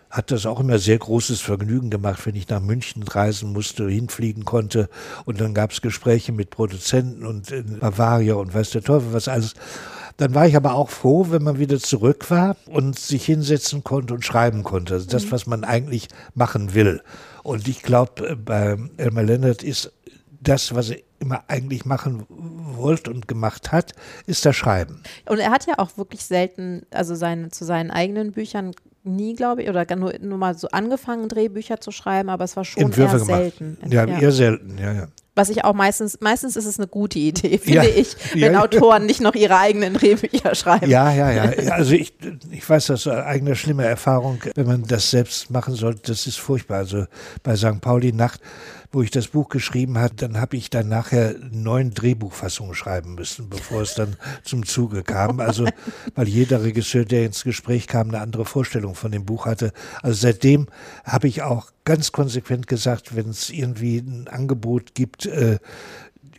hat 0.10 0.32
das 0.32 0.46
auch 0.46 0.60
immer 0.60 0.80
sehr 0.80 0.98
großes 0.98 1.40
Vergnügen 1.40 1.90
gemacht, 1.90 2.26
wenn 2.26 2.36
ich 2.36 2.50
nach 2.50 2.62
München 2.62 3.04
reisen 3.04 3.54
musste, 3.54 3.88
hinfliegen 3.88 4.44
konnte. 4.44 4.90
Und 5.26 5.40
dann 5.40 5.54
gab 5.54 5.72
es 5.72 5.82
Gespräche 5.82 6.32
mit 6.32 6.50
Produzenten 6.50 7.26
und 7.26 7.52
in 7.52 7.80
Bavaria 7.80 8.34
und 8.36 8.54
weiß 8.54 8.72
der 8.72 8.82
Teufel 8.82 9.14
was 9.14 9.28
alles. 9.28 9.54
Dann 10.18 10.34
war 10.34 10.48
ich 10.48 10.56
aber 10.56 10.74
auch 10.74 10.90
froh, 10.90 11.28
wenn 11.30 11.44
man 11.44 11.60
wieder 11.60 11.80
zurück 11.80 12.30
war 12.30 12.58
und 12.66 13.00
sich 13.00 13.24
hinsetzen 13.24 13.84
konnte 13.84 14.14
und 14.14 14.26
schreiben 14.26 14.64
konnte. 14.64 14.96
Also 14.96 15.08
das, 15.08 15.26
mhm. 15.26 15.32
was 15.32 15.46
man 15.46 15.64
eigentlich 15.64 16.08
machen 16.34 16.74
will. 16.74 17.02
Und 17.44 17.68
ich 17.68 17.84
glaube, 17.84 18.36
bei 18.36 18.78
Elmar 18.98 19.24
Leonard 19.24 19.64
ist 19.64 19.94
das, 20.42 20.74
was 20.74 20.90
er 20.90 20.98
immer 21.20 21.44
eigentlich 21.48 21.86
machen 21.86 22.26
wollte 22.30 23.12
und 23.12 23.28
gemacht 23.28 23.72
hat, 23.72 23.94
ist 24.26 24.46
das 24.46 24.56
Schreiben. 24.56 25.04
Und 25.28 25.40
er 25.40 25.52
hat 25.52 25.68
ja 25.68 25.76
auch 25.78 25.98
wirklich 25.98 26.26
selten, 26.26 26.86
also 26.92 27.16
seine, 27.16 27.50
zu 27.50 27.66
seinen 27.66 27.92
eigenen 27.92 28.32
Büchern 28.32 28.74
nie, 29.16 29.36
glaube 29.36 29.64
ich, 29.64 29.70
oder 29.70 29.86
nur, 29.96 30.14
nur 30.20 30.38
mal 30.38 30.58
so 30.58 30.70
angefangen, 30.70 31.28
Drehbücher 31.28 31.80
zu 31.80 31.92
schreiben, 31.92 32.30
aber 32.30 32.44
es 32.44 32.56
war 32.56 32.66
schon 32.66 32.84
Entwürfe 32.84 33.18
eher 33.18 33.26
gemacht. 33.26 33.42
selten. 33.42 33.78
Ja, 33.90 34.06
ja, 34.06 34.20
eher 34.20 34.32
selten, 34.32 34.78
ja, 34.78 34.94
ja. 34.94 35.08
Was 35.36 35.50
ich 35.50 35.64
auch 35.64 35.74
meistens, 35.74 36.20
meistens 36.20 36.58
ist 36.58 36.66
es 36.66 36.80
eine 36.80 36.88
gute 36.88 37.18
Idee, 37.18 37.58
finde 37.64 37.88
ja. 37.88 37.96
ich, 37.96 38.16
wenn 38.34 38.54
ja, 38.54 38.62
Autoren 38.62 39.06
nicht 39.06 39.22
noch 39.22 39.36
ihre 39.36 39.58
eigenen 39.58 39.94
Drehbücher 39.94 40.54
schreiben. 40.54 40.90
Ja, 40.90 41.14
ja, 41.14 41.32
ja. 41.32 41.44
Also 41.72 41.94
ich, 41.94 42.14
ich 42.52 42.70
weiß 42.70 42.88
das 42.88 43.08
aus 43.08 43.14
eigener 43.14 43.56
schlimmer 43.56 43.86
Erfahrung, 43.86 44.40
wenn 44.56 44.68
man 44.68 44.84
das 44.84 45.10
selbst 45.10 45.50
machen 45.50 45.76
sollte, 45.76 46.12
das 46.12 46.28
ist 46.28 46.40
furchtbar. 46.40 46.80
Also 46.80 47.06
bei 47.44 47.56
St. 47.56 47.80
Pauli 47.80 48.12
Nacht 48.12 48.42
wo 48.92 49.04
ich 49.04 49.12
das 49.12 49.28
Buch 49.28 49.50
geschrieben 49.50 49.98
habe, 50.00 50.16
dann 50.16 50.40
habe 50.40 50.58
ich 50.58 50.70
dann 50.70 50.88
nachher 50.88 51.36
neun 51.52 51.94
Drehbuchfassungen 51.94 52.74
schreiben 52.74 53.16
müssen, 53.16 53.50
bevor 53.50 53.84
es 53.84 53.94
dann 53.94 54.16
zum 54.44 54.66
Zuge 54.66 55.04
kam. 55.04 55.40
Also, 55.40 55.68
weil 56.16 56.28
jeder 56.28 56.64
Regisseur, 56.64 57.06
der 57.06 57.26
ins 57.26 57.44
Gespräch 57.44 57.88
kam, 57.88 58.10
eine 58.10 58.20
andere 58.20 58.46
Vorstellung 58.46 58.96
von 58.96 59.12
dem 59.12 59.26
Buch 59.26 59.46
hatte. 59.46 59.74
Also 60.02 60.20
seitdem 60.22 60.68
habe 61.04 61.28
ich 61.28 61.44
auch 61.44 61.72
ganz 61.86 62.12
konsequent 62.12 62.68
gesagt, 62.68 63.16
wenn 63.16 63.30
es 63.30 63.52
irgendwie 63.52 63.98
ein 63.98 64.28
Angebot 64.28 64.96
gibt, 64.96 65.28
äh, 65.28 65.60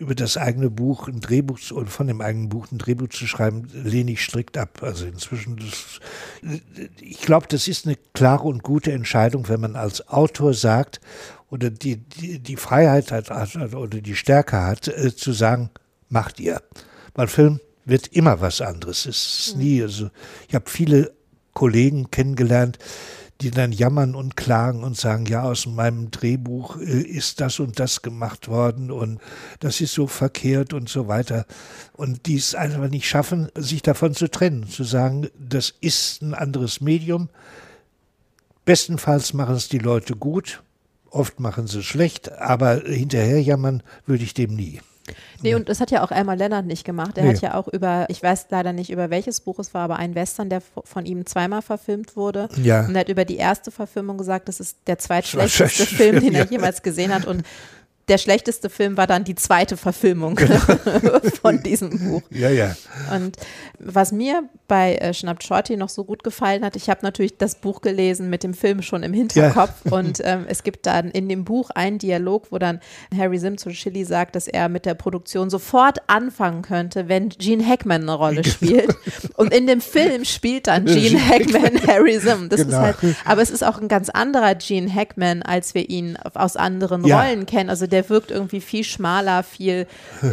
über 0.01 0.15
das 0.15 0.39
eigene 0.39 0.71
Buch 0.71 1.09
ein 1.09 1.21
Drehbuch 1.21 1.59
oder 1.73 1.87
von 1.87 2.07
dem 2.07 2.23
eigenen 2.23 2.49
Buch 2.49 2.73
ein 2.73 2.79
Drehbuch 2.79 3.11
zu 3.11 3.27
schreiben, 3.27 3.69
lehne 3.73 4.13
ich 4.13 4.23
strikt 4.23 4.57
ab. 4.57 4.83
Also 4.83 5.05
inzwischen, 5.05 5.59
das, 5.59 6.01
ich 7.01 7.21
glaube, 7.21 7.47
das 7.49 7.69
ist 7.69 7.87
eine 7.87 7.97
klare 8.15 8.45
und 8.45 8.63
gute 8.63 8.93
Entscheidung, 8.93 9.49
wenn 9.49 9.61
man 9.61 9.77
als 9.77 10.09
Autor 10.09 10.55
sagt, 10.55 11.01
oder 11.51 11.71
die, 11.71 11.97
die, 11.97 12.39
die 12.39 12.57
Freiheit 12.57 13.13
hat, 13.13 13.31
hat 13.31 13.57
oder 13.57 14.01
die 14.01 14.17
Stärke 14.17 14.63
hat, 14.63 14.89
äh, 14.89 15.15
zu 15.15 15.33
sagen, 15.33 15.71
macht 16.09 16.41
ihr. 16.41 16.63
Weil 17.15 17.29
Film 17.29 17.61
wird 17.85 18.09
immer 18.09 18.41
was 18.41 18.61
anderes. 18.61 19.07
Es 19.07 19.39
ist 19.49 19.57
nie, 19.57 19.83
also 19.83 20.11
ich 20.49 20.55
habe 20.55 20.71
viele 20.71 21.13
Kollegen 21.53 22.11
kennengelernt, 22.11 22.79
die 23.41 23.51
dann 23.51 23.73
jammern 23.73 24.15
und 24.15 24.37
klagen 24.37 24.85
und 24.85 24.97
sagen, 24.97 25.25
ja, 25.27 25.43
aus 25.43 25.67
meinem 25.67 26.11
Drehbuch 26.11 26.77
äh, 26.77 27.01
ist 27.01 27.41
das 27.41 27.59
und 27.59 27.81
das 27.81 28.03
gemacht 28.03 28.49
worden 28.49 28.91
und 28.91 29.19
das 29.61 29.81
ist 29.81 29.95
so 29.95 30.07
verkehrt 30.07 30.75
und 30.75 30.89
so 30.89 31.09
weiter. 31.09 31.47
Und 31.95 32.27
die 32.27 32.37
es 32.37 32.55
einfach 32.55 32.89
nicht 32.89 33.09
schaffen, 33.09 33.49
sich 33.55 33.83
davon 33.83 34.15
zu 34.15 34.31
trennen, 34.31 34.69
zu 34.69 34.85
sagen, 34.85 35.29
das 35.39 35.75
ist 35.81 36.23
ein 36.23 36.35
anderes 36.35 36.81
Medium. 36.81 37.31
Bestenfalls 38.67 39.33
machen 39.33 39.55
es 39.55 39.69
die 39.69 39.79
Leute 39.79 40.15
gut, 40.15 40.63
Oft 41.11 41.41
machen 41.41 41.67
sie 41.67 41.81
es 41.81 41.85
schlecht, 41.85 42.33
aber 42.33 42.83
hinterher 42.85 43.43
jammern 43.43 43.83
würde 44.07 44.25
ich 44.25 44.35
dem 44.35 44.55
nie. 44.55 44.81
Nee, 45.43 45.55
und 45.55 45.69
das 45.69 45.81
hat 45.81 45.91
ja 45.91 46.05
auch 46.05 46.11
Elmar 46.11 46.37
Lennart 46.37 46.67
nicht 46.67 46.85
gemacht. 46.85 47.17
Er 47.17 47.25
nee. 47.25 47.31
hat 47.31 47.41
ja 47.41 47.55
auch 47.55 47.69
über, 47.69 48.07
ich 48.09 48.23
weiß 48.23 48.47
leider 48.51 48.73
nicht, 48.73 48.91
über 48.91 49.11
welches 49.11 49.41
Buch 49.41 49.59
es 49.59 49.75
war, 49.75 49.83
aber 49.83 49.97
ein 49.97 50.15
Western, 50.15 50.51
der 50.51 50.61
von 50.61 51.07
ihm 51.07 51.27
zweimal 51.27 51.63
verfilmt 51.63 52.17
wurde. 52.17 52.49
Ja. 52.63 52.87
Und 52.87 52.95
er 52.95 53.01
hat 53.01 53.09
über 53.09 53.25
die 53.25 53.37
erste 53.37 53.71
Verfilmung 53.71 54.19
gesagt, 54.19 54.49
das 54.49 54.61
ist 54.61 54.79
der 54.87 54.99
zweitschlechteste 54.99 55.87
Film, 55.87 56.21
den 56.21 56.35
er 56.35 56.47
jemals 56.47 56.83
gesehen 56.83 57.13
hat. 57.13 57.27
Und 57.27 57.43
der 58.11 58.19
schlechteste 58.19 58.69
Film 58.71 58.97
war 58.97 59.07
dann 59.07 59.23
die 59.23 59.37
zweite 59.37 59.77
Verfilmung 59.77 60.35
genau. 60.35 60.59
von 61.41 61.63
diesem 61.63 61.91
Buch. 61.91 62.23
Ja, 62.31 62.51
ja. 62.51 62.75
Und 63.15 63.37
was 63.79 64.11
mir 64.11 64.43
bei 64.67 64.97
äh, 64.97 65.15
Schnappt 65.15 65.45
Shorty 65.45 65.77
noch 65.77 65.89
so 65.89 66.05
gut 66.05 66.25
gefallen 66.25 66.65
hat, 66.65 66.75
ich 66.75 66.91
habe 66.91 67.01
natürlich 67.03 67.39
das 67.39 67.55
Buch 67.55 67.81
gelesen 67.81 68.29
mit 68.29 68.43
dem 68.43 68.53
Film 68.53 68.83
schon 68.83 69.05
im 69.05 69.13
Hinterkopf 69.13 69.85
ja. 69.85 69.93
und 69.93 70.19
ähm, 70.25 70.45
es 70.49 70.65
gibt 70.65 70.87
dann 70.87 71.11
in 71.13 71.29
dem 71.29 71.45
Buch 71.45 71.71
einen 71.71 71.99
Dialog, 71.99 72.49
wo 72.51 72.59
dann 72.59 72.81
Harry 73.17 73.39
Sim 73.39 73.59
zu 73.59 73.71
Chili 73.71 74.05
sagt, 74.05 74.35
dass 74.35 74.49
er 74.49 74.69
mit 74.69 74.87
der 74.87 74.95
Produktion 74.95 75.49
sofort 75.49 75.99
anfangen 76.09 76.63
könnte, 76.63 77.09
wenn 77.09 77.29
Gene 77.29 77.65
Hackman 77.65 78.03
eine 78.03 78.15
Rolle 78.15 78.43
genau. 78.43 78.55
spielt. 78.55 78.97
Und 79.37 79.55
in 79.55 79.69
dem 79.69 79.81
Film 79.81 80.25
spielt 80.25 80.67
dann 80.67 80.85
Gene 80.85 81.21
Hackman 81.29 81.87
Harry 81.87 82.19
Sim. 82.19 82.49
Das 82.49 82.63
genau. 82.63 82.71
ist 82.71 83.03
halt, 83.03 83.17
aber 83.25 83.41
es 83.41 83.51
ist 83.51 83.63
auch 83.63 83.81
ein 83.81 83.87
ganz 83.87 84.09
anderer 84.09 84.57
Gene 84.57 84.93
Hackman, 84.93 85.43
als 85.43 85.75
wir 85.75 85.89
ihn 85.89 86.17
aus 86.35 86.57
anderen 86.57 87.05
ja. 87.05 87.21
Rollen 87.21 87.47
kennen. 87.47 87.71
Also 87.71 87.87
der 87.87 88.00
der 88.01 88.09
wirkt 88.09 88.31
irgendwie 88.31 88.61
viel 88.61 88.85
schmaler, 88.85 89.43
viel 89.43 89.87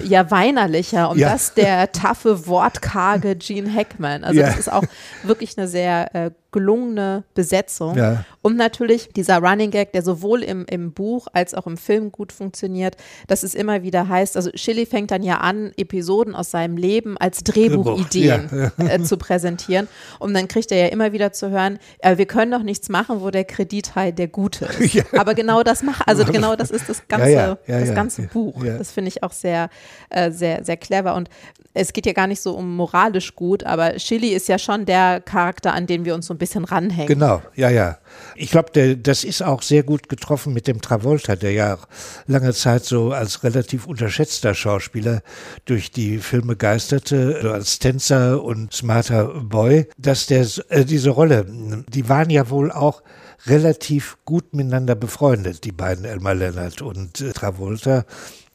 ja 0.05 0.32
weinerlicher 0.32 1.09
und 1.09 1.18
ja. 1.20 1.32
das 1.32 1.53
der 1.53 1.91
taffe, 1.91 2.47
wortkarge 2.47 3.36
Gene 3.36 3.74
Hackman. 3.74 4.24
Also 4.24 4.39
ja. 4.39 4.47
das 4.47 4.57
ist 4.57 4.72
auch 4.72 4.84
wirklich 5.24 5.57
eine 5.57 5.68
sehr 5.68 6.15
äh, 6.15 6.32
gelungene 6.51 7.24
Besetzung. 7.34 7.95
Ja. 7.97 8.24
Und 8.41 8.55
natürlich 8.55 9.09
dieser 9.09 9.38
Running 9.39 9.70
Gag, 9.70 9.91
der 9.91 10.01
sowohl 10.01 10.41
im, 10.43 10.65
im 10.70 10.91
Buch 10.93 11.28
als 11.34 11.53
auch 11.53 11.68
im 11.68 11.78
Film 11.78 12.11
gut 12.11 12.32
funktioniert, 12.32 12.95
dass 13.28 13.43
es 13.43 13.53
immer 13.53 13.84
wieder 13.84 14.07
heißt, 14.07 14.38
also 14.38 14.49
Shilly 14.55 14.86
fängt 14.86 15.11
dann 15.11 15.24
ja 15.24 15.38
an, 15.38 15.72
Episoden 15.78 16.34
aus 16.34 16.51
seinem 16.51 16.78
Leben 16.78 17.18
als 17.18 17.43
Drehbuchideen 17.43 18.72
ja. 18.78 18.86
äh, 18.88 19.03
zu 19.03 19.18
präsentieren. 19.18 19.88
Und 20.20 20.34
dann 20.34 20.47
kriegt 20.47 20.72
er 20.72 20.80
ja 20.80 20.88
immer 20.88 21.11
wieder 21.11 21.34
zu 21.34 21.51
hören, 21.51 21.80
äh, 21.99 22.18
wir 22.18 22.26
können 22.26 22.51
doch 22.51 22.63
nichts 22.63 22.89
machen, 22.89 23.22
wo 23.22 23.30
der 23.30 23.43
Kredithai 23.43 24.11
der 24.11 24.28
Gute 24.28 24.65
ist. 24.65 24.78
Ja. 24.97 25.03
Aber 25.18 25.36
genau 25.36 25.63
das 25.63 25.84
macht, 25.84 26.07
also 26.07 26.24
genau 26.24 26.55
das 26.55 26.72
ist 26.72 26.89
das 26.89 27.07
ganze, 27.07 27.47
das 27.68 27.93
ganze 27.93 28.24
Buch. 28.24 28.64
Das 28.64 28.91
finde 28.91 29.10
ich 29.10 29.24
auch 29.24 29.32
sehr, 29.32 29.70
äh, 30.10 30.32
sehr, 30.32 30.64
sehr 30.64 30.78
clever. 30.78 31.16
Und 31.16 31.30
es 31.78 31.93
geht 31.93 32.06
ja 32.06 32.14
gar 32.14 32.28
nicht 32.28 32.41
so 32.41 32.54
um 32.54 32.76
moralisch 32.76 33.36
gut, 33.36 33.64
aber 33.64 34.00
Shilly 34.00 34.30
ist 34.30 34.48
ja 34.48 34.58
schon 34.58 34.86
der 34.86 35.22
Charakter, 35.22 35.74
an 35.74 35.86
den 35.86 36.06
wir 36.06 36.16
uns 36.16 36.26
so 36.26 36.34
ein 36.34 36.38
bisschen 36.38 36.66
ranhängen. 36.66 37.08
Genau, 37.08 37.41
ja, 37.56 37.70
ja. 37.70 37.98
Ich 38.36 38.50
glaube, 38.50 38.98
das 38.98 39.24
ist 39.24 39.43
auch 39.43 39.62
sehr 39.62 39.84
gut 39.84 40.10
getroffen 40.10 40.54
mit 40.54 40.68
dem 40.68 40.82
Travolta, 40.82 41.36
der 41.36 41.52
ja 41.52 41.78
lange 42.26 42.54
Zeit 42.54 42.84
so 42.86 43.12
als 43.12 43.43
relativ 43.43 43.86
unterschätzter 43.86 44.54
Schauspieler 44.54 45.22
durch 45.66 45.91
die 45.91 46.18
Filme 46.18 46.56
geisterte, 46.56 47.39
so 47.41 47.52
als 47.52 47.80
Tänzer 47.80 48.43
und 48.43 48.74
smarter 48.74 49.26
Boy, 49.26 49.88
dass 49.98 50.26
der 50.26 50.48
äh, 50.70 50.86
diese 50.86 51.12
Rolle, 51.12 51.45
die 51.89 52.10
waren 52.10 52.30
ja 52.30 52.50
wohl 52.50 52.72
auch 52.72 53.04
relativ 53.45 54.17
gut 54.25 54.53
miteinander 54.53 54.95
befreundet, 54.95 55.63
die 55.63 55.71
beiden 55.71 56.05
Elmar 56.05 56.35
Leonard 56.35 56.81
und 56.81 57.21
äh, 57.21 57.31
Travolta 57.31 58.05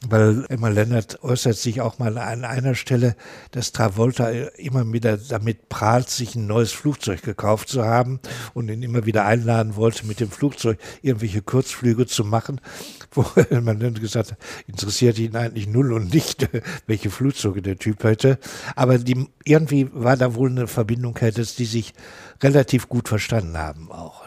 weil 0.09 0.45
Emma 0.49 0.69
Lennart 0.69 1.23
äußert 1.23 1.57
sich 1.57 1.81
auch 1.81 1.99
mal 1.99 2.19
an 2.19 2.45
einer 2.45 2.75
Stelle, 2.75 3.15
dass 3.53 3.73
Travolta 3.73 4.31
immer 4.31 4.91
wieder 4.93 5.17
damit 5.17 5.69
prahlt, 5.69 6.11
sich 6.11 6.35
ein 6.35 6.47
neues 6.47 6.73
Flugzeug 6.73 7.23
gekauft 7.23 7.69
zu 7.69 7.85
haben 7.85 8.21
und 8.55 8.69
ihn 8.69 8.83
immer 8.83 9.07
wieder 9.07 9.25
einladen 9.27 9.77
wollte, 9.77 10.07
mit 10.07 10.21
dem 10.21 10.31
Flugzeug 10.31 10.79
irgendwelche 11.03 11.43
Kurzflüge 11.43 12.07
zu 12.07 12.25
machen, 12.25 12.61
wo 13.13 13.25
man 13.61 13.79
dann 13.79 13.95
gesagt 13.95 14.33
hat, 14.33 14.39
interessiert 14.67 15.19
ihn 15.19 15.37
eigentlich 15.37 15.69
null 15.69 15.93
und 15.93 16.13
nicht, 16.13 16.49
welche 16.87 17.11
Flugzeuge 17.11 17.63
der 17.63 17.79
Typ 17.79 18.03
hätte. 18.03 18.39
Aber 18.75 18.99
die, 18.99 19.29
irgendwie 19.45 19.89
war 19.93 20.17
da 20.17 20.35
wohl 20.35 20.51
eine 20.51 20.67
Verbindung, 20.67 21.17
dass 21.35 21.55
die 21.55 21.65
sich 21.65 21.95
relativ 22.43 22.89
gut 22.89 23.09
verstanden 23.09 23.57
haben 23.57 23.91
auch. 23.93 24.22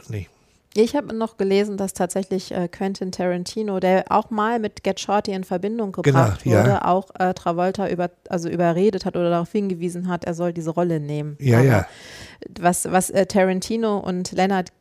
Ich 0.78 0.94
habe 0.94 1.16
noch 1.16 1.38
gelesen, 1.38 1.78
dass 1.78 1.94
tatsächlich 1.94 2.52
äh, 2.52 2.68
Quentin 2.68 3.12
Tarantino, 3.14 3.80
der 3.80 4.06
auch 4.10 4.30
mal 4.30 4.60
mit 4.60 4.84
Get 4.84 5.00
Shorty 5.00 5.32
in 5.32 5.46
Verbindung 5.46 5.94
gebracht 5.94 6.44
genau, 6.44 6.58
wurde, 6.58 6.70
ja. 6.70 6.86
auch 6.86 7.08
äh, 7.18 7.34
Travolta 7.34 7.88
über, 7.88 8.12
also 8.28 8.50
überredet 8.50 9.06
hat 9.06 9.16
oder 9.16 9.30
darauf 9.30 9.52
hingewiesen 9.52 10.10
hat, 10.10 10.26
er 10.26 10.34
soll 10.34 10.52
diese 10.52 10.72
Rolle 10.72 11.00
nehmen. 11.00 11.38
Ja, 11.40 11.60
Aber 11.60 11.68
ja. 11.68 11.88
Was, 12.60 12.92
was 12.92 13.10
äh, 13.10 13.26
Tarantino 13.26 14.00
und 14.00 14.34
Leonard 14.34 14.74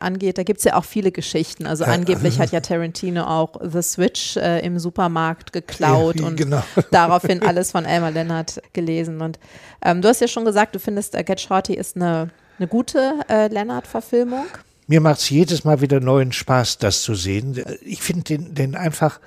angeht, 0.00 0.38
da 0.38 0.42
gibt 0.42 0.58
es 0.58 0.64
ja 0.64 0.76
auch 0.76 0.84
viele 0.84 1.12
Geschichten. 1.12 1.66
Also 1.66 1.84
angeblich 1.84 2.40
hat 2.40 2.50
ja 2.52 2.60
Tarantino 2.62 3.24
auch 3.24 3.56
The 3.62 3.82
Switch 3.82 4.38
äh, 4.38 4.64
im 4.64 4.78
Supermarkt 4.78 5.52
geklaut 5.52 6.20
ja, 6.20 6.26
und 6.26 6.36
genau. 6.36 6.62
daraufhin 6.90 7.42
alles 7.42 7.72
von 7.72 7.84
Elmer 7.84 8.10
Leonard 8.10 8.62
gelesen. 8.72 9.20
Und 9.20 9.38
ähm, 9.84 10.00
du 10.00 10.08
hast 10.08 10.20
ja 10.22 10.28
schon 10.28 10.46
gesagt, 10.46 10.74
du 10.74 10.78
findest 10.78 11.14
äh, 11.14 11.22
Get 11.24 11.40
Shorty 11.40 11.74
ist 11.74 11.96
eine, 11.96 12.30
eine 12.58 12.68
gute 12.68 13.20
äh, 13.28 13.48
Leonard-Verfilmung. 13.48 14.46
Mir 14.86 15.00
macht 15.00 15.20
es 15.20 15.30
jedes 15.30 15.64
Mal 15.64 15.80
wieder 15.80 16.00
neuen 16.00 16.32
Spaß, 16.32 16.78
das 16.78 17.02
zu 17.02 17.14
sehen. 17.14 17.62
Ich 17.82 18.02
finde 18.02 18.24
den, 18.24 18.54
den 18.54 18.74
einfach 18.74 19.20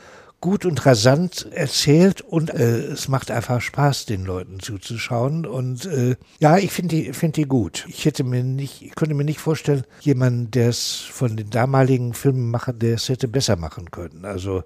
gut 0.45 0.63
und 0.63 0.85
rasant 0.85 1.47
erzählt 1.53 2.21
und 2.21 2.53
äh, 2.53 2.77
es 2.77 3.07
macht 3.07 3.31
einfach 3.31 3.61
Spaß, 3.61 4.05
den 4.05 4.25
Leuten 4.25 4.59
zuzuschauen. 4.59 5.47
Und 5.47 5.85
äh, 5.87 6.17
ja, 6.37 6.59
ich 6.59 6.71
finde 6.71 6.95
die, 6.95 7.13
finde 7.13 7.41
die 7.41 7.47
gut. 7.47 7.83
Ich 7.87 8.05
hätte 8.05 8.23
mir 8.23 8.43
nicht, 8.43 8.83
ich 8.83 8.93
könnte 8.93 9.15
mir 9.15 9.23
nicht 9.23 9.39
vorstellen, 9.39 9.85
jemanden, 10.01 10.51
der 10.51 10.69
es 10.69 10.99
von 10.99 11.35
den 11.35 11.49
damaligen 11.49 12.13
Filmemachern, 12.13 12.77
der 12.77 12.93
es 12.93 13.09
hätte 13.09 13.27
besser 13.27 13.55
machen 13.55 13.89
können. 13.89 14.23
Also 14.23 14.61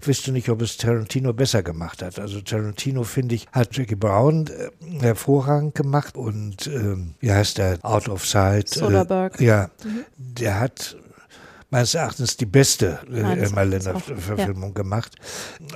ich 0.00 0.06
wüsste 0.06 0.30
nicht, 0.30 0.48
ob 0.50 0.62
es 0.62 0.76
Tarantino 0.76 1.32
besser 1.32 1.64
gemacht 1.64 2.00
hat. 2.00 2.20
Also 2.20 2.40
Tarantino, 2.40 3.02
finde 3.02 3.34
ich, 3.34 3.48
hat 3.50 3.76
Jackie 3.76 3.96
Brown 3.96 4.46
äh, 4.46 5.00
hervorragend 5.00 5.74
gemacht 5.74 6.16
und 6.16 6.68
ähm, 6.68 7.14
wie 7.18 7.32
heißt 7.32 7.58
der? 7.58 7.80
Out 7.82 8.08
of 8.08 8.24
Sight. 8.24 8.68
Soderbergh. 8.68 9.42
Äh, 9.42 9.46
ja, 9.46 9.70
mhm. 9.82 10.04
der 10.16 10.60
hat 10.60 10.96
meines 11.74 11.94
Erachtens 11.94 12.36
die 12.36 12.46
beste 12.46 13.00
äh, 13.12 13.40
Elmar 13.40 13.64
Lennart-Verfilmung 13.64 14.70
ja. 14.70 14.74
gemacht. 14.74 15.16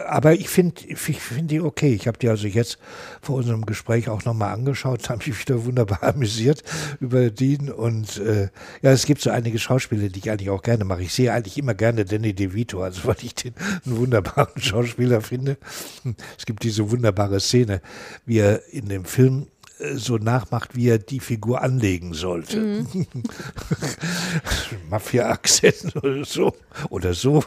Aber 0.07 0.32
ich 0.32 0.49
finde 0.49 0.80
ich 0.86 0.96
find 0.96 1.51
die 1.51 1.61
okay. 1.61 1.92
Ich 1.92 2.07
habe 2.07 2.16
die 2.16 2.28
also 2.28 2.46
jetzt 2.46 2.78
vor 3.20 3.34
unserem 3.34 3.66
Gespräch 3.66 4.09
auch 4.09 4.24
nochmal 4.24 4.55
angeschaut, 4.55 5.11
habe 5.11 5.24
mich 5.26 5.40
wieder 5.40 5.64
wunderbar 5.64 6.05
amüsiert 6.05 6.62
über 7.01 7.30
den. 7.30 7.68
Und 7.68 8.18
äh, 8.18 8.49
ja, 8.80 8.92
es 8.92 9.07
gibt 9.07 9.22
so 9.22 9.30
einige 9.30 9.59
Schauspieler, 9.59 10.09
die 10.09 10.20
ich 10.20 10.30
eigentlich 10.30 10.51
auch 10.51 10.62
gerne 10.62 10.84
mache. 10.84 11.03
Ich 11.03 11.12
sehe 11.12 11.32
eigentlich 11.32 11.59
immer 11.59 11.74
gerne 11.74 12.05
Danny 12.05 12.32
DeVito, 12.32 12.80
also 12.80 13.01
weil 13.09 13.16
ich 13.22 13.34
den 13.34 13.55
einen 13.84 13.96
wunderbaren 13.96 14.53
Schauspieler 14.62 15.20
finde. 15.20 15.57
Es 16.38 16.46
gibt 16.46 16.62
diese 16.62 16.88
wunderbare 16.92 17.40
Szene, 17.40 17.82
wie 18.24 18.38
er 18.38 18.62
in 18.72 18.88
dem 18.88 19.05
Film 19.05 19.49
so 19.95 20.16
nachmacht, 20.16 20.74
wie 20.74 20.89
er 20.89 20.99
die 20.99 21.20
Figur 21.20 21.62
anlegen 21.62 22.14
sollte. 22.14 22.59
Mhm. 22.59 23.07
Mafia-Akzent 24.91 25.95
oder 26.03 26.24
so. 26.24 26.53
Oder 26.91 27.14
so. 27.14 27.45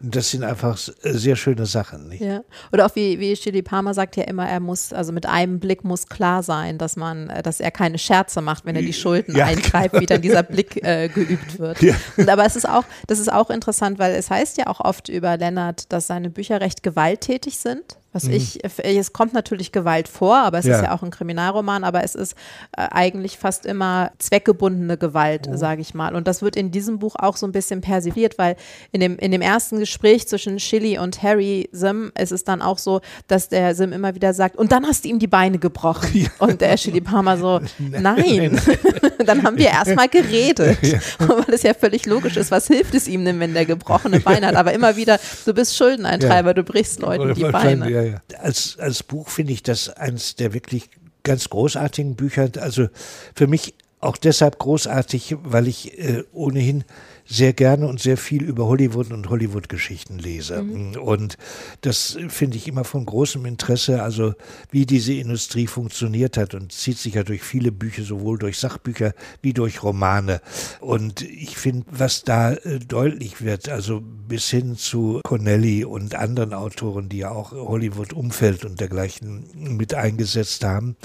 Das 0.00 0.30
sind 0.30 0.44
einfach 0.44 0.78
sehr 0.78 1.36
schöne 1.36 1.66
Sachen. 1.66 2.08
Nicht? 2.08 2.22
Ja. 2.22 2.42
Oder 2.72 2.86
auch 2.86 2.96
wie, 2.96 3.20
wie 3.20 3.34
Chili 3.34 3.62
Palmer 3.62 3.92
sagt 3.94 4.16
ja 4.16 4.24
immer, 4.24 4.48
er 4.48 4.60
muss, 4.60 4.92
also 4.92 5.12
mit 5.12 5.26
einem 5.26 5.60
Blick 5.60 5.84
muss 5.84 6.06
klar 6.06 6.42
sein, 6.42 6.78
dass 6.78 6.96
man, 6.96 7.30
dass 7.42 7.60
er 7.60 7.70
keine 7.70 7.98
Scherze 7.98 8.40
macht, 8.40 8.64
wenn 8.64 8.76
er 8.76 8.82
die 8.82 8.92
Schulden 8.92 9.36
ja, 9.36 9.46
eintreibt, 9.46 9.92
genau. 9.92 10.02
wie 10.02 10.06
dann 10.06 10.22
dieser 10.22 10.42
Blick 10.42 10.76
äh, 10.84 11.08
geübt 11.08 11.58
wird. 11.58 11.82
Ja. 11.82 11.94
Und, 12.16 12.28
aber 12.28 12.46
es 12.46 12.56
ist 12.56 12.68
auch, 12.68 12.84
das 13.06 13.18
ist 13.18 13.32
auch 13.32 13.50
interessant, 13.50 13.98
weil 13.98 14.14
es 14.14 14.30
heißt 14.30 14.56
ja 14.58 14.68
auch 14.68 14.80
oft 14.80 15.08
über 15.08 15.36
Lennart, 15.36 15.92
dass 15.92 16.06
seine 16.06 16.30
Bücher 16.30 16.60
recht 16.60 16.82
gewalttätig 16.82 17.58
sind. 17.58 17.98
Was 18.12 18.24
mhm. 18.24 18.32
ich, 18.32 18.58
es 18.62 19.12
kommt 19.14 19.32
natürlich 19.32 19.72
Gewalt 19.72 20.06
vor, 20.06 20.36
aber 20.36 20.58
es 20.58 20.66
ja. 20.66 20.76
ist 20.76 20.84
ja 20.84 20.94
auch 20.94 21.02
ein 21.02 21.10
Kriminalroman, 21.10 21.82
aber 21.82 22.04
es 22.04 22.14
ist 22.14 22.34
äh, 22.76 22.86
eigentlich 22.90 23.38
fast 23.38 23.64
immer 23.64 24.12
zweckgebundene 24.18 24.98
Gewalt, 24.98 25.48
oh. 25.50 25.56
sage 25.56 25.80
ich 25.80 25.94
mal. 25.94 26.14
Und 26.14 26.28
das 26.28 26.42
wird 26.42 26.56
in 26.56 26.70
diesem 26.70 26.98
Buch 26.98 27.16
auch 27.18 27.38
so 27.38 27.46
ein 27.46 27.52
bisschen 27.52 27.80
persifliert, 27.80 28.36
weil 28.36 28.56
in 28.90 29.00
dem, 29.00 29.16
in 29.16 29.32
dem 29.32 29.40
ersten 29.40 29.78
Gespräch 29.78 30.28
zwischen 30.28 30.60
Shilly 30.60 30.98
und 30.98 31.22
Harry 31.22 31.70
Sim 31.72 32.12
ist 32.18 32.32
es 32.32 32.44
dann 32.44 32.60
auch 32.60 32.76
so, 32.76 33.00
dass 33.28 33.48
der 33.48 33.74
Sim 33.74 33.92
immer 33.92 34.14
wieder 34.14 34.34
sagt, 34.34 34.56
und 34.56 34.72
dann 34.72 34.86
hast 34.86 35.04
du 35.04 35.08
ihm 35.08 35.18
die 35.18 35.26
Beine 35.26 35.58
gebrochen. 35.58 36.10
Ja. 36.22 36.28
Und 36.38 36.60
der 36.60 36.76
Shilly 36.76 37.00
Palmer 37.00 37.38
so, 37.38 37.60
nein. 37.78 38.60
dann 39.26 39.42
haben 39.42 39.56
wir 39.56 39.68
erstmal 39.68 40.08
geredet. 40.08 40.78
Ja. 40.82 40.98
Weil 41.18 41.54
es 41.54 41.62
ja 41.62 41.74
völlig 41.74 42.06
logisch 42.06 42.36
ist, 42.36 42.50
was 42.50 42.66
hilft 42.66 42.94
es 42.94 43.08
ihm 43.08 43.24
denn, 43.24 43.40
wenn 43.40 43.54
der 43.54 43.64
gebrochene 43.64 44.20
Beine 44.20 44.48
hat? 44.48 44.56
Aber 44.56 44.72
immer 44.72 44.94
wieder, 44.96 45.18
du 45.46 45.54
bist 45.54 45.76
Schuldeneintreiber, 45.76 46.54
du 46.54 46.62
brichst 46.62 47.00
Leuten 47.00 47.34
die 47.34 47.44
Beine 47.44 48.01
ja. 48.04 48.22
Als, 48.38 48.78
als 48.78 49.02
Buch 49.02 49.28
finde 49.28 49.52
ich 49.52 49.62
das 49.62 49.88
eines 49.88 50.36
der 50.36 50.52
wirklich 50.52 50.90
ganz 51.22 51.48
großartigen 51.48 52.16
Bücher. 52.16 52.50
Also 52.58 52.88
für 53.34 53.46
mich 53.46 53.74
auch 54.00 54.16
deshalb 54.16 54.58
großartig, 54.58 55.36
weil 55.42 55.68
ich 55.68 55.98
äh, 55.98 56.24
ohnehin 56.32 56.84
sehr 57.24 57.52
gerne 57.52 57.86
und 57.86 58.00
sehr 58.00 58.16
viel 58.16 58.42
über 58.42 58.66
Hollywood 58.66 59.10
und 59.10 59.28
Hollywood-Geschichten 59.30 60.18
lese. 60.18 60.62
Mhm. 60.62 60.96
Und 60.96 61.38
das 61.80 62.18
finde 62.28 62.56
ich 62.56 62.68
immer 62.68 62.84
von 62.84 63.06
großem 63.06 63.46
Interesse, 63.46 64.02
also 64.02 64.34
wie 64.70 64.86
diese 64.86 65.14
Industrie 65.14 65.66
funktioniert 65.66 66.36
hat 66.36 66.54
und 66.54 66.72
zieht 66.72 66.98
sich 66.98 67.14
ja 67.14 67.22
durch 67.22 67.42
viele 67.42 67.72
Bücher, 67.72 68.02
sowohl 68.02 68.38
durch 68.38 68.58
Sachbücher 68.58 69.14
wie 69.40 69.52
durch 69.52 69.82
Romane. 69.82 70.40
Und 70.80 71.22
ich 71.22 71.56
finde, 71.56 71.86
was 71.90 72.24
da 72.24 72.52
äh, 72.52 72.78
deutlich 72.80 73.42
wird, 73.42 73.68
also 73.68 74.02
bis 74.02 74.48
hin 74.48 74.76
zu 74.76 75.20
Connelly 75.24 75.84
und 75.84 76.14
anderen 76.14 76.54
Autoren, 76.54 77.08
die 77.08 77.18
ja 77.18 77.30
auch 77.30 77.52
Hollywood-Umfeld 77.52 78.64
und 78.64 78.80
dergleichen 78.80 79.44
mit 79.54 79.94
eingesetzt 79.94 80.64
haben, 80.64 80.96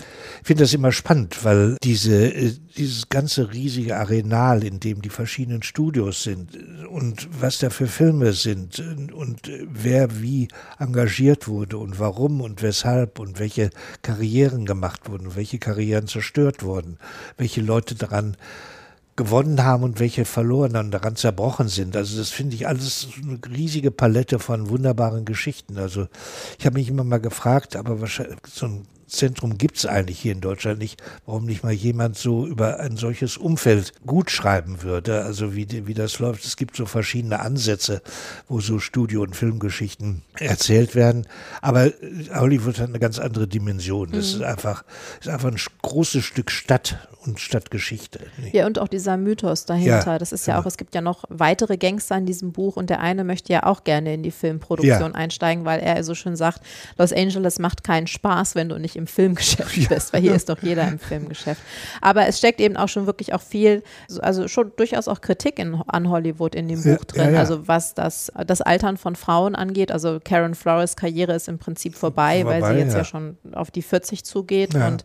finde 0.44 0.64
das 0.64 0.74
immer 0.74 0.92
spannend, 0.92 1.44
weil 1.44 1.78
diese, 1.84 2.34
äh, 2.34 2.54
dieses 2.78 3.10
ganze 3.10 3.54
riesige 3.54 3.98
Arenal, 3.98 4.64
in 4.64 4.80
dem 4.80 5.02
die 5.02 5.10
verschiedenen 5.10 5.64
Studios 5.64 6.07
Studios 6.12 6.24
sind 6.24 6.88
und 6.88 7.28
was 7.42 7.60
da 7.60 7.70
für 7.70 7.88
Filme 7.88 8.34
sind 8.34 8.80
und 9.14 9.52
wer 9.70 10.22
wie 10.22 10.48
engagiert 10.80 11.48
wurde 11.48 11.78
und 11.78 12.00
warum 12.00 12.42
und 12.42 12.62
weshalb 12.62 13.20
und 13.20 13.40
welche 13.40 13.70
Karrieren 14.02 14.66
gemacht 14.66 15.10
wurden, 15.10 15.36
welche 15.36 15.60
Karrieren 15.60 16.08
zerstört 16.08 16.64
wurden, 16.64 16.98
welche 17.38 17.62
Leute 17.62 17.96
daran 17.96 18.38
gewonnen 19.16 19.64
haben 19.64 19.84
und 19.84 20.00
welche 20.00 20.26
verloren 20.26 20.76
und 20.76 20.92
daran 20.92 21.16
zerbrochen 21.16 21.70
sind. 21.70 21.96
Also 21.96 22.18
das 22.18 22.30
finde 22.30 22.56
ich 22.56 22.68
alles 22.68 23.08
eine 23.22 23.40
riesige 23.50 23.90
Palette 23.90 24.38
von 24.38 24.70
wunderbaren 24.70 25.26
Geschichten. 25.26 25.78
Also 25.78 26.08
ich 26.60 26.66
habe 26.66 26.78
mich 26.78 26.90
immer 26.90 27.04
mal 27.04 27.20
gefragt, 27.20 27.76
aber 27.76 28.00
wahrscheinlich 28.00 28.38
so 28.48 28.68
ein 28.68 28.88
Zentrum 29.08 29.58
gibt 29.58 29.78
es 29.78 29.86
eigentlich 29.86 30.20
hier 30.20 30.34
in 30.34 30.42
Deutschland 30.42 30.80
nicht, 30.80 31.02
warum 31.26 31.46
nicht 31.46 31.64
mal 31.64 31.72
jemand 31.72 32.18
so 32.18 32.46
über 32.46 32.80
ein 32.80 32.98
solches 32.98 33.38
Umfeld 33.38 33.94
gut 34.06 34.30
schreiben 34.30 34.84
würde, 34.84 35.24
also 35.24 35.56
wie, 35.56 35.88
wie 35.88 35.94
das 35.94 36.20
läuft. 36.20 36.46
Es 36.46 36.58
gibt 36.58 36.76
so 36.76 36.86
verschiedene 36.86 37.40
Ansätze, 37.40 38.02
wo 38.48 38.60
so 38.60 38.80
Studio- 38.80 39.22
und 39.22 39.36
Filmgeschichten 39.36 40.24
erzählt 40.38 40.94
werden, 40.94 41.26
aber 41.62 41.92
Hollywood 42.34 42.80
hat 42.80 42.90
eine 42.90 43.00
ganz 43.00 43.18
andere 43.20 43.48
Dimension. 43.48 44.12
Das 44.12 44.34
mhm. 44.34 44.42
ist 44.42 44.44
einfach, 44.44 44.84
ist 45.20 45.30
einfach 45.30 45.52
ein 45.52 45.60
großes 45.82 46.24
Stück 46.24 46.52
Stadt 46.52 47.08
und 47.26 47.40
Stadtgeschichte. 47.40 48.20
Nicht? 48.38 48.54
Ja, 48.54 48.66
und 48.66 48.80
auch 48.80 48.88
dieser 48.88 49.18
Mythos 49.18 49.66
dahinter. 49.66 50.14
Ja, 50.14 50.18
das 50.18 50.32
ist 50.32 50.48
ja 50.48 50.54
genau. 50.54 50.64
auch, 50.64 50.68
es 50.68 50.78
gibt 50.78 50.96
ja 50.96 51.02
noch 51.02 51.26
weitere 51.30 51.78
Gangster 51.78 52.18
in 52.18 52.26
diesem 52.26 52.52
Buch 52.52 52.78
und 52.78 52.90
der 52.90 53.00
eine 53.00 53.24
möchte 53.24 53.54
ja 53.54 53.64
auch 53.64 53.84
gerne 53.84 54.14
in 54.14 54.24
die 54.24 54.32
Filmproduktion 54.32 55.12
ja. 55.12 55.16
einsteigen, 55.16 55.66
weil 55.66 55.80
er 55.80 56.04
so 56.04 56.16
schön 56.16 56.36
sagt, 56.36 56.62
Los 56.98 57.14
Angeles 57.14 57.60
macht 57.60 57.84
keinen 57.84 58.08
Spaß, 58.08 58.56
wenn 58.56 58.70
du 58.70 58.80
nicht 58.80 58.97
im 58.98 59.08
Filmgeschäft 59.08 59.78
ja. 59.78 59.88
bist, 59.90 60.14
weil 60.14 60.22
hier 60.22 60.36
ist 60.36 60.50
doch 60.50 60.62
jeder 60.62 60.88
im 60.88 61.00
Filmgeschäft. 61.00 61.62
Aber 62.02 62.28
es 62.28 62.40
steckt 62.40 62.60
eben 62.60 62.76
auch 62.78 62.90
schon 62.90 63.06
wirklich 63.06 63.34
auch 63.34 63.42
viel, 63.42 63.84
also 64.20 64.48
schon 64.48 64.72
durchaus 64.76 65.08
auch 65.08 65.22
Kritik 65.22 65.60
in, 65.60 65.82
an 65.88 66.10
Hollywood 66.10 66.56
in 66.56 66.68
dem 66.68 66.84
Buch 66.84 67.06
drin. 67.06 67.36
Also 67.36 67.68
was 67.68 67.94
das, 67.94 68.32
das 68.46 68.62
Altern 68.62 68.98
von 68.98 69.16
Frauen 69.16 69.56
angeht. 69.56 69.92
Also 69.92 70.20
Karen 70.24 70.56
Flores 70.56 70.96
Karriere 70.96 71.34
ist 71.34 71.48
im 71.48 71.60
Prinzip 71.60 71.96
vorbei, 71.96 72.42
vorbei 72.42 72.62
weil 72.62 72.74
sie 72.74 72.80
jetzt 72.80 72.96
ja. 72.96 73.04
schon 73.04 73.38
auf 73.54 73.72
die 73.72 73.82
40 73.82 74.24
zugeht 74.24 74.76
und 74.76 75.04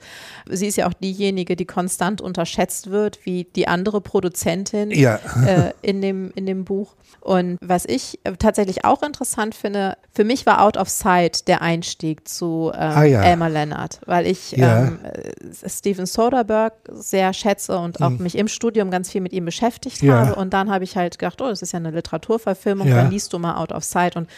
sie 0.48 0.66
ist 0.66 0.76
ja 0.76 0.88
auch 0.88 0.94
diejenige, 0.94 1.56
die 1.56 1.66
konstant 1.66 2.20
unterschätzt 2.20 2.90
wird, 2.90 3.24
wie 3.24 3.44
die 3.44 3.68
andere 3.68 4.00
Produzentin 4.00 4.90
ja. 4.90 5.18
äh, 5.46 5.72
in, 5.82 6.00
dem, 6.00 6.32
in 6.34 6.46
dem 6.46 6.64
Buch. 6.64 6.94
Und 7.20 7.58
was 7.60 7.84
ich 7.84 8.18
äh, 8.24 8.32
tatsächlich 8.32 8.84
auch 8.84 9.02
interessant 9.02 9.54
finde, 9.54 9.96
für 10.12 10.24
mich 10.24 10.46
war 10.46 10.62
Out 10.62 10.76
of 10.76 10.88
Sight 10.88 11.46
der 11.48 11.62
Einstieg 11.62 12.26
zu 12.28 12.72
ähm, 12.74 12.80
ah, 12.80 13.04
ja. 13.04 13.22
Elmer 13.22 13.48
Leonard, 13.48 13.81
weil 14.06 14.26
ich 14.26 14.52
ja. 14.52 14.86
ähm, 14.86 14.98
äh, 15.04 15.68
Steven 15.68 16.06
Soderbergh 16.06 16.74
sehr 16.90 17.32
schätze 17.32 17.78
und 17.78 18.00
auch 18.00 18.10
mhm. 18.10 18.22
mich 18.22 18.36
im 18.36 18.48
Studium 18.48 18.90
ganz 18.90 19.10
viel 19.10 19.20
mit 19.20 19.32
ihm 19.32 19.44
beschäftigt 19.44 20.02
ja. 20.02 20.26
habe. 20.26 20.34
Und 20.36 20.52
dann 20.52 20.70
habe 20.70 20.84
ich 20.84 20.96
halt 20.96 21.18
gedacht, 21.18 21.40
oh, 21.40 21.48
das 21.48 21.62
ist 21.62 21.72
ja 21.72 21.78
eine 21.78 21.90
Literaturverfilmung, 21.90 22.88
dann 22.88 23.10
liest 23.10 23.32
du 23.32 23.38
mal 23.38 23.56
Out 23.56 23.72
of 23.72 23.84
Sight. 23.84 24.16
Und 24.16 24.28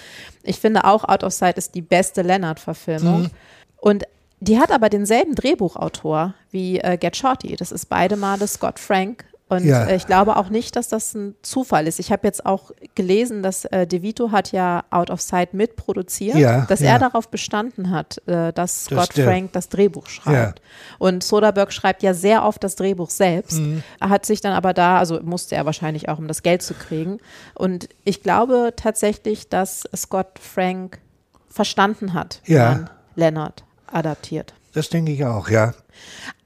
ich 0.42 0.58
finde 0.58 0.84
auch 0.84 1.04
Out 1.04 1.24
of 1.24 1.32
Sight 1.32 1.58
ist 1.58 1.74
die 1.74 1.82
beste 1.82 2.22
Leonard-Verfilmung. 2.22 3.22
Mhm. 3.22 3.30
Und 3.76 4.04
die 4.40 4.58
hat 4.58 4.70
aber 4.70 4.88
denselben 4.88 5.34
Drehbuchautor 5.34 6.34
wie 6.50 6.78
äh, 6.78 6.98
Get 6.98 7.16
Shorty. 7.16 7.56
Das 7.56 7.72
ist 7.72 7.86
beide 7.86 8.16
Male 8.16 8.46
Scott 8.46 8.78
Frank. 8.78 9.24
Und 9.48 9.64
ja. 9.64 9.84
äh, 9.84 9.96
ich 9.96 10.06
glaube 10.06 10.36
auch 10.36 10.48
nicht, 10.48 10.74
dass 10.74 10.88
das 10.88 11.14
ein 11.14 11.34
Zufall 11.42 11.86
ist. 11.86 11.98
Ich 11.98 12.10
habe 12.10 12.26
jetzt 12.26 12.46
auch 12.46 12.70
gelesen, 12.94 13.42
dass 13.42 13.66
äh, 13.66 13.86
DeVito 13.86 14.30
hat 14.32 14.52
ja 14.52 14.84
Out 14.90 15.10
of 15.10 15.20
Sight 15.20 15.52
mitproduziert, 15.52 16.36
ja, 16.36 16.62
dass 16.62 16.80
ja. 16.80 16.92
er 16.92 16.98
darauf 16.98 17.28
bestanden 17.28 17.90
hat, 17.90 18.26
äh, 18.26 18.52
dass 18.52 18.86
Scott 18.86 19.10
das 19.14 19.24
Frank 19.24 19.52
das 19.52 19.68
Drehbuch 19.68 20.06
schreibt. 20.06 20.62
Und 20.98 21.22
Soderbergh 21.22 21.72
schreibt 21.72 22.02
ja 22.02 22.14
sehr 22.14 22.44
oft 22.44 22.64
das 22.64 22.74
Drehbuch 22.76 23.10
selbst, 23.10 23.58
mhm. 23.58 23.82
hat 24.00 24.24
sich 24.24 24.40
dann 24.40 24.54
aber 24.54 24.72
da, 24.72 24.98
also 24.98 25.20
musste 25.22 25.56
er 25.56 25.66
wahrscheinlich 25.66 26.08
auch, 26.08 26.18
um 26.18 26.26
das 26.26 26.42
Geld 26.42 26.62
zu 26.62 26.72
kriegen. 26.72 27.18
Und 27.54 27.90
ich 28.04 28.22
glaube 28.22 28.72
tatsächlich, 28.76 29.50
dass 29.50 29.84
Scott 29.94 30.38
Frank 30.40 31.00
verstanden 31.48 32.14
hat, 32.14 32.40
ja. 32.46 32.86
Leonard 33.14 33.62
adaptiert. 33.86 34.54
Das 34.72 34.88
denke 34.88 35.12
ich 35.12 35.24
auch, 35.24 35.50
ja. 35.50 35.74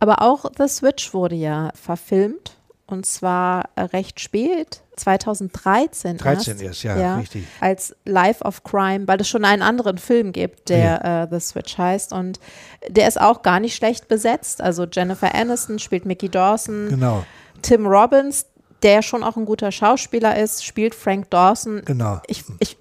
Aber 0.01 0.21
auch 0.21 0.45
The 0.59 0.69
Switch 0.69 1.15
wurde 1.15 1.37
ja 1.37 1.71
verfilmt 1.75 2.58
und 2.89 3.07
zwar 3.07 3.71
recht 3.77 4.19
spät, 4.19 4.83
2013 4.97 6.17
13 6.17 6.55
erst, 6.55 6.63
erst 6.63 6.83
ja, 6.83 6.99
ja, 6.99 7.17
richtig. 7.19 7.45
Als 7.61 7.95
Life 8.05 8.43
of 8.45 8.65
Crime, 8.65 9.07
weil 9.07 9.21
es 9.21 9.29
schon 9.29 9.45
einen 9.45 9.63
anderen 9.63 9.99
Film 9.99 10.33
gibt, 10.33 10.71
der 10.71 11.01
ja. 11.05 11.23
äh, 11.25 11.29
The 11.31 11.41
Switch 11.41 11.79
heißt 11.79 12.13
und 12.13 12.41
der 12.89 13.07
ist 13.07 13.21
auch 13.21 13.43
gar 13.43 13.61
nicht 13.61 13.77
schlecht 13.77 14.09
besetzt. 14.09 14.61
Also 14.61 14.87
Jennifer 14.91 15.35
Aniston 15.35 15.79
spielt 15.79 16.07
Mickey 16.07 16.29
Dawson. 16.29 16.89
Genau. 16.89 17.25
Tim 17.63 17.87
Robbins, 17.87 18.47
der 18.83 19.03
schon 19.03 19.23
auch 19.23 19.37
ein 19.37 19.45
guter 19.45 19.71
Schauspieler 19.71 20.37
ist, 20.39 20.65
spielt 20.65 20.95
Frank 20.95 21.31
Dawson. 21.31 21.83
Genau. 21.85 22.21
Ich, 22.27 22.45
ich 22.59 22.77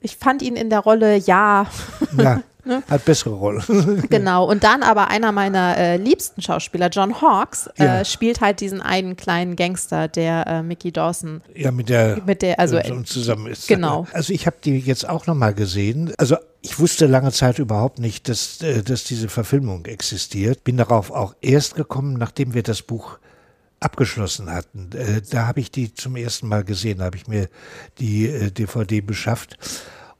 ich 0.00 0.16
fand 0.16 0.42
ihn 0.42 0.56
in 0.56 0.70
der 0.70 0.80
Rolle, 0.80 1.16
ja. 1.16 1.66
Ja, 2.16 2.42
ne? 2.68 2.82
hat 2.88 3.04
bessere 3.04 3.34
Rolle. 3.34 3.62
genau, 4.10 4.48
und 4.48 4.62
dann 4.62 4.82
aber 4.82 5.08
einer 5.08 5.32
meiner 5.32 5.76
äh, 5.76 5.96
liebsten 5.96 6.40
Schauspieler, 6.40 6.88
John 6.88 7.20
Hawkes, 7.20 7.68
äh, 7.78 7.84
ja. 7.84 8.04
spielt 8.04 8.40
halt 8.40 8.60
diesen 8.60 8.80
einen 8.80 9.16
kleinen 9.16 9.56
Gangster, 9.56 10.06
der 10.06 10.46
äh, 10.46 10.62
Mickey 10.62 10.92
Dawson. 10.92 11.40
Ja, 11.54 11.72
mit 11.72 11.88
der, 11.88 12.20
mit 12.24 12.42
der 12.42 12.60
also 12.60 12.78
so 12.86 13.02
zusammen 13.02 13.46
ist. 13.48 13.66
Genau. 13.66 14.06
Also 14.12 14.32
ich 14.32 14.46
habe 14.46 14.56
die 14.62 14.78
jetzt 14.78 15.08
auch 15.08 15.26
nochmal 15.26 15.54
gesehen. 15.54 16.12
Also 16.18 16.36
ich 16.60 16.78
wusste 16.78 17.06
lange 17.06 17.32
Zeit 17.32 17.58
überhaupt 17.58 17.98
nicht, 17.98 18.28
dass, 18.28 18.60
äh, 18.62 18.82
dass 18.82 19.04
diese 19.04 19.28
Verfilmung 19.28 19.86
existiert. 19.86 20.62
Bin 20.62 20.76
darauf 20.76 21.10
auch 21.10 21.34
erst 21.40 21.74
gekommen, 21.74 22.14
nachdem 22.14 22.54
wir 22.54 22.62
das 22.62 22.82
Buch 22.82 23.18
abgeschlossen 23.80 24.50
hatten. 24.52 24.90
Äh, 24.92 25.22
da 25.30 25.46
habe 25.46 25.60
ich 25.60 25.70
die 25.70 25.94
zum 25.94 26.16
ersten 26.16 26.48
Mal 26.48 26.64
gesehen, 26.64 27.02
habe 27.02 27.16
ich 27.16 27.26
mir 27.26 27.48
die 27.98 28.50
DVD 28.52 29.00
beschafft. 29.00 29.56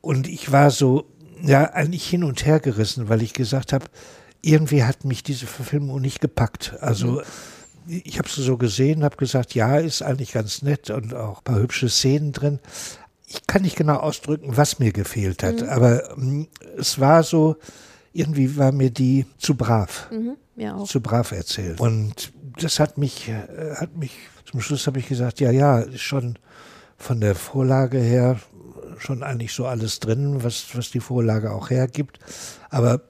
Und 0.01 0.29
ich 0.29 0.53
war 0.53 0.71
so 0.71 1.07
ja 1.43 1.73
eigentlich 1.73 2.09
hin 2.09 2.25
und 2.25 2.45
her 2.47 2.61
gerissen, 2.61 3.09
weil 3.09 3.23
ich 3.23 3.33
gesagt 3.33 3.73
habe, 3.73 3.87
irgendwie 4.43 4.85
hat 4.85 5.05
mich 5.05 5.23
diese 5.23 5.47
Verfilmung 5.47 6.01
nicht 6.01 6.21
gepackt. 6.21 6.75
Also 6.81 7.23
mhm. 7.87 8.03
ich 8.05 8.19
habe 8.19 8.29
sie 8.29 8.43
so 8.43 8.57
gesehen, 8.57 9.05
habe 9.05 9.17
gesagt, 9.17 9.55
ja, 9.55 9.79
ist 9.79 10.03
eigentlich 10.03 10.33
ganz 10.33 10.63
nett 10.63 10.91
und 10.91 11.15
auch 11.15 11.39
ein 11.39 11.45
paar 11.45 11.61
hübsche 11.61 11.89
Szenen 11.89 12.33
drin. 12.33 12.61
Ich 13.27 13.47
kann 13.47 13.63
nicht 13.63 13.77
genau 13.77 13.97
ausdrücken, 13.97 14.57
was 14.57 14.79
mir 14.79 14.93
gefehlt 14.93 15.43
hat, 15.43 15.63
mhm. 15.63 15.69
aber 15.69 16.15
mh, 16.17 16.47
es 16.79 16.99
war 16.99 17.23
so, 17.23 17.57
irgendwie 18.13 18.57
war 18.57 18.73
mir 18.73 18.91
die 18.91 19.27
zu 19.39 19.55
brav, 19.55 20.09
mhm, 20.11 20.37
zu 20.87 21.01
brav 21.01 21.33
erzählt. 21.33 21.81
Und 21.81 22.33
das 22.61 22.81
hat 22.81 22.99
mich, 22.99 23.29
äh, 23.29 23.75
hat 23.77 23.97
mich, 23.97 24.13
zum 24.51 24.61
Schluss 24.61 24.87
habe 24.87 24.99
ich 24.99 25.09
gesagt, 25.09 25.41
ja, 25.41 25.51
ja, 25.51 25.85
schon 25.97 26.39
von 26.97 27.21
der 27.21 27.35
Vorlage 27.35 27.99
her 27.99 28.41
schon 29.01 29.23
eigentlich 29.23 29.53
so 29.53 29.67
alles 29.67 30.01
drin, 30.01 30.43
was, 30.43 30.67
was 30.75 30.91
die 30.91 31.01
Vorlage 31.01 31.51
auch 31.53 31.71
hergibt. 31.71 32.19
Aber 32.71 33.01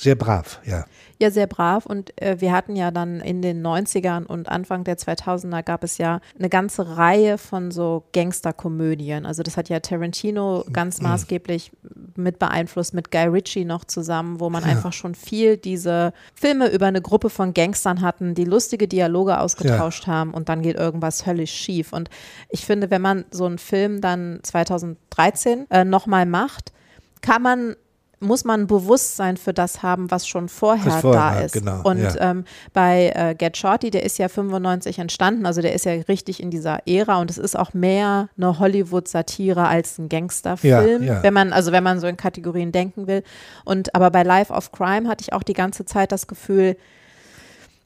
sehr 0.00 0.14
brav, 0.14 0.60
ja. 0.64 0.86
Ja, 1.18 1.30
sehr 1.30 1.46
brav. 1.46 1.84
Und 1.84 2.18
äh, 2.22 2.40
wir 2.40 2.52
hatten 2.52 2.74
ja 2.74 2.90
dann 2.90 3.20
in 3.20 3.42
den 3.42 3.62
90ern 3.62 4.24
und 4.24 4.48
Anfang 4.48 4.84
der 4.84 4.96
2000er 4.96 5.62
gab 5.62 5.84
es 5.84 5.98
ja 5.98 6.20
eine 6.38 6.48
ganze 6.48 6.96
Reihe 6.96 7.36
von 7.36 7.70
so 7.70 8.04
Gangsterkomödien. 8.14 9.26
Also 9.26 9.42
das 9.42 9.58
hat 9.58 9.68
ja 9.68 9.80
Tarantino 9.80 10.64
ganz 10.72 10.98
mhm. 11.02 11.08
maßgeblich 11.08 11.72
mit 12.16 12.38
beeinflusst, 12.38 12.94
mit 12.94 13.10
Guy 13.10 13.26
Ritchie 13.26 13.66
noch 13.66 13.84
zusammen, 13.84 14.40
wo 14.40 14.48
man 14.48 14.62
ja. 14.62 14.70
einfach 14.70 14.94
schon 14.94 15.14
viel 15.14 15.58
diese 15.58 16.14
Filme 16.34 16.70
über 16.70 16.86
eine 16.86 17.02
Gruppe 17.02 17.28
von 17.28 17.52
Gangstern 17.52 18.00
hatten, 18.00 18.34
die 18.34 18.46
lustige 18.46 18.88
Dialoge 18.88 19.38
ausgetauscht 19.38 20.06
ja. 20.06 20.14
haben 20.14 20.32
und 20.32 20.48
dann 20.48 20.62
geht 20.62 20.76
irgendwas 20.76 21.26
höllisch 21.26 21.52
schief. 21.52 21.92
Und 21.92 22.08
ich 22.48 22.64
finde, 22.64 22.90
wenn 22.90 23.02
man 23.02 23.26
so 23.30 23.44
einen 23.44 23.58
Film 23.58 24.00
dann 24.00 24.40
2013 24.42 25.66
äh, 25.68 25.84
nochmal 25.84 26.24
macht, 26.24 26.72
kann 27.20 27.42
man 27.42 27.76
muss 28.20 28.44
man 28.44 28.66
Bewusstsein 28.66 29.38
für 29.38 29.54
das 29.54 29.82
haben, 29.82 30.10
was 30.10 30.28
schon 30.28 30.48
vorher, 30.48 30.92
was 30.92 31.00
vorher 31.00 31.20
da 31.20 31.40
ist. 31.40 31.52
Genau, 31.52 31.82
und 31.82 32.02
ja. 32.02 32.30
ähm, 32.30 32.44
bei 32.72 33.12
äh, 33.14 33.34
Get 33.34 33.56
Shorty, 33.56 33.90
der 33.90 34.04
ist 34.04 34.18
ja 34.18 34.28
95 34.28 34.98
entstanden, 34.98 35.46
also 35.46 35.62
der 35.62 35.72
ist 35.72 35.86
ja 35.86 35.92
richtig 35.92 36.42
in 36.42 36.50
dieser 36.50 36.86
Ära 36.86 37.18
und 37.20 37.30
es 37.30 37.38
ist 37.38 37.58
auch 37.58 37.72
mehr 37.72 38.28
eine 38.36 38.58
Hollywood-Satire 38.58 39.66
als 39.66 39.98
ein 39.98 40.10
Gangsterfilm, 40.10 41.02
ja, 41.02 41.14
ja. 41.14 41.22
wenn 41.22 41.32
man, 41.32 41.52
also 41.52 41.72
wenn 41.72 41.82
man 41.82 41.98
so 41.98 42.06
in 42.06 42.18
Kategorien 42.18 42.72
denken 42.72 43.06
will. 43.06 43.22
Und 43.64 43.94
aber 43.94 44.10
bei 44.10 44.22
Life 44.22 44.52
of 44.52 44.70
Crime 44.70 45.08
hatte 45.08 45.22
ich 45.22 45.32
auch 45.32 45.42
die 45.42 45.54
ganze 45.54 45.86
Zeit 45.86 46.12
das 46.12 46.26
Gefühl, 46.26 46.76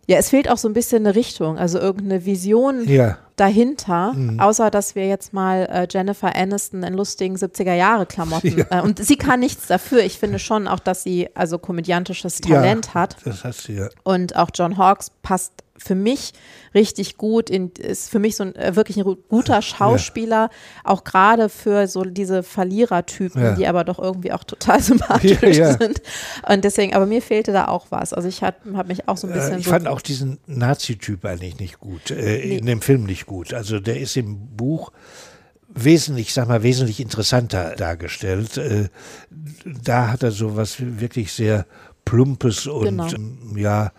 ja, 0.07 0.19
es 0.19 0.31
fehlt 0.31 0.51
auch 0.51 0.59
so 0.59 0.69
ein 0.69 0.75
bisschen 0.75 1.07
eine 1.07 1.15
Richtung, 1.15 1.59
also 1.59 1.79
irgendeine 1.79 2.25
Vision 2.27 2.87
ja. 2.87 3.19
dahinter, 3.37 4.13
mhm. 4.13 4.39
außer 4.39 4.71
dass 4.71 4.95
wir 4.95 5.07
jetzt 5.07 5.33
mal 5.33 5.67
äh, 5.71 5.87
Jennifer 5.91 6.35
Aniston 6.35 6.83
in 6.83 6.95
lustigen 6.95 7.37
70er-Jahre-Klamotten 7.37 8.59
ja. 8.59 8.79
äh, 8.79 8.83
und 8.83 9.05
sie 9.05 9.17
kann 9.17 9.41
nichts 9.41 9.67
dafür. 9.67 10.05
Ich 10.05 10.19
finde 10.19 10.39
schon 10.39 10.69
auch, 10.69 10.81
dass 10.81 11.03
sie 11.03 11.29
also 11.35 11.59
komödiantisches 11.59 12.41
Talent 12.41 12.89
ja, 12.89 12.95
hat. 12.95 13.17
Das 13.25 13.45
hat 13.45 13.55
sie, 13.55 13.75
ja. 13.75 13.89
Und 14.03 14.37
auch 14.37 14.51
John 14.55 14.77
Hawkes 14.77 15.11
passt 15.23 15.64
für 15.77 15.95
mich 15.95 16.33
richtig 16.75 17.17
gut, 17.17 17.51
in, 17.51 17.71
ist 17.71 18.11
für 18.11 18.19
mich 18.19 18.37
so 18.37 18.45
ein 18.45 18.55
äh, 18.55 18.77
wirklich 18.77 18.97
ein 18.97 19.17
guter 19.29 19.61
Schauspieler, 19.61 20.51
ja. 20.51 20.51
auch 20.85 21.05
gerade 21.05 21.49
für 21.49 21.89
so 21.89 22.05
diese 22.05 22.43
Verlierertypen, 22.43 23.43
ja. 23.43 23.55
die 23.55 23.67
aber 23.67 23.85
doch 23.85 23.99
irgendwie 23.99 24.33
auch 24.33 24.45
total 24.45 24.81
sympathisch 24.83 25.57
ja, 25.57 25.77
sind. 25.77 26.01
Und 26.49 26.65
deswegen, 26.65 26.95
aber 26.95 27.07
mir 27.07 27.23
fehlte 27.23 27.53
da 27.53 27.69
auch 27.69 27.87
was. 27.91 28.13
Also 28.13 28.29
ich 28.29 28.43
habe 28.43 28.57
hab 28.77 28.87
mich 28.87 29.09
auch 29.09 29.17
so 29.17 29.27
ein 29.27 29.33
äh, 29.33 29.37
bisschen. 29.37 29.59
ich 29.59 29.65
so 29.65 29.71
fand 29.71 29.89
auch 29.89 30.01
diesen 30.01 30.39
Nazi-Typ 30.47 31.25
eigentlich 31.25 31.59
nicht 31.59 31.81
gut, 31.81 32.11
äh, 32.11 32.15
nee. 32.15 32.57
in 32.59 32.67
dem 32.67 32.81
Film 32.81 33.05
nicht 33.05 33.27
gut. 33.27 33.53
Also 33.53 33.81
der 33.81 33.99
ist 33.99 34.17
im 34.17 34.57
Buch 34.57 34.93
wesentlich, 35.69 36.33
sag 36.33 36.47
mal, 36.47 36.63
wesentlich 36.63 37.01
interessanter 37.01 37.75
dargestellt. 37.77 38.57
Äh, 38.59 38.89
da 39.65 40.13
hat 40.13 40.23
er 40.23 40.31
so 40.31 40.57
was 40.57 40.77
wirklich 40.79 41.33
sehr 41.33 41.67
Plumpes 42.05 42.67
und 42.67 42.85
genau. 42.85 43.09
ja 43.57 43.93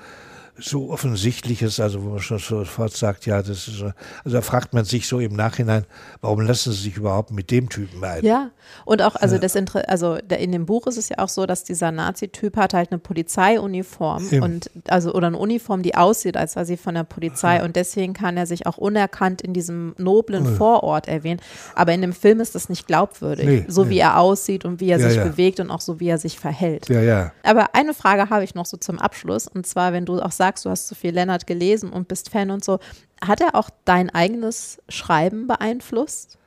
so 0.57 0.89
offensichtliches, 0.89 1.79
also 1.79 2.03
wo 2.03 2.09
man 2.11 2.19
schon 2.19 2.39
sofort 2.39 2.95
sagt, 2.95 3.25
ja, 3.25 3.41
das 3.41 3.67
ist, 3.67 3.83
also 3.83 3.93
da 4.23 4.41
fragt 4.41 4.73
man 4.73 4.85
sich 4.85 5.07
so 5.07 5.19
im 5.19 5.35
Nachhinein, 5.35 5.85
warum 6.21 6.41
lassen 6.41 6.71
sie 6.71 6.83
sich 6.83 6.97
überhaupt 6.97 7.31
mit 7.31 7.51
dem 7.51 7.67
Typen 7.67 8.03
ein? 8.03 8.23
Ja, 8.23 8.51
und 8.85 9.01
auch, 9.01 9.15
also 9.15 9.37
das, 9.37 9.55
also 9.55 10.15
in 10.15 10.51
dem 10.51 10.65
Buch 10.65 10.87
ist 10.87 10.97
es 10.97 11.09
ja 11.09 11.19
auch 11.19 11.29
so, 11.29 11.45
dass 11.45 11.63
dieser 11.63 11.91
Nazi-Typ 11.91 12.55
hat 12.55 12.73
halt 12.73 12.91
eine 12.91 12.99
Polizeiuniform 12.99 14.27
Eben. 14.31 14.43
und, 14.43 14.71
also, 14.87 15.13
oder 15.13 15.27
eine 15.27 15.37
Uniform, 15.37 15.81
die 15.83 15.95
aussieht, 15.95 16.37
als 16.37 16.53
sei 16.53 16.63
sie 16.63 16.77
von 16.77 16.95
der 16.95 17.03
Polizei 17.03 17.63
und 17.63 17.75
deswegen 17.75 18.13
kann 18.13 18.37
er 18.37 18.45
sich 18.45 18.65
auch 18.65 18.77
unerkannt 18.77 19.41
in 19.41 19.53
diesem 19.53 19.93
noblen 19.97 20.45
ja. 20.45 20.51
Vorort 20.51 21.07
erwähnen. 21.07 21.41
Aber 21.75 21.93
in 21.93 22.01
dem 22.01 22.13
Film 22.13 22.39
ist 22.39 22.55
das 22.55 22.69
nicht 22.69 22.87
glaubwürdig, 22.87 23.45
nee, 23.45 23.65
so 23.67 23.83
nee. 23.83 23.91
wie 23.91 23.99
er 23.99 24.19
aussieht 24.19 24.63
und 24.63 24.79
wie 24.79 24.89
er 24.89 24.99
ja, 24.99 25.09
sich 25.09 25.17
ja. 25.17 25.25
bewegt 25.25 25.59
und 25.59 25.69
auch 25.69 25.81
so 25.81 25.99
wie 25.99 26.07
er 26.07 26.17
sich 26.17 26.39
verhält. 26.39 26.87
Ja, 26.87 27.01
ja. 27.01 27.31
Aber 27.43 27.75
eine 27.75 27.93
Frage 27.93 28.29
habe 28.29 28.43
ich 28.43 28.55
noch 28.55 28.65
so 28.65 28.77
zum 28.77 28.99
Abschluss 28.99 29.47
und 29.47 29.67
zwar, 29.67 29.91
wenn 29.91 30.05
du 30.05 30.21
auch 30.21 30.31
sagst, 30.31 30.44
sagst, 30.45 30.65
du 30.65 30.69
hast 30.69 30.87
so 30.87 30.95
viel 30.95 31.13
Lennart 31.13 31.47
gelesen 31.47 31.91
und 31.91 32.07
bist 32.07 32.29
Fan 32.29 32.51
und 32.51 32.63
so. 32.63 32.79
Hat 33.25 33.41
er 33.41 33.55
auch 33.55 33.69
dein 33.83 34.09
eigenes 34.09 34.81
Schreiben 34.89 35.47
beeinflusst? 35.47 36.37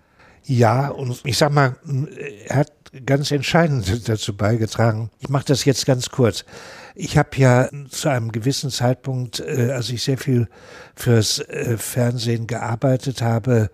Ja, 0.45 0.89
und 0.89 1.21
ich 1.25 1.37
sag 1.37 1.53
mal, 1.53 1.77
er 2.47 2.57
hat 2.57 2.73
ganz 3.05 3.31
entscheidend 3.31 4.09
dazu 4.09 4.37
beigetragen. 4.37 5.11
Ich 5.19 5.29
mache 5.29 5.45
das 5.47 5.65
jetzt 5.65 5.85
ganz 5.85 6.11
kurz. 6.11 6.45
Ich 6.95 7.19
habe 7.19 7.31
ja 7.37 7.69
zu 7.91 8.09
einem 8.09 8.33
gewissen 8.33 8.71
Zeitpunkt, 8.71 9.41
äh, 9.41 9.73
als 9.73 9.91
ich 9.91 10.03
sehr 10.03 10.17
viel 10.17 10.49
fürs 10.95 11.41
äh, 11.41 11.77
Fernsehen 11.77 12.47
gearbeitet 12.47 13.21
habe, 13.21 13.71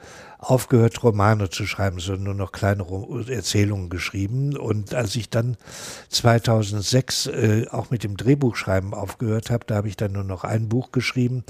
aufgehört, 0.51 1.03
Romane 1.03 1.51
zu 1.51 1.66
schreiben, 1.66 1.99
sondern 1.99 2.24
nur 2.24 2.34
noch 2.34 2.53
kleine 2.53 2.84
Erzählungen 3.28 3.88
geschrieben. 3.88 4.57
Und 4.57 4.95
als 4.95 5.16
ich 5.16 5.30
dann 5.30 5.57
2006 6.11 7.26
äh, 7.26 7.66
auch 7.70 7.90
mit 7.90 8.05
dem 8.05 8.16
Drehbuchschreiben 8.16 8.95
aufgehört 8.95 9.51
habe, 9.51 9.64
da 9.66 9.76
habe 9.76 9.88
ich 9.88 9.97
dann 9.97 10.12
nur 10.12 10.24
noch 10.24 10.45
ein 10.45 10.68
Buch 10.68 10.92
geschrieben. 10.92 11.45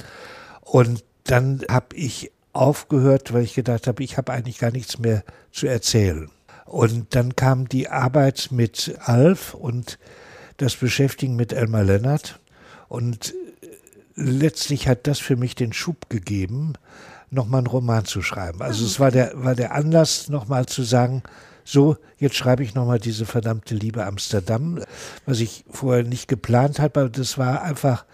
Und 0.60 1.04
dann 1.24 1.62
habe 1.68 1.96
ich 1.96 2.30
aufgehört, 2.52 3.32
weil 3.32 3.42
ich 3.42 3.54
gedacht 3.54 3.86
habe, 3.86 4.02
ich 4.02 4.16
habe 4.16 4.32
eigentlich 4.32 4.58
gar 4.58 4.70
nichts 4.70 4.98
mehr 4.98 5.24
zu 5.50 5.66
erzählen. 5.66 6.30
Und 6.64 7.14
dann 7.14 7.36
kam 7.36 7.68
die 7.68 7.88
Arbeit 7.88 8.48
mit 8.50 8.96
Alf 9.00 9.54
und 9.54 9.98
das 10.56 10.76
Beschäftigen 10.76 11.36
mit 11.36 11.52
Elmar 11.52 11.84
Lennart. 11.84 12.40
Und 12.88 13.34
letztlich 14.14 14.88
hat 14.88 15.06
das 15.06 15.18
für 15.18 15.36
mich 15.36 15.54
den 15.54 15.72
Schub 15.72 16.08
gegeben, 16.08 16.74
nochmal 17.34 17.58
einen 17.58 17.66
Roman 17.66 18.04
zu 18.04 18.22
schreiben. 18.22 18.62
Also 18.62 18.84
es 18.84 18.98
war 19.00 19.10
der, 19.10 19.32
war 19.34 19.54
der 19.54 19.74
Anlass, 19.74 20.28
nochmal 20.28 20.66
zu 20.66 20.82
sagen, 20.82 21.22
so, 21.64 21.96
jetzt 22.18 22.36
schreibe 22.36 22.62
ich 22.62 22.74
nochmal 22.74 22.98
diese 22.98 23.24
verdammte 23.24 23.74
Liebe 23.74 24.04
Amsterdam, 24.04 24.80
was 25.26 25.40
ich 25.40 25.64
vorher 25.70 26.04
nicht 26.04 26.28
geplant 26.28 26.78
habe, 26.78 27.00
aber 27.00 27.08
das 27.08 27.38
war 27.38 27.62
einfach 27.62 28.04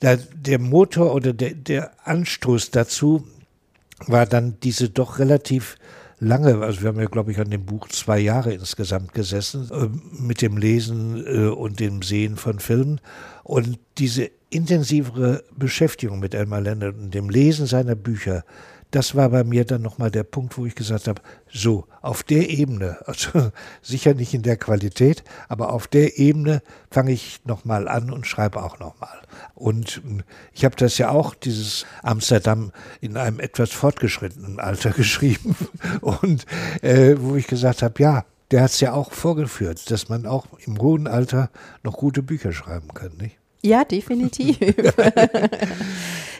der, 0.00 0.16
der 0.16 0.58
Motor 0.58 1.14
oder 1.14 1.32
der, 1.32 1.54
der 1.54 1.90
Anstoß 2.06 2.70
dazu 2.70 3.26
war 4.06 4.26
dann 4.26 4.58
diese 4.62 4.88
doch 4.88 5.18
relativ 5.18 5.76
lange, 6.20 6.62
also 6.62 6.82
wir 6.82 6.88
haben 6.88 7.00
ja, 7.00 7.06
glaube 7.06 7.32
ich, 7.32 7.38
an 7.38 7.50
dem 7.50 7.64
Buch 7.64 7.88
zwei 7.88 8.18
Jahre 8.18 8.52
insgesamt 8.52 9.12
gesessen, 9.12 9.68
äh, 9.70 9.88
mit 10.20 10.42
dem 10.42 10.56
Lesen 10.56 11.24
äh, 11.26 11.48
und 11.48 11.80
dem 11.80 12.02
Sehen 12.02 12.36
von 12.36 12.58
Filmen. 12.58 13.00
Und 13.44 13.78
diese 13.98 14.30
intensivere 14.50 15.44
Beschäftigung 15.56 16.20
mit 16.20 16.34
Elmar 16.34 16.60
Leonard 16.60 16.96
und 16.96 17.14
dem 17.14 17.30
Lesen 17.30 17.66
seiner 17.66 17.94
Bücher, 17.94 18.44
das 18.90 19.14
war 19.14 19.28
bei 19.28 19.44
mir 19.44 19.66
dann 19.66 19.82
nochmal 19.82 20.10
der 20.10 20.22
Punkt, 20.22 20.56
wo 20.56 20.64
ich 20.64 20.74
gesagt 20.74 21.08
habe, 21.08 21.20
so, 21.52 21.86
auf 22.00 22.22
der 22.22 22.48
Ebene, 22.48 22.98
also 23.06 23.52
sicher 23.82 24.14
nicht 24.14 24.32
in 24.32 24.42
der 24.42 24.56
Qualität, 24.56 25.24
aber 25.48 25.72
auf 25.72 25.86
der 25.86 26.18
Ebene 26.18 26.62
fange 26.90 27.12
ich 27.12 27.40
nochmal 27.44 27.88
an 27.88 28.10
und 28.10 28.26
schreibe 28.26 28.62
auch 28.62 28.78
nochmal. 28.78 29.18
Und 29.54 30.00
hm, 30.02 30.22
ich 30.52 30.64
habe 30.64 30.76
das 30.76 30.96
ja 30.98 31.10
auch, 31.10 31.34
dieses 31.34 31.84
Amsterdam, 32.02 32.72
in 33.00 33.16
einem 33.16 33.40
etwas 33.40 33.70
fortgeschrittenen 33.70 34.58
Alter 34.60 34.90
geschrieben 34.96 35.54
und 36.00 36.46
äh, 36.82 37.16
wo 37.18 37.36
ich 37.36 37.46
gesagt 37.46 37.82
habe, 37.82 38.02
ja, 38.02 38.24
der 38.50 38.62
hat 38.62 38.70
es 38.70 38.80
ja 38.80 38.94
auch 38.94 39.12
vorgeführt, 39.12 39.90
dass 39.90 40.08
man 40.08 40.24
auch 40.24 40.46
im 40.64 40.78
hohen 40.78 41.06
Alter 41.06 41.50
noch 41.82 41.98
gute 41.98 42.22
Bücher 42.22 42.52
schreiben 42.52 42.88
kann, 42.94 43.12
nicht? 43.18 43.37
Ja, 43.62 43.84
definitiv. 43.84 44.58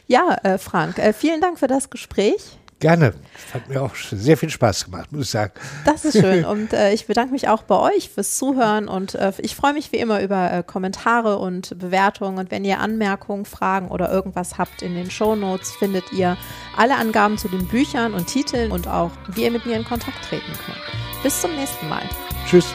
ja, 0.06 0.38
äh, 0.42 0.58
Frank, 0.58 0.98
äh, 0.98 1.12
vielen 1.12 1.40
Dank 1.40 1.58
für 1.58 1.66
das 1.66 1.90
Gespräch. 1.90 2.58
Gerne. 2.80 3.12
Hat 3.52 3.68
mir 3.68 3.82
auch 3.82 3.94
sehr 3.96 4.36
viel 4.36 4.50
Spaß 4.50 4.84
gemacht, 4.84 5.10
muss 5.10 5.22
ich 5.22 5.30
sagen. 5.30 5.52
Das 5.84 6.04
ist 6.04 6.20
schön. 6.20 6.44
Und 6.44 6.72
äh, 6.72 6.92
ich 6.92 7.06
bedanke 7.06 7.32
mich 7.32 7.48
auch 7.48 7.62
bei 7.62 7.74
euch 7.76 8.08
fürs 8.08 8.36
Zuhören. 8.36 8.86
Und 8.86 9.16
äh, 9.16 9.32
ich 9.38 9.56
freue 9.56 9.72
mich 9.72 9.90
wie 9.90 9.96
immer 9.96 10.22
über 10.22 10.52
äh, 10.52 10.62
Kommentare 10.62 11.38
und 11.38 11.76
Bewertungen. 11.78 12.38
Und 12.38 12.52
wenn 12.52 12.64
ihr 12.64 12.78
Anmerkungen, 12.78 13.46
Fragen 13.46 13.88
oder 13.88 14.12
irgendwas 14.12 14.58
habt 14.58 14.82
in 14.82 14.94
den 14.94 15.10
Show 15.10 15.34
Notes, 15.34 15.72
findet 15.72 16.12
ihr 16.12 16.36
alle 16.76 16.94
Angaben 16.96 17.36
zu 17.36 17.48
den 17.48 17.66
Büchern 17.66 18.14
und 18.14 18.28
Titeln 18.28 18.70
und 18.70 18.86
auch, 18.86 19.10
wie 19.34 19.42
ihr 19.42 19.50
mit 19.50 19.66
mir 19.66 19.76
in 19.76 19.84
Kontakt 19.84 20.24
treten 20.28 20.52
könnt. 20.64 21.22
Bis 21.24 21.40
zum 21.40 21.56
nächsten 21.56 21.88
Mal. 21.88 22.02
Tschüss. 22.48 22.72